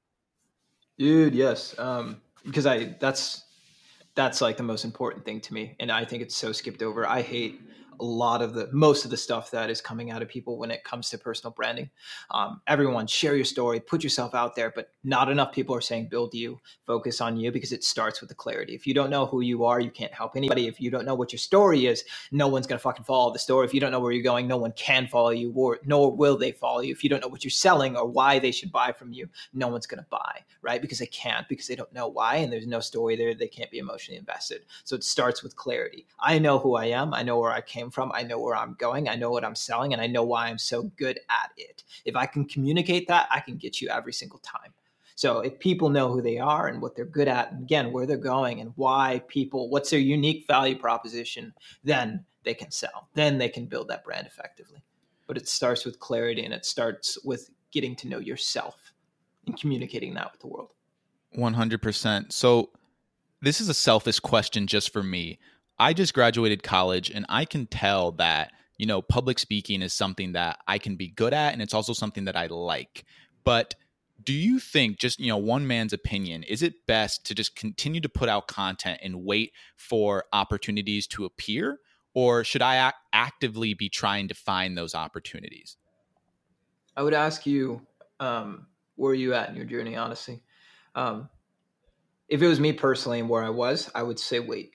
Dude, 0.98 1.36
yes. 1.36 1.78
Um, 1.78 2.22
because 2.46 2.66
I 2.66 2.96
that's 3.00 3.44
that's 4.16 4.42
like 4.42 4.58
the 4.58 4.64
most 4.64 4.86
important 4.86 5.26
thing 5.26 5.42
to 5.42 5.54
me, 5.54 5.76
and 5.80 5.92
I 5.92 6.06
think 6.06 6.22
it's 6.22 6.36
so 6.36 6.52
skipped 6.52 6.82
over. 6.82 7.08
I 7.08 7.22
hate 7.22 7.62
a 8.00 8.06
lot 8.06 8.42
of 8.42 8.54
the 8.54 8.70
most 8.72 9.06
of 9.06 9.12
the 9.12 9.18
stuff 9.18 9.52
that 9.52 9.70
is 9.70 9.82
coming 9.82 10.12
out 10.12 10.22
of 10.22 10.28
people 10.28 10.58
when 10.58 10.72
it 10.72 10.84
comes 10.84 11.10
to 11.10 11.18
personal 11.18 11.52
branding. 11.52 11.90
Um, 12.32 12.62
everyone 12.68 13.08
share 13.08 13.36
your 13.36 13.46
story, 13.46 13.80
put 13.80 14.04
yourself 14.04 14.36
out 14.36 14.56
there, 14.56 14.72
but 14.76 14.90
not 15.04 15.30
enough 15.30 15.52
people 15.52 15.76
are 15.76 15.82
saying 15.82 16.10
build 16.10 16.34
you, 16.34 16.60
focus 16.86 17.22
on 17.22 17.38
you 17.38 17.52
because 17.52 17.72
it 17.72 17.84
starts 17.84 18.22
with 18.22 18.30
the 18.30 18.36
clarity. 18.36 18.74
If 18.76 18.86
you 18.88 18.94
don't 18.94 19.10
know 19.10 19.26
who 19.26 19.42
you 19.42 19.66
are, 19.66 19.80
you 19.80 19.92
can't 19.92 20.14
help 20.14 20.36
anybody. 20.36 20.68
If 20.68 20.80
you 20.82 20.90
don't 20.90 21.06
know 21.06 21.16
what 21.16 21.32
your 21.32 21.40
story 21.40 21.86
is, 21.86 22.04
no 22.32 22.48
one's 22.48 22.68
gonna 22.68 22.80
fucking 22.80 23.06
follow 23.06 23.32
the 23.32 23.40
story. 23.40 23.66
If 23.66 23.74
you 23.74 23.80
don't 23.80 23.92
know 23.92 24.00
where 24.00 24.12
you're 24.12 24.24
going, 24.24 24.48
no 24.48 24.58
one 24.58 24.74
can 24.74 25.08
follow 25.08 25.32
you, 25.32 25.52
or 25.56 25.80
nor 25.86 26.16
will 26.16 26.38
they 26.38 26.52
follow 26.52 26.82
you. 26.82 26.92
If 26.92 27.04
you 27.04 27.10
don't 27.10 27.22
know 27.22 27.28
what 27.28 27.44
you're 27.44 27.52
selling 27.52 27.96
or 27.96 28.06
why 28.08 28.40
they 28.40 28.52
should 28.52 28.72
buy 28.72 28.92
from 28.92 29.12
you, 29.12 29.30
no 29.54 29.68
one's 29.68 29.88
gonna 29.88 30.06
buy, 30.10 30.40
right? 30.62 30.82
Because 30.82 31.00
they 31.00 31.06
can't, 31.08 31.48
because 31.48 31.68
they 31.68 31.76
don't 31.76 31.94
know 31.94 32.08
why, 32.08 32.38
and 32.38 32.52
there's 32.52 32.68
no 32.68 32.80
story 32.80 33.16
there. 33.16 33.34
They 33.34 33.48
can't 33.48 33.72
be 33.72 33.80
emotionally 33.80 34.18
invested. 34.18 34.66
So 34.84 34.96
it 34.96 35.04
starts 35.04 35.44
with 35.44 35.56
clarity. 35.56 36.06
I 36.20 36.40
know 36.40 36.60
who 36.60 36.76
I 36.76 36.86
am. 36.86 37.14
I 37.14 37.24
know 37.24 37.40
where 37.40 37.52
I 37.52 37.62
came 37.62 37.85
came 37.86 37.91
from. 37.91 38.12
I 38.13 38.24
know 38.24 38.39
where 38.39 38.56
I'm 38.56 38.76
going. 38.80 39.08
I 39.08 39.15
know 39.15 39.32
what 39.32 39.45
I'm 39.45 39.56
selling, 39.56 39.93
and 39.93 40.02
I 40.02 40.08
know 40.08 40.24
why 40.24 40.48
I'm 40.48 40.58
so 40.58 40.84
good 40.98 41.19
at 41.30 41.52
it. 41.58 41.84
If 42.06 42.15
I 42.15 42.26
can 42.26 42.45
communicate 42.45 43.08
that, 43.08 43.28
I 43.32 43.39
can 43.39 43.58
get 43.58 43.82
you 43.82 43.89
every 43.89 44.13
single 44.13 44.39
time. 44.39 44.74
So 45.15 45.39
if 45.39 45.60
people 45.60 45.89
know 45.89 46.12
who 46.12 46.21
they 46.21 46.39
are 46.39 46.67
and 46.67 46.82
what 46.82 46.95
they're 46.95 47.06
good 47.06 47.28
at, 47.28 47.52
and 47.52 47.63
again, 47.63 47.93
where 47.93 48.06
they're 48.06 48.17
going 48.17 48.60
and 48.60 48.74
why 48.76 49.21
people, 49.28 49.69
what's 49.69 49.89
their 49.89 50.00
unique 50.00 50.45
value 50.48 50.78
proposition, 50.78 51.54
then 51.84 52.26
they 52.43 52.54
can 52.54 52.69
sell. 52.69 53.08
Then 53.13 53.38
they 53.38 53.48
can 53.48 53.65
build 53.65 53.88
that 53.88 54.04
brand 54.04 54.28
effectively. 54.28 54.84
But 55.28 55.38
it 55.38 55.48
starts 55.48 55.86
with 55.86 56.00
clarity 56.00 56.43
and 56.43 56.54
it 56.54 56.65
starts 56.65 57.17
with 57.24 57.50
getting 57.71 57.95
to 57.98 58.10
know 58.10 58.19
yourself 58.19 58.76
and 59.48 59.58
communicating 59.58 60.13
that 60.15 60.32
with 60.34 60.41
the 60.41 60.48
world. 60.48 60.74
100%. 61.38 62.34
So 62.34 62.71
this 63.41 63.62
is 63.62 63.69
a 63.69 63.74
selfish 63.74 64.19
question 64.19 64.67
just 64.67 64.91
for 64.91 65.02
me. 65.02 65.39
I 65.78 65.94
just 65.94 66.14
graduated 66.14 66.64
college 66.64 67.10
and 67.10 67.26
I 67.28 67.46
can 67.46 67.66
tell 67.66 68.14
that, 68.14 68.52
you 68.78 68.86
know, 68.86 69.02
public 69.02 69.40
speaking 69.40 69.82
is 69.82 69.94
something 69.94 70.34
that 70.34 70.60
I 70.68 70.78
can 70.78 70.96
be 70.96 71.10
good 71.10 71.34
at 71.34 71.54
and 71.54 71.62
it's 71.62 71.74
also 71.74 71.94
something 71.94 72.26
that 72.26 72.36
I 72.36 72.48
like. 72.48 73.04
But 73.44 73.76
do 74.24 74.34
you 74.34 74.60
think 74.60 74.98
just, 74.98 75.20
you 75.20 75.28
know, 75.28 75.38
one 75.38 75.68
man's 75.68 75.92
opinion, 75.92 76.44
is 76.44 76.62
it 76.62 76.86
best 76.88 77.26
to 77.26 77.36
just 77.36 77.56
continue 77.56 78.00
to 78.02 78.10
put 78.10 78.30
out 78.30 78.48
content 78.48 79.02
and 79.04 79.26
wait 79.26 79.52
for 79.76 80.24
opportunities 80.32 81.08
to 81.08 81.26
appear 81.26 81.80
or 82.14 82.46
should 82.46 82.62
I 82.62 82.88
ac- 82.88 82.96
actively 83.12 83.74
be 83.74 83.90
trying 83.90 84.30
to 84.30 84.34
find 84.34 84.78
those 84.78 84.96
opportunities? 84.96 85.76
I 86.96 87.04
would 87.04 87.14
ask 87.14 87.46
you 87.46 87.82
um, 88.22 88.68
where 88.96 89.12
are 89.12 89.16
you 89.16 89.34
at 89.34 89.50
in 89.50 89.56
your 89.56 89.66
journey 89.66 89.98
honestly? 89.98 90.42
Um, 90.96 91.30
if 92.30 92.42
it 92.42 92.48
was 92.48 92.62
me 92.62 92.72
personally 92.72 93.20
and 93.20 93.28
where 93.28 93.44
I 93.44 93.50
was, 93.50 93.92
I 93.94 94.02
would 94.02 94.18
say 94.18 94.40
wait 94.40 94.75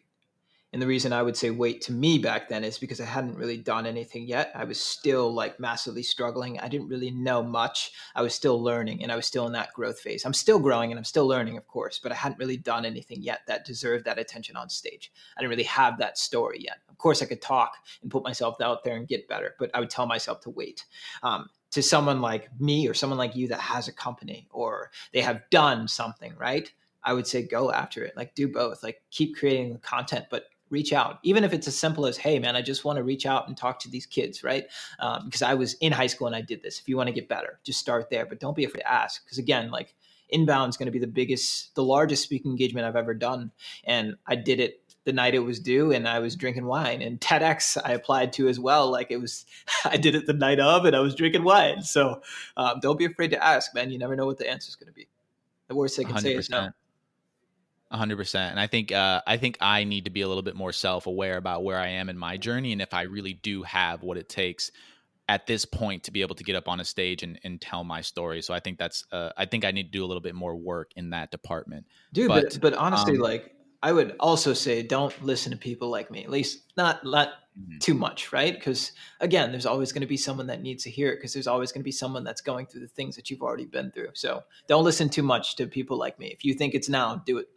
And 0.72 0.80
the 0.80 0.86
reason 0.86 1.12
I 1.12 1.22
would 1.22 1.36
say 1.36 1.50
wait 1.50 1.80
to 1.82 1.92
me 1.92 2.18
back 2.18 2.48
then 2.48 2.62
is 2.62 2.78
because 2.78 3.00
I 3.00 3.04
hadn't 3.04 3.36
really 3.36 3.56
done 3.56 3.86
anything 3.86 4.26
yet. 4.26 4.52
I 4.54 4.64
was 4.64 4.80
still 4.80 5.32
like 5.32 5.58
massively 5.58 6.02
struggling. 6.02 6.60
I 6.60 6.68
didn't 6.68 6.88
really 6.88 7.10
know 7.10 7.42
much. 7.42 7.90
I 8.14 8.22
was 8.22 8.34
still 8.34 8.62
learning 8.62 9.02
and 9.02 9.10
I 9.10 9.16
was 9.16 9.26
still 9.26 9.46
in 9.46 9.52
that 9.54 9.72
growth 9.72 9.98
phase. 9.98 10.24
I'm 10.24 10.32
still 10.32 10.60
growing 10.60 10.92
and 10.92 10.98
I'm 10.98 11.04
still 11.04 11.26
learning, 11.26 11.56
of 11.56 11.66
course, 11.66 11.98
but 12.00 12.12
I 12.12 12.14
hadn't 12.14 12.38
really 12.38 12.56
done 12.56 12.84
anything 12.84 13.20
yet 13.20 13.40
that 13.48 13.64
deserved 13.64 14.04
that 14.04 14.18
attention 14.18 14.56
on 14.56 14.68
stage. 14.68 15.12
I 15.36 15.40
didn't 15.40 15.50
really 15.50 15.64
have 15.64 15.98
that 15.98 16.18
story 16.18 16.58
yet. 16.60 16.78
Of 16.88 16.98
course, 16.98 17.20
I 17.20 17.26
could 17.26 17.42
talk 17.42 17.72
and 18.02 18.10
put 18.10 18.22
myself 18.22 18.60
out 18.60 18.84
there 18.84 18.96
and 18.96 19.08
get 19.08 19.28
better, 19.28 19.56
but 19.58 19.70
I 19.74 19.80
would 19.80 19.90
tell 19.90 20.06
myself 20.06 20.40
to 20.42 20.50
wait. 20.50 20.84
Um, 21.22 21.48
to 21.72 21.82
someone 21.82 22.20
like 22.20 22.48
me 22.60 22.88
or 22.88 22.94
someone 22.94 23.18
like 23.18 23.36
you 23.36 23.48
that 23.48 23.60
has 23.60 23.86
a 23.88 23.92
company 23.92 24.48
or 24.50 24.90
they 25.12 25.20
have 25.20 25.42
done 25.50 25.86
something, 25.86 26.34
right? 26.36 26.72
I 27.02 27.12
would 27.12 27.26
say 27.26 27.42
go 27.42 27.72
after 27.72 28.04
it. 28.04 28.16
Like 28.16 28.34
do 28.34 28.48
both. 28.48 28.82
Like 28.82 29.02
keep 29.10 29.36
creating 29.36 29.78
content, 29.78 30.26
but 30.30 30.46
reach 30.70 30.92
out, 30.92 31.18
even 31.22 31.44
if 31.44 31.52
it's 31.52 31.68
as 31.68 31.76
simple 31.76 32.06
as, 32.06 32.16
hey, 32.16 32.38
man, 32.38 32.56
I 32.56 32.62
just 32.62 32.84
want 32.84 32.96
to 32.96 33.02
reach 33.02 33.26
out 33.26 33.48
and 33.48 33.56
talk 33.56 33.78
to 33.80 33.90
these 33.90 34.06
kids, 34.06 34.42
right? 34.42 34.64
Um, 34.98 35.24
because 35.24 35.42
I 35.42 35.54
was 35.54 35.74
in 35.74 35.92
high 35.92 36.06
school 36.06 36.26
and 36.26 36.36
I 36.36 36.40
did 36.40 36.62
this. 36.62 36.78
If 36.78 36.88
you 36.88 36.96
want 36.96 37.08
to 37.08 37.12
get 37.12 37.28
better, 37.28 37.58
just 37.64 37.80
start 37.80 38.08
there, 38.10 38.24
but 38.24 38.40
don't 38.40 38.56
be 38.56 38.64
afraid 38.64 38.80
to 38.80 38.92
ask. 38.92 39.24
Because 39.24 39.38
again, 39.38 39.70
like 39.70 39.94
inbound 40.28 40.70
is 40.70 40.76
going 40.76 40.86
to 40.86 40.92
be 40.92 40.98
the 40.98 41.06
biggest, 41.06 41.74
the 41.74 41.82
largest 41.82 42.22
speaking 42.22 42.52
engagement 42.52 42.86
I've 42.86 42.96
ever 42.96 43.14
done. 43.14 43.50
And 43.84 44.14
I 44.26 44.36
did 44.36 44.60
it 44.60 44.80
the 45.04 45.12
night 45.12 45.34
it 45.34 45.40
was 45.40 45.58
due 45.58 45.92
and 45.92 46.06
I 46.06 46.18
was 46.18 46.36
drinking 46.36 46.66
wine. 46.66 47.02
And 47.02 47.20
TEDx 47.20 47.76
I 47.84 47.92
applied 47.92 48.32
to 48.34 48.48
as 48.48 48.60
well. 48.60 48.90
Like 48.90 49.10
it 49.10 49.20
was, 49.20 49.46
I 49.84 49.96
did 49.96 50.14
it 50.14 50.26
the 50.26 50.32
night 50.32 50.60
of 50.60 50.84
and 50.84 50.94
I 50.94 51.00
was 51.00 51.14
drinking 51.14 51.42
wine. 51.42 51.82
So 51.82 52.22
um, 52.56 52.78
don't 52.80 52.98
be 52.98 53.06
afraid 53.06 53.30
to 53.32 53.44
ask, 53.44 53.74
man. 53.74 53.90
You 53.90 53.98
never 53.98 54.14
know 54.14 54.26
what 54.26 54.38
the 54.38 54.48
answer 54.48 54.68
is 54.68 54.76
going 54.76 54.88
to 54.88 54.94
be. 54.94 55.08
The 55.68 55.74
worst 55.74 55.96
they 55.96 56.04
can 56.04 56.16
100%. 56.16 56.20
say 56.20 56.34
is 56.34 56.50
no 56.50 56.70
hundred 57.90 58.16
percent. 58.16 58.52
And 58.52 58.60
I 58.60 58.66
think 58.66 58.92
uh, 58.92 59.22
I 59.26 59.36
think 59.36 59.58
I 59.60 59.84
need 59.84 60.04
to 60.04 60.10
be 60.10 60.20
a 60.20 60.28
little 60.28 60.42
bit 60.42 60.56
more 60.56 60.72
self 60.72 61.06
aware 61.06 61.36
about 61.36 61.64
where 61.64 61.78
I 61.78 61.88
am 61.88 62.08
in 62.08 62.16
my 62.18 62.36
journey 62.36 62.72
and 62.72 62.80
if 62.80 62.94
I 62.94 63.02
really 63.02 63.34
do 63.34 63.62
have 63.62 64.02
what 64.02 64.16
it 64.16 64.28
takes 64.28 64.70
at 65.30 65.46
this 65.46 65.64
point 65.64 66.02
to 66.02 66.10
be 66.10 66.22
able 66.22 66.34
to 66.34 66.42
get 66.42 66.56
up 66.56 66.66
on 66.66 66.80
a 66.80 66.84
stage 66.84 67.22
and, 67.22 67.38
and 67.44 67.60
tell 67.60 67.84
my 67.84 68.00
story. 68.00 68.42
So 68.42 68.52
I 68.52 68.58
think 68.58 68.78
that's 68.78 69.04
uh, 69.12 69.30
I 69.36 69.46
think 69.46 69.64
I 69.64 69.70
need 69.70 69.84
to 69.84 69.90
do 69.90 70.04
a 70.04 70.06
little 70.06 70.20
bit 70.20 70.34
more 70.34 70.56
work 70.56 70.90
in 70.96 71.10
that 71.10 71.30
department. 71.30 71.86
Dude, 72.12 72.28
but 72.28 72.52
but, 72.54 72.60
but 72.60 72.74
honestly, 72.74 73.14
um, 73.14 73.20
like 73.20 73.54
I 73.82 73.92
would 73.92 74.16
also 74.20 74.52
say 74.54 74.82
don't 74.82 75.24
listen 75.24 75.52
to 75.52 75.58
people 75.58 75.88
like 75.88 76.10
me. 76.10 76.24
At 76.24 76.30
least 76.30 76.72
not 76.76 77.04
not 77.04 77.28
mm-hmm. 77.58 77.78
too 77.78 77.94
much, 77.94 78.32
right? 78.32 78.52
Because 78.52 78.90
again, 79.20 79.52
there's 79.52 79.66
always 79.66 79.92
going 79.92 80.02
to 80.02 80.08
be 80.08 80.16
someone 80.16 80.48
that 80.48 80.62
needs 80.62 80.82
to 80.84 80.90
hear 80.90 81.12
it 81.12 81.16
because 81.16 81.32
there's 81.32 81.46
always 81.46 81.70
going 81.70 81.82
to 81.82 81.84
be 81.84 81.92
someone 81.92 82.24
that's 82.24 82.40
going 82.40 82.66
through 82.66 82.80
the 82.80 82.88
things 82.88 83.14
that 83.14 83.30
you've 83.30 83.42
already 83.42 83.66
been 83.66 83.92
through. 83.92 84.10
So 84.14 84.42
don't 84.66 84.84
listen 84.84 85.08
too 85.08 85.22
much 85.22 85.56
to 85.56 85.66
people 85.66 85.96
like 85.96 86.18
me. 86.18 86.26
If 86.28 86.44
you 86.44 86.54
think 86.54 86.74
it's 86.74 86.88
now, 86.88 87.22
do 87.24 87.38
it 87.38 87.48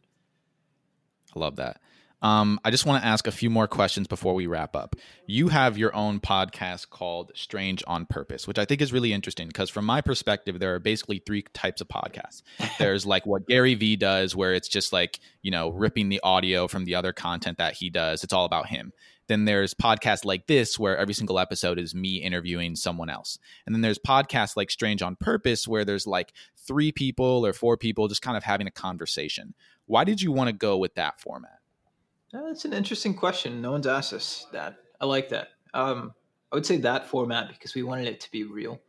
I 1.36 1.40
love 1.40 1.58
that. 1.58 1.80
Um, 2.24 2.58
I 2.64 2.72
just 2.72 2.86
want 2.86 3.04
to 3.04 3.08
ask 3.08 3.28
a 3.28 3.34
few 3.34 3.50
more 3.50 3.68
questions 3.68 4.08
before 4.08 4.34
we 4.34 4.48
wrap 4.48 4.78
up. 4.78 4.96
You 5.28 5.50
have 5.50 5.78
your 5.78 5.94
own 5.94 6.22
podcast 6.22 6.90
called 6.90 7.34
Strange 7.36 7.84
on 7.86 8.06
Purpose, 8.06 8.48
which 8.48 8.58
I 8.58 8.64
think 8.64 8.82
is 8.82 8.94
really 8.94 9.12
interesting 9.12 9.48
because, 9.48 9.70
from 9.70 9.84
my 9.84 10.00
perspective, 10.00 10.58
there 10.58 10.74
are 10.74 10.80
basically 10.80 11.20
three 11.20 11.42
types 11.54 11.82
of 11.82 11.90
podcasts. 11.90 12.42
There's 12.80 13.06
like 13.06 13.26
what 13.26 13.46
Gary 13.46 13.76
Vee 13.76 13.98
does, 13.98 14.38
where 14.38 14.54
it's 14.54 14.70
just 14.70 14.94
like, 14.94 15.20
you 15.42 15.52
know, 15.52 15.68
ripping 15.70 16.08
the 16.08 16.22
audio 16.24 16.70
from 16.70 16.86
the 16.86 16.96
other 16.96 17.12
content 17.12 17.58
that 17.58 17.74
he 17.74 17.90
does. 17.90 18.24
It's 18.24 18.34
all 18.34 18.46
about 18.46 18.68
him. 18.68 18.94
Then 19.28 19.44
there's 19.46 19.74
podcasts 19.74 20.26
like 20.26 20.48
this, 20.48 20.80
where 20.80 20.98
every 20.98 21.14
single 21.14 21.40
episode 21.40 21.78
is 21.78 21.94
me 21.94 22.18
interviewing 22.18 22.76
someone 22.76 23.10
else. 23.10 23.38
And 23.66 23.76
then 23.76 23.82
there's 23.82 24.00
podcasts 24.00 24.56
like 24.56 24.72
Strange 24.72 25.02
on 25.02 25.18
Purpose, 25.18 25.68
where 25.68 25.84
there's 25.84 26.08
like 26.08 26.34
three 26.66 26.92
people 26.94 27.46
or 27.46 27.52
four 27.52 27.78
people 27.78 28.08
just 28.08 28.22
kind 28.22 28.38
of 28.38 28.44
having 28.44 28.68
a 28.68 28.72
conversation. 28.72 29.54
Why 29.94 30.04
did 30.04 30.20
you 30.20 30.32
want 30.32 30.48
to 30.48 30.54
go 30.54 30.80
with 30.80 30.96
that 30.96 31.22
format? 31.22 31.60
Uh, 32.34 32.48
that's 32.48 32.66
an 32.66 32.74
interesting 32.74 33.14
question. 33.14 33.62
No 33.62 33.74
one's 33.74 33.86
asked 33.86 34.12
us 34.12 34.48
that. 34.52 34.78
I 35.00 35.06
like 35.06 35.30
that. 35.30 35.50
Um, 35.76 36.16
I 36.52 36.56
would 36.56 36.66
say 36.66 36.78
that 36.78 37.08
format 37.08 37.50
because 37.50 37.76
we 37.76 37.84
wanted 37.84 38.08
it 38.08 38.20
to 38.22 38.32
be 38.32 38.44
real. 38.44 38.82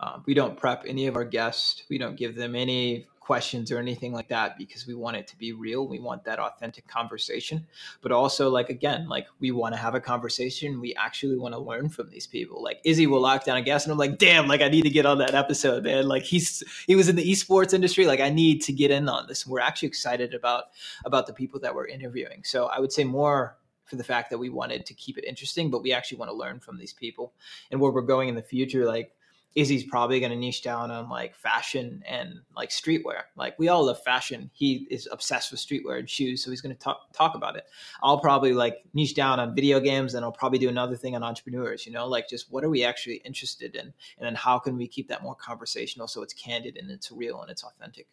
Um, 0.00 0.22
we 0.24 0.32
don't 0.32 0.56
prep 0.56 0.84
any 0.88 1.08
of 1.08 1.14
our 1.14 1.26
guests. 1.26 1.82
We 1.90 1.98
don't 1.98 2.16
give 2.16 2.36
them 2.36 2.54
any 2.54 3.06
questions 3.26 3.72
or 3.72 3.78
anything 3.78 4.12
like 4.12 4.28
that 4.28 4.56
because 4.56 4.86
we 4.86 4.94
want 4.94 5.16
it 5.16 5.26
to 5.26 5.36
be 5.36 5.52
real. 5.52 5.88
We 5.88 5.98
want 5.98 6.22
that 6.24 6.38
authentic 6.38 6.86
conversation. 6.86 7.66
But 8.00 8.12
also, 8.12 8.48
like, 8.50 8.70
again, 8.70 9.08
like 9.08 9.26
we 9.40 9.50
want 9.50 9.74
to 9.74 9.80
have 9.80 9.96
a 9.96 10.00
conversation. 10.00 10.80
We 10.80 10.94
actually 10.94 11.36
want 11.36 11.52
to 11.52 11.58
learn 11.58 11.88
from 11.88 12.08
these 12.08 12.28
people. 12.28 12.62
Like 12.62 12.80
Izzy 12.84 13.08
will 13.08 13.20
lock 13.20 13.44
down 13.44 13.56
a 13.56 13.62
guest 13.62 13.86
and 13.86 13.92
I'm 13.92 13.98
like, 13.98 14.18
damn, 14.18 14.46
like 14.46 14.60
I 14.60 14.68
need 14.68 14.82
to 14.82 14.90
get 14.90 15.06
on 15.06 15.18
that 15.18 15.34
episode, 15.34 15.82
man. 15.82 16.06
Like 16.06 16.22
he's 16.22 16.62
he 16.86 16.94
was 16.94 17.08
in 17.08 17.16
the 17.16 17.28
esports 17.28 17.74
industry. 17.74 18.06
Like 18.06 18.20
I 18.20 18.30
need 18.30 18.62
to 18.62 18.72
get 18.72 18.92
in 18.92 19.08
on 19.08 19.26
this. 19.26 19.42
And 19.44 19.52
we're 19.52 19.60
actually 19.60 19.88
excited 19.88 20.32
about 20.32 20.66
about 21.04 21.26
the 21.26 21.32
people 21.32 21.58
that 21.60 21.74
we're 21.74 21.88
interviewing. 21.88 22.42
So 22.44 22.66
I 22.66 22.78
would 22.78 22.92
say 22.92 23.02
more 23.02 23.56
for 23.86 23.96
the 23.96 24.04
fact 24.04 24.30
that 24.30 24.38
we 24.38 24.50
wanted 24.50 24.84
to 24.86 24.94
keep 24.94 25.18
it 25.18 25.24
interesting, 25.24 25.70
but 25.70 25.82
we 25.82 25.92
actually 25.92 26.18
want 26.18 26.30
to 26.30 26.36
learn 26.36 26.60
from 26.60 26.76
these 26.76 26.92
people 26.92 27.32
and 27.70 27.80
where 27.80 27.92
we're 27.92 28.02
going 28.02 28.28
in 28.28 28.34
the 28.36 28.42
future. 28.42 28.84
Like 28.84 29.12
Izzy's 29.56 29.84
probably 29.84 30.20
going 30.20 30.32
to 30.32 30.36
niche 30.36 30.62
down 30.62 30.90
on 30.90 31.08
like 31.08 31.34
fashion 31.34 32.02
and 32.06 32.40
like 32.54 32.68
streetwear. 32.68 33.22
Like 33.36 33.58
we 33.58 33.68
all 33.68 33.86
love 33.86 34.02
fashion. 34.02 34.50
He 34.52 34.86
is 34.90 35.08
obsessed 35.10 35.50
with 35.50 35.60
streetwear 35.60 35.98
and 35.98 36.08
shoes, 36.08 36.44
so 36.44 36.50
he's 36.50 36.60
going 36.60 36.76
to 36.76 36.78
talk 36.78 37.10
talk 37.14 37.34
about 37.34 37.56
it. 37.56 37.64
I'll 38.02 38.20
probably 38.20 38.52
like 38.52 38.84
niche 38.92 39.14
down 39.14 39.40
on 39.40 39.54
video 39.54 39.80
games, 39.80 40.12
and 40.12 40.24
I'll 40.26 40.30
probably 40.30 40.58
do 40.58 40.68
another 40.68 40.94
thing 40.94 41.16
on 41.16 41.22
entrepreneurs. 41.22 41.86
You 41.86 41.92
know, 41.92 42.06
like 42.06 42.28
just 42.28 42.52
what 42.52 42.64
are 42.64 42.68
we 42.68 42.84
actually 42.84 43.16
interested 43.24 43.74
in, 43.74 43.86
and 43.86 43.94
then 44.20 44.34
how 44.34 44.58
can 44.58 44.76
we 44.76 44.86
keep 44.86 45.08
that 45.08 45.22
more 45.22 45.34
conversational 45.34 46.06
so 46.06 46.22
it's 46.22 46.34
candid 46.34 46.76
and 46.76 46.90
it's 46.90 47.10
real 47.10 47.40
and 47.40 47.50
it's 47.50 47.64
authentic. 47.64 48.06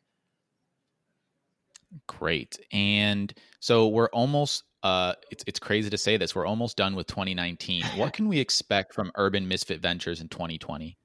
Great, 2.08 2.58
and 2.72 3.34
so 3.60 3.90
we're 3.90 4.10
almost 4.14 4.64
uh, 4.82 5.14
it's 5.30 5.44
it's 5.46 5.60
crazy 5.60 5.90
to 5.90 5.98
say 5.98 6.16
this. 6.16 6.34
We're 6.34 6.46
almost 6.46 6.78
done 6.78 6.96
with 6.96 7.08
2019. 7.08 7.84
what 7.98 8.14
can 8.14 8.30
we 8.30 8.40
expect 8.40 8.94
from 8.94 9.12
Urban 9.16 9.46
Misfit 9.46 9.82
Ventures 9.82 10.22
in 10.22 10.30
2020? 10.30 10.98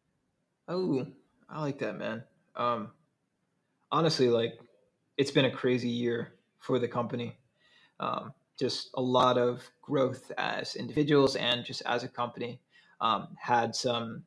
Oh, 0.69 1.07
I 1.49 1.61
like 1.63 1.79
that, 1.79 1.97
man. 1.97 2.23
Um, 2.55 2.91
honestly, 3.91 4.29
like 4.29 4.59
it's 5.17 5.31
been 5.31 5.47
a 5.47 5.51
crazy 5.51 5.89
year 5.89 6.35
for 6.59 6.79
the 6.79 6.87
company. 6.89 7.39
Um, 8.01 8.33
just 8.59 8.91
a 8.95 9.01
lot 9.01 9.39
of 9.39 9.63
growth 9.81 10.31
as 10.37 10.77
individuals 10.77 11.37
and 11.37 11.65
just 11.65 11.83
as 11.87 12.05
a 12.05 12.09
company. 12.09 12.61
Um, 13.01 13.29
had 13.41 13.75
some 13.75 14.25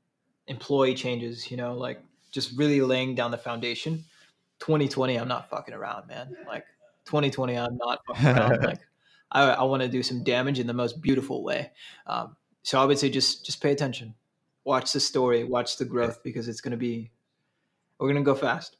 employee 0.48 0.96
changes, 0.96 1.52
you 1.52 1.58
know, 1.58 1.76
like 1.76 2.02
just 2.32 2.58
really 2.58 2.82
laying 2.82 3.16
down 3.16 3.30
the 3.32 3.38
foundation. 3.38 4.04
2020, 4.60 5.18
I'm 5.18 5.28
not 5.28 5.50
fucking 5.50 5.74
around, 5.74 6.08
man. 6.08 6.36
Like 6.48 6.66
2020, 7.06 7.56
I'm 7.56 7.78
not 7.78 8.00
fucking 8.08 8.28
around. 8.28 8.64
like 8.64 8.80
I, 9.32 9.44
I 9.50 9.64
want 9.64 9.84
to 9.84 9.90
do 9.90 10.02
some 10.02 10.24
damage 10.24 10.58
in 10.58 10.68
the 10.68 10.74
most 10.74 11.02
beautiful 11.02 11.44
way. 11.44 11.72
Um, 12.08 12.36
so 12.64 12.82
I 12.82 12.86
would 12.86 12.98
say 12.98 13.10
just 13.10 13.46
just 13.46 13.62
pay 13.62 13.72
attention 13.72 14.16
watch 14.64 14.94
the 14.94 15.00
story, 15.00 15.44
watch 15.44 15.78
the 15.78 15.86
growth 15.86 16.22
because 16.24 16.48
it's 16.48 16.62
going 16.62 16.72
to 16.72 16.78
be 16.78 17.12
we're 18.00 18.12
going 18.12 18.24
to 18.24 18.26
go 18.26 18.36
fast. 18.36 18.78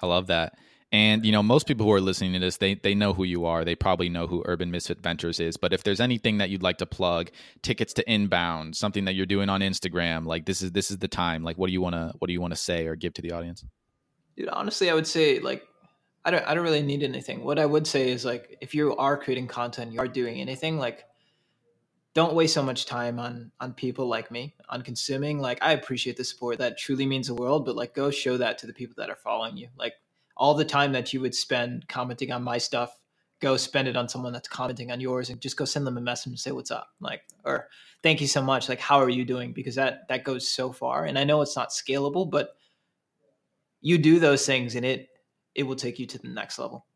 I 0.00 0.06
love 0.06 0.28
that. 0.28 0.54
And 0.92 1.26
you 1.26 1.32
know, 1.32 1.42
most 1.42 1.66
people 1.66 1.86
who 1.86 1.92
are 1.92 2.00
listening 2.00 2.34
to 2.34 2.38
this, 2.38 2.58
they 2.58 2.74
they 2.74 2.94
know 2.94 3.12
who 3.12 3.24
you 3.24 3.46
are. 3.46 3.64
They 3.64 3.74
probably 3.74 4.08
know 4.08 4.28
who 4.28 4.44
Urban 4.46 4.70
Misfit 4.70 5.00
Ventures 5.00 5.40
is. 5.40 5.56
But 5.56 5.72
if 5.72 5.82
there's 5.82 6.00
anything 6.00 6.38
that 6.38 6.50
you'd 6.50 6.62
like 6.62 6.78
to 6.78 6.86
plug, 6.86 7.30
tickets 7.62 7.92
to 7.94 8.08
inbound, 8.10 8.76
something 8.76 9.04
that 9.06 9.14
you're 9.14 9.26
doing 9.26 9.48
on 9.48 9.60
Instagram, 9.60 10.24
like 10.24 10.46
this 10.46 10.62
is 10.62 10.70
this 10.70 10.92
is 10.92 10.98
the 10.98 11.08
time. 11.08 11.42
Like, 11.42 11.58
what 11.58 11.66
do 11.66 11.72
you 11.72 11.80
want 11.80 11.96
to 11.96 12.12
what 12.20 12.28
do 12.28 12.32
you 12.32 12.40
want 12.40 12.52
to 12.52 12.60
say 12.60 12.86
or 12.86 12.94
give 12.94 13.12
to 13.14 13.22
the 13.22 13.32
audience? 13.32 13.64
Dude, 14.36 14.48
honestly, 14.48 14.88
I 14.88 14.94
would 14.94 15.06
say 15.06 15.40
like 15.40 15.66
I 16.24 16.30
don't 16.30 16.46
I 16.46 16.54
don't 16.54 16.62
really 16.62 16.82
need 16.82 17.02
anything. 17.02 17.42
What 17.42 17.58
I 17.58 17.66
would 17.66 17.88
say 17.88 18.12
is 18.12 18.24
like 18.24 18.56
if 18.60 18.72
you 18.72 18.94
are 18.96 19.16
creating 19.16 19.48
content, 19.48 19.92
you 19.92 19.98
are 19.98 20.06
doing 20.06 20.40
anything, 20.40 20.78
like 20.78 21.04
don't 22.14 22.34
waste 22.34 22.54
so 22.54 22.62
much 22.62 22.86
time 22.86 23.18
on 23.18 23.50
on 23.60 23.74
people 23.74 24.06
like 24.06 24.30
me 24.30 24.54
on 24.68 24.82
consuming. 24.82 25.40
Like 25.40 25.58
i 25.62 25.72
appreciate 25.72 26.16
the 26.16 26.24
support 26.24 26.58
that 26.58 26.78
truly 26.78 27.06
means 27.06 27.26
the 27.26 27.34
world 27.34 27.64
but 27.64 27.76
like 27.76 27.94
go 27.94 28.10
show 28.10 28.36
that 28.36 28.56
to 28.58 28.66
the 28.66 28.72
people 28.72 28.94
that 28.98 29.10
are 29.10 29.16
following 29.16 29.56
you. 29.56 29.68
Like 29.76 29.94
all 30.36 30.54
the 30.54 30.64
time 30.64 30.92
that 30.92 31.12
you 31.12 31.20
would 31.20 31.34
spend 31.34 31.86
commenting 31.88 32.32
on 32.32 32.42
my 32.42 32.58
stuff 32.58 32.98
go 33.40 33.56
spend 33.56 33.88
it 33.88 33.96
on 33.96 34.08
someone 34.08 34.32
that's 34.32 34.48
commenting 34.48 34.90
on 34.90 35.00
yours 35.00 35.28
and 35.28 35.40
just 35.40 35.56
go 35.56 35.64
send 35.64 35.86
them 35.86 35.98
a 35.98 36.00
message 36.00 36.28
and 36.28 36.38
say 36.38 36.52
what's 36.52 36.70
up 36.70 36.88
like 37.00 37.22
or 37.44 37.68
thank 38.02 38.20
you 38.20 38.26
so 38.26 38.40
much 38.40 38.68
like 38.68 38.80
how 38.80 38.98
are 38.98 39.10
you 39.10 39.24
doing? 39.24 39.52
Because 39.52 39.74
that 39.74 40.08
that 40.08 40.24
goes 40.24 40.48
so 40.48 40.72
far. 40.72 41.04
And 41.04 41.18
i 41.18 41.24
know 41.24 41.42
it's 41.42 41.56
not 41.56 41.70
scalable 41.70 42.30
but 42.30 42.56
you 43.80 43.98
do 43.98 44.18
those 44.18 44.46
things 44.46 44.76
and 44.76 44.86
it 44.86 45.08
it 45.54 45.64
will 45.64 45.76
take 45.76 45.98
you 45.98 46.06
to 46.06 46.18
the 46.18 46.28
next 46.28 46.58
level 46.58 46.86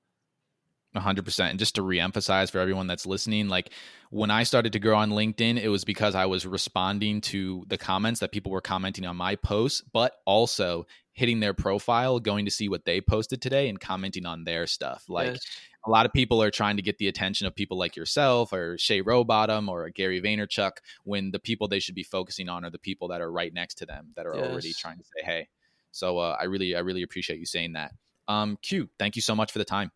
100% 0.97 1.51
and 1.51 1.59
just 1.59 1.75
to 1.75 1.83
reemphasize 1.83 2.51
for 2.51 2.59
everyone 2.59 2.87
that's 2.87 3.07
listening 3.07 3.49
like 3.49 3.71
when 4.11 4.31
i 4.31 4.43
started 4.43 4.73
to 4.73 4.79
grow 4.79 4.97
on 4.97 5.11
linkedin 5.11 5.61
it 5.61 5.69
was 5.69 5.85
because 5.85 6.15
i 6.15 6.25
was 6.25 6.47
responding 6.47 7.21
to 7.21 7.63
the 7.69 7.77
comments 7.77 8.21
that 8.21 8.33
people 8.33 8.51
were 8.51 8.63
commenting 8.63 9.05
on 9.05 9.15
my 9.15 9.37
posts 9.37 9.83
but 9.93 10.15
also 10.25 10.87
hitting 11.19 11.41
their 11.41 11.53
profile 11.53 12.21
going 12.21 12.45
to 12.45 12.51
see 12.51 12.69
what 12.69 12.85
they 12.85 13.01
posted 13.01 13.43
today 13.43 13.69
and 13.69 13.81
commenting 13.81 14.25
on 14.25 14.45
their 14.45 14.69
stuff. 14.69 15.05
Like 15.09 15.33
yes. 15.33 15.45
a 15.85 15.91
lot 15.91 16.07
of 16.07 16.13
people 16.13 16.41
are 16.41 16.51
trying 16.53 16.77
to 16.77 16.83
get 16.83 16.99
the 16.99 17.09
attention 17.09 17.49
of 17.49 17.57
people 17.57 17.77
like 17.77 17.97
yourself 17.97 18.53
or 18.53 18.79
shay 18.79 19.03
rowbottom 19.03 19.69
or 19.69 19.91
gary 19.91 20.23
vaynerchuk 20.23 20.75
when 21.03 21.33
the 21.33 21.41
people 21.41 21.67
they 21.67 21.81
should 21.81 21.97
be 21.97 22.05
focusing 22.05 22.49
on 22.49 22.65
are 22.65 22.71
the 22.71 22.79
people 22.79 23.09
that 23.09 23.21
are 23.21 23.33
right 23.33 23.53
next 23.53 23.79
to 23.79 23.87
them 23.87 24.13
that 24.15 24.27
are 24.27 24.37
yes. 24.37 24.47
already 24.47 24.73
trying 24.73 24.99
to 24.99 25.05
say 25.05 25.25
hey. 25.25 25.49
So 25.91 26.19
uh, 26.19 26.37
i 26.41 26.45
really 26.45 26.77
i 26.77 26.81
really 26.81 27.03
appreciate 27.03 27.41
you 27.41 27.47
saying 27.47 27.73
that. 27.73 27.93
Um 28.29 28.57
q 28.63 28.89
thank 28.97 29.17
you 29.17 29.23
so 29.23 29.35
much 29.35 29.51
for 29.51 29.59
the 29.59 29.65
time 29.65 29.91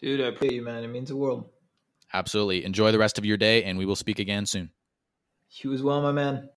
Dude, 0.00 0.20
I 0.20 0.24
appreciate 0.26 0.56
you, 0.56 0.62
man. 0.62 0.84
It 0.84 0.88
means 0.88 1.08
the 1.08 1.16
world. 1.16 1.48
absolutely. 2.12 2.64
Enjoy 2.64 2.92
the 2.92 2.98
rest 2.98 3.18
of 3.18 3.24
your 3.24 3.36
day, 3.36 3.64
and 3.64 3.78
we 3.78 3.86
will 3.86 3.96
speak 3.96 4.18
again 4.18 4.46
soon. 4.46 4.70
You 5.50 5.72
as 5.72 5.82
well, 5.82 6.02
my 6.02 6.12
man. 6.12 6.48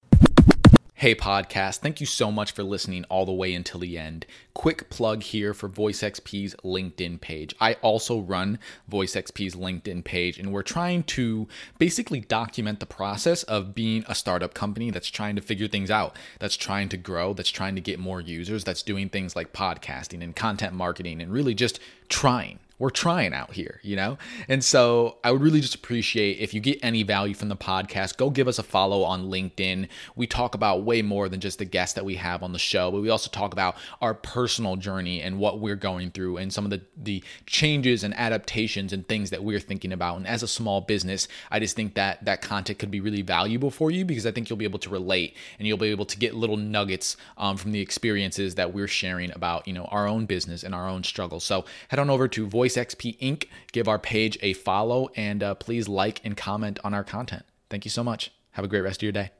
Hey, 0.95 1.13
podcast. 1.13 1.77
Thank 1.77 1.99
you 1.99 2.07
so 2.07 2.31
much 2.31 2.51
for 2.51 2.63
listening 2.63 3.03
all 3.05 3.27
the 3.27 3.31
way 3.31 3.53
until 3.53 3.79
the 3.79 3.99
end. 3.99 4.25
Quick 4.55 4.89
plug 4.89 5.21
here 5.21 5.53
for 5.53 5.69
VoiceXP's 5.69 6.55
LinkedIn 6.63 7.21
page. 7.21 7.53
I 7.61 7.73
also 7.83 8.19
run 8.19 8.57
VoiceXP's 8.91 9.55
LinkedIn 9.55 10.03
page, 10.03 10.39
and 10.39 10.51
we're 10.51 10.63
trying 10.63 11.03
to 11.03 11.47
basically 11.77 12.19
document 12.21 12.79
the 12.79 12.88
process 12.88 13.43
of 13.43 13.75
being 13.75 14.03
a 14.07 14.15
startup 14.15 14.55
company 14.55 14.89
that's 14.89 15.09
trying 15.09 15.35
to 15.35 15.41
figure 15.43 15.67
things 15.67 15.91
out, 15.91 16.15
that's 16.39 16.57
trying 16.57 16.89
to 16.89 16.97
grow, 16.97 17.33
that's 17.33 17.51
trying 17.51 17.75
to 17.75 17.81
get 17.81 17.99
more 17.99 18.19
users, 18.19 18.63
that's 18.63 18.81
doing 18.81 19.07
things 19.07 19.35
like 19.35 19.53
podcasting 19.53 20.23
and 20.23 20.35
content 20.35 20.73
marketing, 20.73 21.21
and 21.21 21.31
really 21.31 21.53
just 21.53 21.79
trying 22.09 22.57
we're 22.80 22.91
trying 22.91 23.34
out 23.34 23.53
here, 23.53 23.80
you 23.82 23.95
know? 23.95 24.17
And 24.47 24.63
so 24.63 25.17
I 25.23 25.32
would 25.32 25.41
really 25.41 25.61
just 25.61 25.73
appreciate 25.73 26.39
if 26.39 26.53
you 26.53 26.59
get 26.59 26.80
any 26.84 27.01
value 27.03 27.34
from 27.34 27.49
the 27.49 27.55
podcast, 27.55 28.17
go 28.17 28.30
give 28.30 28.47
us 28.47 28.59
a 28.59 28.63
follow 28.63 29.03
on 29.03 29.25
LinkedIn. 29.25 29.88
We 30.15 30.28
talk 30.28 30.53
about 30.53 30.84
way 30.84 31.01
more 31.01 31.28
than 31.28 31.39
just 31.39 31.57
the 31.57 31.65
guests 31.65 31.95
that 31.95 32.05
we 32.05 32.15
have 32.15 32.43
on 32.43 32.53
the 32.53 32.59
show, 32.59 32.91
but 32.91 33.01
we 33.01 33.09
also 33.09 33.32
talk 33.32 33.51
about 33.51 33.78
our 33.99 34.13
personal 34.13 34.75
journey 34.75 35.21
and 35.21 35.39
what 35.39 35.59
we're 35.59 35.75
going 35.75 36.11
through 36.11 36.38
and 36.38 36.53
some 36.53 36.65
of 36.65 36.69
the, 36.69 36.82
the 36.95 37.23
changes 37.47 38.03
and 38.03 38.13
adaptations 38.13 38.93
and 38.93 39.07
things 39.07 39.32
that 39.32 39.43
we're 39.43 39.59
thinking 39.59 39.91
about. 39.91 40.17
And 40.17 40.28
as 40.28 40.43
a 40.43 40.47
small 40.47 40.82
business, 40.82 41.28
I 41.49 41.59
just 41.59 41.75
think 41.75 41.95
that 41.95 42.25
that 42.25 42.41
content 42.43 42.78
could 42.78 42.91
be 42.91 43.01
really 43.01 43.23
valuable 43.23 43.71
for 43.71 43.89
you 43.89 44.05
because 44.05 44.28
I 44.28 44.32
think 44.32 44.49
you'll 44.49 44.57
be 44.57 44.65
able 44.65 44.80
to 44.80 44.89
relate 44.89 45.36
and 45.57 45.67
you'll 45.67 45.78
be 45.78 45.88
able 45.88 46.05
to 46.05 46.17
get 46.17 46.36
little 46.36 46.57
nuggets 46.57 47.17
um, 47.39 47.57
from 47.57 47.71
the 47.71 47.80
experiences 47.80 48.53
that 48.55 48.71
we're 48.71 48.88
sharing 48.88 49.32
about, 49.32 49.67
you 49.67 49.73
know, 49.73 49.86
our 49.86 50.07
own 50.07 50.28
business 50.28 50.63
and 50.63 50.75
our 50.75 50.88
own 50.88 51.03
struggles. 51.03 51.43
So 51.43 51.65
head 51.88 51.99
on 51.99 52.11
over 52.11 52.28
to 52.28 52.45
voice 52.45 52.66
VoiceXP 52.68 53.18
Inc. 53.20 53.45
Give 53.72 53.88
our 53.88 53.99
page 53.99 54.38
a 54.41 54.53
follow 54.53 55.09
and 55.15 55.41
uh, 55.41 55.55
please 55.55 55.88
like 55.88 56.22
and 56.24 56.36
comment 56.36 56.80
on 56.84 56.93
our 56.93 57.03
content. 57.03 57.43
Thank 57.70 57.86
you 57.86 57.91
so 57.91 58.03
much. 58.03 58.32
Have 58.51 58.65
a 58.65 58.68
great 58.68 58.82
rest 58.82 58.99
of 58.99 59.03
your 59.03 59.11
day. 59.11 59.32